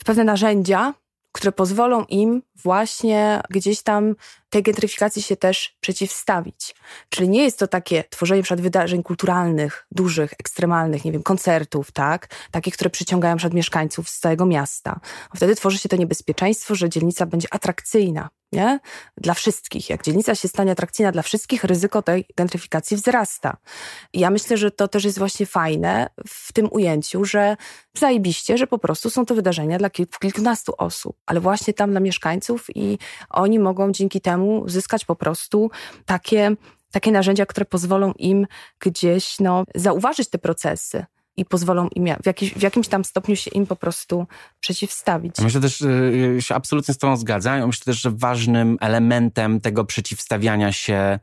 w 0.00 0.04
pewne 0.04 0.24
narzędzia, 0.24 0.94
które 1.32 1.52
pozwolą 1.52 2.04
im 2.04 2.42
właśnie 2.62 3.40
gdzieś 3.50 3.82
tam 3.82 4.14
tej 4.50 4.62
gentryfikacji 4.62 5.22
się 5.22 5.36
też 5.36 5.76
przeciwstawić. 5.80 6.74
Czyli 7.08 7.28
nie 7.28 7.44
jest 7.44 7.58
to 7.58 7.66
takie 7.66 8.04
tworzenie 8.10 8.42
przed 8.42 8.60
wydarzeń 8.60 9.02
kulturalnych, 9.02 9.86
dużych, 9.90 10.32
ekstremalnych, 10.32 11.04
nie 11.04 11.12
wiem, 11.12 11.22
koncertów, 11.22 11.92
tak? 11.92 12.28
Takich, 12.50 12.74
które 12.74 12.90
przyciągają 12.90 13.36
przed 13.36 13.54
mieszkańców 13.54 14.08
z 14.08 14.18
całego 14.18 14.46
miasta. 14.46 15.00
Wtedy 15.36 15.56
tworzy 15.56 15.78
się 15.78 15.88
to 15.88 15.96
niebezpieczeństwo, 15.96 16.74
że 16.74 16.88
dzielnica 16.88 17.26
będzie 17.26 17.48
atrakcyjna, 17.50 18.28
nie? 18.52 18.80
Dla 19.16 19.34
wszystkich. 19.34 19.90
Jak 19.90 20.04
dzielnica 20.04 20.34
się 20.34 20.48
stanie 20.48 20.72
atrakcyjna 20.72 21.12
dla 21.12 21.22
wszystkich, 21.22 21.64
ryzyko 21.64 22.02
tej 22.02 22.26
gentryfikacji 22.36 22.96
wzrasta. 22.96 23.56
I 24.12 24.20
ja 24.20 24.30
myślę, 24.30 24.56
że 24.56 24.70
to 24.70 24.88
też 24.88 25.04
jest 25.04 25.18
właśnie 25.18 25.46
fajne 25.46 26.10
w 26.28 26.52
tym 26.52 26.68
ujęciu, 26.70 27.24
że 27.24 27.56
zajebiście, 27.98 28.58
że 28.58 28.66
po 28.66 28.78
prostu 28.78 29.10
są 29.10 29.26
to 29.26 29.34
wydarzenia 29.34 29.78
dla 29.78 29.90
kilku, 29.90 30.18
kilkunastu 30.20 30.72
osób, 30.78 31.16
ale 31.26 31.40
właśnie 31.40 31.74
tam 31.74 31.90
dla 31.90 32.00
mieszkańców 32.00 32.49
i 32.74 32.98
oni 33.30 33.58
mogą 33.58 33.92
dzięki 33.92 34.20
temu 34.20 34.68
zyskać 34.68 35.04
po 35.04 35.16
prostu 35.16 35.70
takie, 36.06 36.56
takie 36.90 37.12
narzędzia, 37.12 37.46
które 37.46 37.66
pozwolą 37.66 38.12
im 38.12 38.46
gdzieś 38.80 39.40
no, 39.40 39.64
zauważyć 39.74 40.28
te 40.28 40.38
procesy 40.38 41.04
i 41.36 41.44
pozwolą 41.44 41.88
im 41.94 42.06
w, 42.22 42.26
jakiś, 42.26 42.54
w 42.54 42.62
jakimś 42.62 42.88
tam 42.88 43.04
stopniu 43.04 43.36
się 43.36 43.50
im 43.50 43.66
po 43.66 43.76
prostu 43.76 44.26
przeciwstawić. 44.60 45.38
Myślę 45.38 45.60
też, 45.60 45.78
że 45.78 45.88
się 46.42 46.54
absolutnie 46.54 46.94
z 46.94 46.98
Tobą 46.98 47.16
zgadzam. 47.16 47.66
Myślę 47.66 47.84
też, 47.84 48.00
że 48.00 48.10
ważnym 48.10 48.76
elementem 48.80 49.60
tego 49.60 49.84
przeciwstawiania 49.84 50.72
się, 50.72 51.18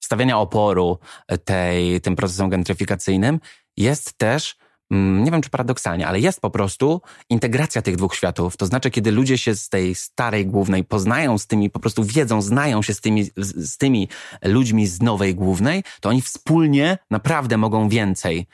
stawiania 0.00 0.38
oporu 0.38 0.98
tej, 1.44 2.00
tym 2.00 2.16
procesom 2.16 2.48
gentryfikacyjnym 2.48 3.40
jest 3.76 4.18
też 4.18 4.56
nie 4.90 5.30
wiem 5.30 5.42
czy 5.42 5.50
paradoksalnie, 5.50 6.06
ale 6.06 6.20
jest 6.20 6.40
po 6.40 6.50
prostu 6.50 7.02
integracja 7.30 7.82
tych 7.82 7.96
dwóch 7.96 8.14
światów. 8.14 8.56
To 8.56 8.66
znaczy, 8.66 8.90
kiedy 8.90 9.10
ludzie 9.10 9.38
się 9.38 9.54
z 9.54 9.68
tej 9.68 9.94
starej 9.94 10.46
głównej 10.46 10.84
poznają 10.84 11.38
z 11.38 11.46
tymi, 11.46 11.70
po 11.70 11.80
prostu 11.80 12.04
wiedzą, 12.04 12.42
znają 12.42 12.82
się 12.82 12.94
z 12.94 13.00
tymi, 13.00 13.30
z 13.36 13.76
tymi 13.76 14.08
ludźmi 14.42 14.86
z 14.86 15.02
nowej 15.02 15.34
głównej, 15.34 15.84
to 16.00 16.08
oni 16.08 16.22
wspólnie 16.22 16.98
naprawdę 17.10 17.56
mogą 17.56 17.88
więcej 17.88 18.46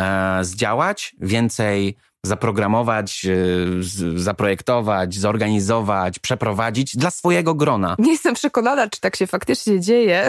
e, 0.00 0.38
zdziałać, 0.44 1.14
więcej 1.20 1.96
zaprogramować, 2.26 3.26
e, 3.26 3.36
zaprojektować, 4.16 5.14
zorganizować, 5.14 6.18
przeprowadzić 6.18 6.96
dla 6.96 7.10
swojego 7.10 7.54
grona. 7.54 7.96
Nie 7.98 8.12
jestem 8.12 8.34
przekonana, 8.34 8.88
czy 8.88 9.00
tak 9.00 9.16
się 9.16 9.26
faktycznie 9.26 9.80
dzieje. 9.80 10.28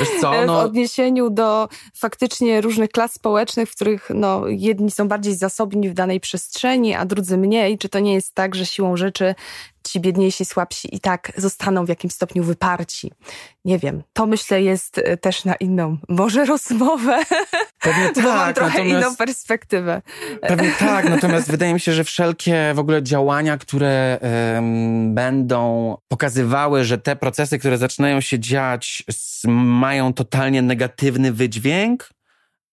Wiesz 0.00 0.08
co, 0.20 0.32
no... 0.46 0.62
W 0.62 0.64
odniesieniu 0.64 1.30
do 1.30 1.68
faktycznie 1.94 2.60
różnych 2.60 2.90
klas 2.90 3.12
społecznych, 3.12 3.70
w 3.70 3.74
których 3.74 4.08
no, 4.14 4.42
jedni 4.48 4.90
są 4.90 5.08
bardziej 5.08 5.36
zasobni 5.36 5.88
w 5.88 5.94
danej 5.94 6.20
przestrzeni, 6.20 6.94
a 6.94 7.04
drudzy 7.04 7.36
mniej. 7.36 7.78
Czy 7.78 7.88
to 7.88 7.98
nie 7.98 8.14
jest 8.14 8.34
tak, 8.34 8.54
że 8.54 8.66
siłą 8.66 8.96
rzeczy 8.96 9.34
ci 9.88 10.00
biedniejsi, 10.00 10.44
słabsi 10.44 10.96
i 10.96 11.00
tak 11.00 11.32
zostaną 11.36 11.84
w 11.84 11.88
jakimś 11.88 12.12
stopniu 12.12 12.44
wyparci. 12.44 13.12
Nie 13.64 13.78
wiem, 13.78 14.02
to 14.12 14.26
myślę 14.26 14.62
jest 14.62 14.98
e, 14.98 15.16
też 15.16 15.44
na 15.44 15.54
inną, 15.54 15.96
może 16.08 16.44
rozmowę, 16.44 17.18
Pewnie 17.80 18.10
tak, 18.10 18.24
bo 18.24 18.34
mam 18.34 18.54
trochę 18.54 18.88
inną 18.88 19.16
perspektywę. 19.16 20.02
Pewnie 20.40 20.72
tak, 20.78 21.08
natomiast 21.08 21.50
wydaje 21.50 21.74
mi 21.74 21.80
się, 21.80 21.92
że 21.92 22.04
wszelkie 22.04 22.72
w 22.74 22.78
ogóle 22.78 23.02
działania, 23.02 23.58
które 23.58 24.18
um, 24.54 25.14
będą 25.14 25.96
pokazywały, 26.08 26.84
że 26.84 26.98
te 26.98 27.16
procesy, 27.16 27.58
które 27.58 27.78
zaczynają 27.78 28.20
się 28.20 28.38
dziać, 28.38 29.02
mają 29.44 30.12
totalnie 30.12 30.62
negatywny 30.62 31.32
wydźwięk, 31.32 32.10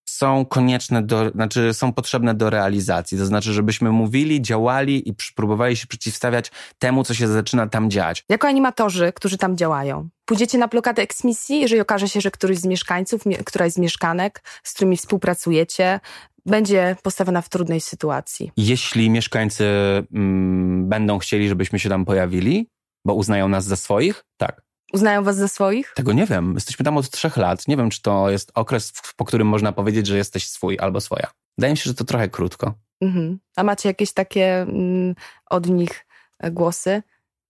są 0.10 0.46
konieczne 0.46 1.04
do, 1.04 1.30
znaczy 1.30 1.74
są 1.74 1.94
potrzebne 1.94 2.34
do 2.34 2.50
realizacji. 2.50 3.18
To 3.18 3.26
znaczy, 3.26 3.54
żebyśmy 3.54 3.92
mówili, 3.92 4.42
działali 4.42 5.10
i 5.10 5.14
próbowali 5.36 5.78
się 5.78 5.88
przeciwstawiać 5.88 6.52
temu, 6.80 7.04
co 7.04 7.14
się 7.14 7.28
zaczyna 7.28 7.68
tam 7.68 7.90
dziać. 7.90 8.24
Jako 8.30 8.48
animatorzy, 8.48 9.14
którzy 9.16 9.38
tam 9.38 9.58
działają, 9.58 10.10
pójdziecie 10.26 10.58
na 10.58 10.68
blokadę 10.68 11.02
eksmisji, 11.02 11.62
jeżeli 11.62 11.82
okaże 11.82 12.10
się, 12.10 12.22
że 12.22 12.32
któryś 12.32 12.58
z 12.58 12.66
mieszkańców, 12.66 13.22
któraś 13.46 13.72
z 13.72 13.78
mieszkanek, 13.78 14.44
z 14.64 14.74
którymi 14.74 14.98
współpracujecie, 14.98 16.00
będzie 16.46 16.96
postawiona 17.04 17.42
w 17.42 17.50
trudnej 17.50 17.82
sytuacji. 17.82 18.52
Jeśli 18.58 19.10
mieszkańcy 19.10 19.66
mm, 20.14 20.90
będą 20.90 21.18
chcieli, 21.18 21.50
żebyśmy 21.50 21.80
się 21.80 21.90
tam 21.90 22.06
pojawili, 22.06 22.70
bo 23.06 23.14
uznają 23.14 23.50
nas 23.50 23.66
za 23.66 23.76
swoich, 23.76 24.24
tak. 24.38 24.67
Uznają 24.94 25.24
was 25.24 25.36
za 25.36 25.48
swoich? 25.48 25.94
Tego 25.96 26.14
nie 26.14 26.26
wiem. 26.26 26.54
Jesteśmy 26.54 26.86
tam 26.86 26.98
od 26.98 27.10
trzech 27.10 27.38
lat. 27.38 27.68
Nie 27.68 27.78
wiem, 27.78 27.90
czy 27.90 28.02
to 28.02 28.30
jest 28.30 28.52
okres, 28.56 28.94
po 29.16 29.26
którym 29.26 29.48
można 29.48 29.72
powiedzieć, 29.72 30.08
że 30.08 30.18
jesteś 30.18 30.50
swój 30.50 30.80
albo 30.80 31.02
swoja. 31.02 31.28
Wydaje 31.58 31.74
mi 31.74 31.78
się, 31.78 31.84
że 31.84 31.94
to 31.94 32.04
trochę 32.04 32.30
krótko. 32.30 32.74
Mhm. 33.02 33.40
A 33.56 33.64
macie 33.64 33.90
jakieś 33.90 34.14
takie 34.14 34.62
mm, 34.62 35.16
od 35.50 35.70
nich 35.70 36.08
głosy, 36.52 37.04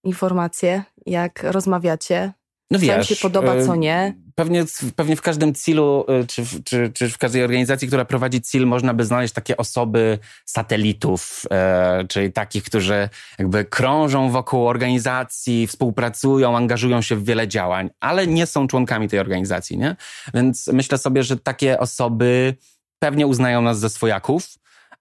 informacje, 0.03 0.83
jak 1.05 1.43
rozmawiacie? 1.43 2.33
No 2.71 2.79
wiesz, 2.79 2.91
co 2.91 2.97
im 2.97 3.03
się 3.03 3.15
podoba, 3.15 3.65
co 3.65 3.75
nie? 3.75 4.15
Pewnie, 4.35 4.65
pewnie 4.95 5.15
w 5.15 5.21
każdym 5.21 5.53
CIL-u, 5.53 6.05
y, 6.21 6.27
czy, 6.27 6.43
czy, 6.63 6.91
czy 6.93 7.09
w 7.09 7.17
każdej 7.17 7.43
organizacji, 7.43 7.87
która 7.87 8.05
prowadzi 8.05 8.41
CIL, 8.41 8.67
można 8.67 8.93
by 8.93 9.05
znaleźć 9.05 9.33
takie 9.33 9.57
osoby 9.57 10.19
satelitów, 10.45 11.43
e, 11.51 12.05
czyli 12.09 12.33
takich, 12.33 12.63
którzy 12.63 13.09
jakby 13.39 13.65
krążą 13.65 14.29
wokół 14.29 14.67
organizacji, 14.67 15.67
współpracują, 15.67 16.57
angażują 16.57 17.01
się 17.01 17.15
w 17.15 17.25
wiele 17.25 17.47
działań, 17.47 17.89
ale 17.99 18.27
nie 18.27 18.45
są 18.45 18.67
członkami 18.67 19.07
tej 19.07 19.19
organizacji, 19.19 19.77
nie? 19.77 19.95
Więc 20.33 20.67
myślę 20.67 20.97
sobie, 20.97 21.23
że 21.23 21.37
takie 21.37 21.79
osoby 21.79 22.55
pewnie 22.99 23.27
uznają 23.27 23.61
nas 23.61 23.79
za 23.79 23.89
swojaków 23.89 24.47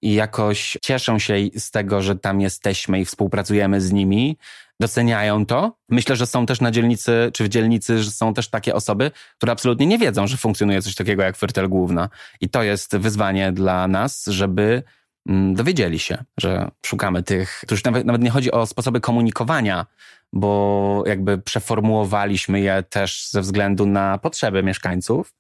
i 0.03 0.15
jakoś 0.15 0.77
cieszą 0.83 1.19
się 1.19 1.35
z 1.57 1.71
tego, 1.71 2.03
że 2.03 2.17
tam 2.17 2.41
jesteśmy 2.41 3.01
i 3.01 3.05
współpracujemy 3.05 3.81
z 3.81 3.93
nimi 3.93 4.37
doceniają 4.81 5.47
to. 5.47 5.77
Myślę, 5.89 6.17
że 6.17 6.27
są 6.27 6.47
też 6.47 6.61
na 6.61 6.71
dzielnicy, 6.71 7.31
czy 7.35 7.45
w 7.45 7.49
dzielnicy, 7.49 8.03
że 8.03 8.11
są 8.11 8.35
też 8.35 8.49
takie 8.49 8.75
osoby, 8.75 9.11
które 9.37 9.53
absolutnie 9.53 9.87
nie 9.87 9.99
wiedzą, 9.99 10.27
że 10.27 10.37
funkcjonuje 10.37 10.83
coś 10.83 10.95
takiego 10.95 11.23
jak 11.23 11.37
Fertel 11.37 11.69
Główna. 11.69 12.09
I 12.41 12.49
to 12.49 12.63
jest 12.63 12.97
wyzwanie 12.97 13.53
dla 13.53 13.89
nas, 13.89 14.27
żeby 14.27 14.83
mm, 15.29 15.55
dowiedzieli 15.55 15.99
się, 15.99 16.25
że 16.37 16.71
szukamy 16.87 17.23
tych, 17.23 17.65
to 17.67 17.75
już 17.75 17.85
nawet, 17.85 18.07
nawet 18.07 18.23
nie 18.23 18.31
chodzi 18.31 18.53
o 18.53 18.67
sposoby 18.67 19.01
komunikowania, 19.01 19.87
bo 20.33 21.03
jakby 21.07 21.39
przeformułowaliśmy 21.39 22.61
je 22.61 22.83
też 22.83 23.29
ze 23.31 23.41
względu 23.41 23.87
na 23.87 24.19
potrzeby 24.19 24.63
mieszkańców. 24.63 25.35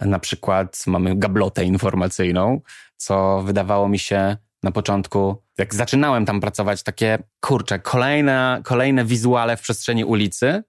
Na 0.00 0.18
przykład 0.18 0.84
mamy 0.86 1.16
gablotę 1.16 1.64
informacyjną, 1.64 2.60
co 2.96 3.42
wydawało 3.42 3.88
mi 3.88 3.98
się 3.98 4.36
na 4.62 4.70
początku, 4.72 5.42
jak 5.58 5.74
zaczynałem 5.74 6.26
tam 6.26 6.40
pracować, 6.40 6.82
takie 6.82 7.18
kurcze, 7.40 7.78
kolejne, 7.78 8.60
kolejne 8.64 9.04
wizuale 9.04 9.56
w 9.56 9.60
przestrzeni 9.60 10.04
ulicy, 10.04 10.62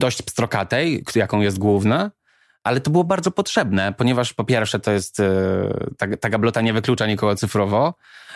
dość 0.00 0.22
pstrokatej, 0.22 1.04
jaką 1.14 1.40
jest 1.40 1.58
główna, 1.58 2.10
ale 2.64 2.80
to 2.80 2.90
było 2.90 3.04
bardzo 3.04 3.30
potrzebne, 3.30 3.92
ponieważ 3.92 4.32
po 4.32 4.44
pierwsze 4.44 4.80
to 4.80 4.92
jest, 4.92 5.20
e, 5.20 5.24
ta, 5.98 6.06
ta 6.20 6.28
gablota 6.28 6.60
nie 6.60 6.72
wyklucza 6.72 7.06
nikogo 7.06 7.36
cyfrowo, 7.36 7.94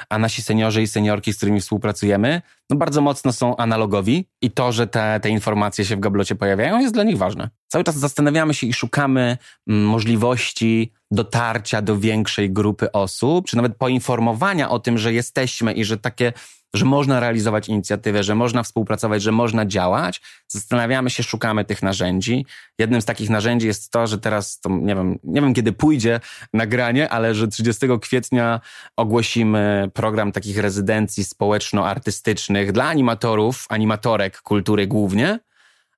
a 0.08 0.18
nasi 0.18 0.42
seniorzy 0.42 0.82
i 0.82 0.86
seniorki, 0.86 1.32
z 1.32 1.36
którymi 1.36 1.60
współpracujemy, 1.60 2.42
no 2.70 2.76
bardzo 2.76 3.00
mocno 3.00 3.32
są 3.32 3.56
analogowi 3.56 4.28
i 4.40 4.50
to, 4.50 4.72
że 4.72 4.86
te, 4.86 5.20
te 5.22 5.28
informacje 5.30 5.84
się 5.84 5.96
w 5.96 6.00
gablocie 6.00 6.34
pojawiają 6.34 6.80
jest 6.80 6.94
dla 6.94 7.04
nich 7.04 7.18
ważne. 7.18 7.50
Cały 7.68 7.84
czas 7.84 7.96
zastanawiamy 7.96 8.54
się 8.54 8.66
i 8.66 8.72
szukamy 8.72 9.38
mm, 9.68 9.84
możliwości 9.84 10.92
dotarcia 11.10 11.82
do 11.82 11.98
większej 11.98 12.52
grupy 12.52 12.92
osób, 12.92 13.46
czy 13.46 13.56
nawet 13.56 13.76
poinformowania 13.76 14.70
o 14.70 14.78
tym, 14.78 14.98
że 14.98 15.12
jesteśmy 15.12 15.72
i 15.72 15.84
że 15.84 15.98
takie 15.98 16.32
że 16.74 16.84
można 16.84 17.20
realizować 17.20 17.68
inicjatywę, 17.68 18.22
że 18.22 18.34
można 18.34 18.62
współpracować, 18.62 19.22
że 19.22 19.32
można 19.32 19.66
działać. 19.66 20.20
Zastanawiamy 20.48 21.10
się, 21.10 21.22
szukamy 21.22 21.64
tych 21.64 21.82
narzędzi. 21.82 22.46
Jednym 22.78 23.02
z 23.02 23.04
takich 23.04 23.30
narzędzi 23.30 23.66
jest 23.66 23.90
to, 23.90 24.06
że 24.06 24.18
teraz, 24.18 24.60
to 24.60 24.70
nie 24.70 24.94
wiem, 24.94 25.18
nie 25.24 25.40
wiem 25.40 25.54
kiedy 25.54 25.72
pójdzie 25.72 26.20
nagranie, 26.52 27.08
ale 27.08 27.34
że 27.34 27.48
30 27.48 27.86
kwietnia 28.00 28.60
ogłosimy 28.96 29.90
program 29.94 30.32
takich 30.32 30.58
rezydencji 30.58 31.24
społeczno-artystycznych 31.24 32.72
dla 32.72 32.84
animatorów, 32.84 33.66
animatorek 33.68 34.42
kultury 34.42 34.86
głównie, 34.86 35.38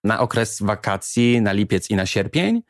na 0.04 0.20
okres 0.20 0.62
wakacji, 0.62 1.40
na 1.40 1.52
lipiec 1.52 1.90
i 1.90 1.96
na 1.96 2.06
sierpień. 2.06 2.62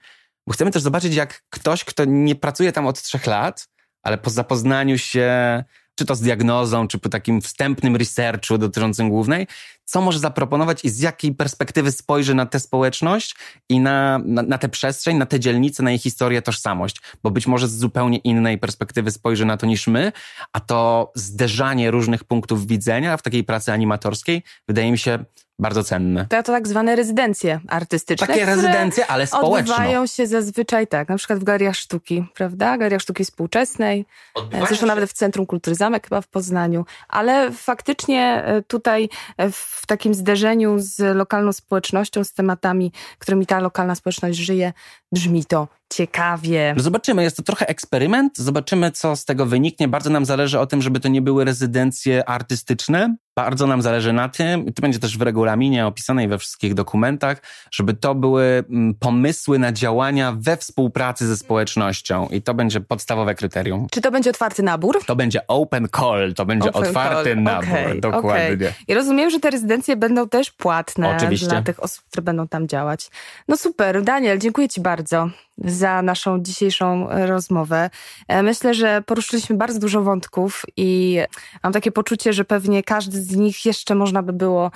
Bo 0.46 0.52
chcemy 0.52 0.70
też 0.70 0.82
zobaczyć, 0.82 1.14
jak 1.14 1.42
ktoś, 1.50 1.84
kto 1.84 2.04
nie 2.04 2.34
pracuje 2.34 2.72
tam 2.72 2.86
od 2.86 3.02
trzech 3.02 3.26
lat, 3.26 3.68
ale 4.02 4.18
po 4.18 4.30
zapoznaniu 4.30 4.98
się 4.98 5.64
czy 5.94 6.04
to 6.04 6.14
z 6.14 6.20
diagnozą, 6.20 6.88
czy 6.88 6.98
po 6.98 7.08
takim 7.08 7.40
wstępnym 7.40 7.96
researchu 7.96 8.58
dotyczącym 8.58 9.08
głównej, 9.08 9.46
co 9.84 10.00
może 10.00 10.18
zaproponować 10.18 10.84
i 10.84 10.90
z 10.90 11.00
jakiej 11.00 11.34
perspektywy 11.34 11.92
spojrzy 11.92 12.34
na 12.34 12.46
tę 12.46 12.60
społeczność 12.60 13.36
i 13.68 13.80
na, 13.80 14.20
na, 14.24 14.42
na 14.42 14.58
tę 14.58 14.68
przestrzeń, 14.68 15.16
na 15.16 15.26
tę 15.26 15.40
dzielnicę, 15.40 15.82
na 15.82 15.90
jej 15.90 15.98
historię, 15.98 16.42
tożsamość. 16.42 16.96
Bo 17.22 17.30
być 17.30 17.46
może 17.46 17.68
z 17.68 17.78
zupełnie 17.78 18.18
innej 18.18 18.58
perspektywy 18.58 19.10
spojrzy 19.10 19.44
na 19.44 19.56
to 19.56 19.66
niż 19.66 19.86
my, 19.86 20.12
a 20.52 20.60
to 20.60 21.12
zderzanie 21.14 21.90
różnych 21.90 22.24
punktów 22.24 22.66
widzenia 22.66 23.16
w 23.16 23.22
takiej 23.22 23.44
pracy 23.44 23.72
animatorskiej 23.72 24.42
wydaje 24.68 24.92
mi 24.92 24.98
się 24.98 25.24
bardzo 25.58 25.84
cenne. 25.84 26.26
To, 26.26 26.42
to 26.42 26.52
tak 26.52 26.68
zwane 26.68 26.96
rezydencje 26.96 27.60
artystyczne. 27.68 28.26
Takie 28.26 28.46
rezydencje, 28.46 29.06
ale 29.06 29.26
społeczne. 29.26 29.74
Odbywają 29.74 30.06
się 30.06 30.26
zazwyczaj 30.26 30.86
tak, 30.86 31.08
na 31.08 31.16
przykład 31.16 31.38
w 31.38 31.44
galeriach 31.44 31.76
sztuki, 31.76 32.24
prawda? 32.34 32.78
Galeriach 32.78 33.00
sztuki 33.00 33.24
współczesnej, 33.24 34.06
Odbywają 34.34 34.66
zresztą 34.66 34.86
się- 34.86 34.88
nawet 34.88 35.10
w 35.10 35.12
Centrum 35.12 35.46
Kultury 35.46 35.76
Zamek 35.76 36.08
chyba 36.08 36.20
w 36.20 36.26
Poznaniu, 36.28 36.84
ale 37.08 37.52
faktycznie 37.52 38.42
e, 38.44 38.62
tutaj 38.62 39.08
e, 39.38 39.50
w 39.74 39.86
takim 39.86 40.14
zderzeniu 40.14 40.74
z 40.78 41.16
lokalną 41.16 41.52
społecznością, 41.52 42.24
z 42.24 42.32
tematami, 42.32 42.92
którymi 43.18 43.46
ta 43.46 43.60
lokalna 43.60 43.94
społeczność 43.94 44.38
żyje, 44.38 44.72
brzmi 45.12 45.44
to 45.44 45.68
ciekawie. 45.92 46.74
No 46.76 46.82
Zobaczymy, 46.82 47.22
jest 47.22 47.36
to 47.36 47.42
trochę 47.42 47.68
eksperyment, 47.68 48.38
zobaczymy, 48.38 48.90
co 48.90 49.16
z 49.16 49.24
tego 49.24 49.46
wyniknie. 49.46 49.88
Bardzo 49.88 50.10
nam 50.10 50.24
zależy 50.24 50.60
o 50.60 50.66
tym, 50.66 50.82
żeby 50.82 51.00
to 51.00 51.08
nie 51.08 51.22
były 51.22 51.44
rezydencje 51.44 52.28
artystyczne. 52.28 53.16
Bardzo 53.36 53.66
nam 53.66 53.82
zależy 53.82 54.12
na 54.12 54.28
tym, 54.28 54.66
i 54.66 54.72
to 54.72 54.82
będzie 54.82 54.98
też 54.98 55.18
w 55.18 55.22
regulaminie 55.22 55.86
opisane 55.86 56.24
i 56.24 56.28
we 56.28 56.38
wszystkich 56.38 56.74
dokumentach, 56.74 57.42
żeby 57.70 57.94
to 57.94 58.14
były 58.14 58.64
mm, 58.70 58.94
pomysły 58.94 59.58
na 59.58 59.72
działania 59.72 60.36
we 60.38 60.56
współpracy 60.56 61.26
ze 61.26 61.36
społecznością. 61.36 62.28
I 62.28 62.42
to 62.42 62.54
będzie 62.54 62.80
podstawowe 62.80 63.34
kryterium. 63.34 63.86
Czy 63.90 64.00
to 64.00 64.10
będzie 64.10 64.30
otwarty 64.30 64.62
nabór? 64.62 65.04
To 65.06 65.16
będzie 65.16 65.46
open 65.46 65.88
call, 65.96 66.34
to 66.34 66.46
będzie 66.46 66.68
Open 66.72 66.88
otwarty 66.88 67.30
call. 67.34 67.42
nabór. 67.42 67.68
Okej, 67.68 68.00
Dokładnie. 68.00 68.54
okej. 68.54 68.72
I 68.88 68.94
rozumiem, 68.94 69.30
że 69.30 69.40
te 69.40 69.50
rezydencje 69.50 69.96
będą 69.96 70.28
też 70.28 70.50
płatne 70.50 71.16
Oczywiście. 71.16 71.48
dla 71.48 71.62
tych 71.62 71.82
osób, 71.82 72.04
które 72.04 72.22
będą 72.22 72.48
tam 72.48 72.68
działać. 72.68 73.10
No 73.48 73.56
super, 73.56 74.02
Daniel, 74.02 74.38
dziękuję 74.38 74.68
Ci 74.68 74.80
bardzo 74.80 75.28
za 75.58 75.83
naszą 76.02 76.42
dzisiejszą 76.42 77.10
e, 77.10 77.26
rozmowę. 77.26 77.90
E, 78.28 78.42
Myślę, 78.42 78.74
że 78.74 79.02
poruszyliśmy 79.06 79.56
bardzo 79.56 79.78
dużo 79.78 80.02
wątków 80.02 80.62
i 80.76 81.18
mam 81.62 81.72
takie 81.72 81.92
poczucie, 81.92 82.32
że 82.32 82.44
pewnie 82.44 82.82
każdy 82.82 83.22
z 83.22 83.36
nich 83.36 83.64
jeszcze 83.64 83.94
można 83.94 84.22
by 84.22 84.32
było 84.32 84.70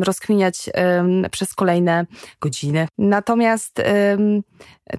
rozkminiać 0.00 0.70
przez 1.30 1.54
kolejne 1.54 2.06
godziny. 2.40 2.88
Natomiast 2.98 3.82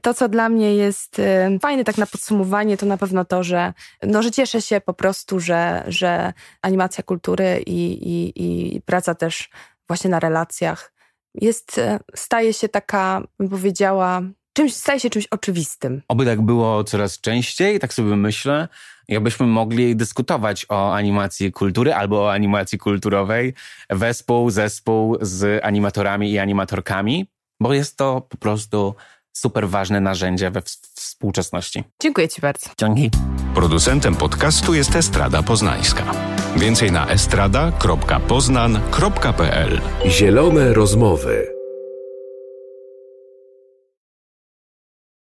to, 0.01 0.13
co 0.13 0.29
dla 0.29 0.49
mnie 0.49 0.75
jest 0.75 1.21
fajne 1.61 1.83
tak 1.83 1.97
na 1.97 2.05
podsumowanie, 2.05 2.77
to 2.77 2.85
na 2.85 2.97
pewno 2.97 3.25
to, 3.25 3.43
że, 3.43 3.73
no, 4.03 4.23
że 4.23 4.31
cieszę 4.31 4.61
się 4.61 4.81
po 4.81 4.93
prostu, 4.93 5.39
że, 5.39 5.83
że 5.87 6.33
animacja 6.61 7.03
kultury 7.03 7.63
i, 7.65 7.91
i, 7.91 8.33
i 8.75 8.81
praca 8.81 9.15
też 9.15 9.49
właśnie 9.87 10.09
na 10.09 10.19
relacjach 10.19 10.91
jest, 11.33 11.77
e, 11.77 11.99
staje 12.15 12.53
się 12.53 12.69
taka, 12.69 13.21
bym 13.39 13.49
powiedziała, 13.49 14.21
czymś, 14.53 14.73
staje 14.75 14.99
się 14.99 15.09
czymś 15.09 15.27
oczywistym. 15.31 16.01
Oby 16.07 16.25
tak 16.25 16.41
było 16.41 16.83
coraz 16.83 17.19
częściej, 17.21 17.79
tak 17.79 17.93
sobie 17.93 18.15
myślę. 18.15 18.67
Jakbyśmy 19.07 19.45
mogli 19.47 19.95
dyskutować 19.95 20.65
o 20.69 20.93
animacji 20.93 21.51
kultury 21.51 21.93
albo 21.93 22.23
o 22.23 22.31
animacji 22.31 22.77
kulturowej 22.77 23.53
wespół, 23.89 24.49
zespół 24.49 25.17
z 25.21 25.65
animatorami 25.65 26.31
i 26.31 26.39
animatorkami, 26.39 27.25
bo 27.59 27.73
jest 27.73 27.97
to 27.97 28.21
po 28.21 28.37
prostu 28.37 28.95
super 29.33 29.69
ważne 29.69 30.01
narzędzie 30.01 30.51
we 30.51 30.61
w- 30.61 30.65
współczesności. 30.95 31.83
Dziękuję 32.01 32.29
Ci 32.29 32.41
bardzo. 32.41 32.69
Dzięki. 32.79 33.11
Producentem 33.55 34.15
podcastu 34.15 34.73
jest 34.73 34.95
Estrada 34.95 35.43
Poznańska. 35.43 36.03
Więcej 36.57 36.91
na 36.91 37.07
estrada.poznan.pl 37.07 39.81
Zielone 40.05 40.73
rozmowy. 40.73 41.58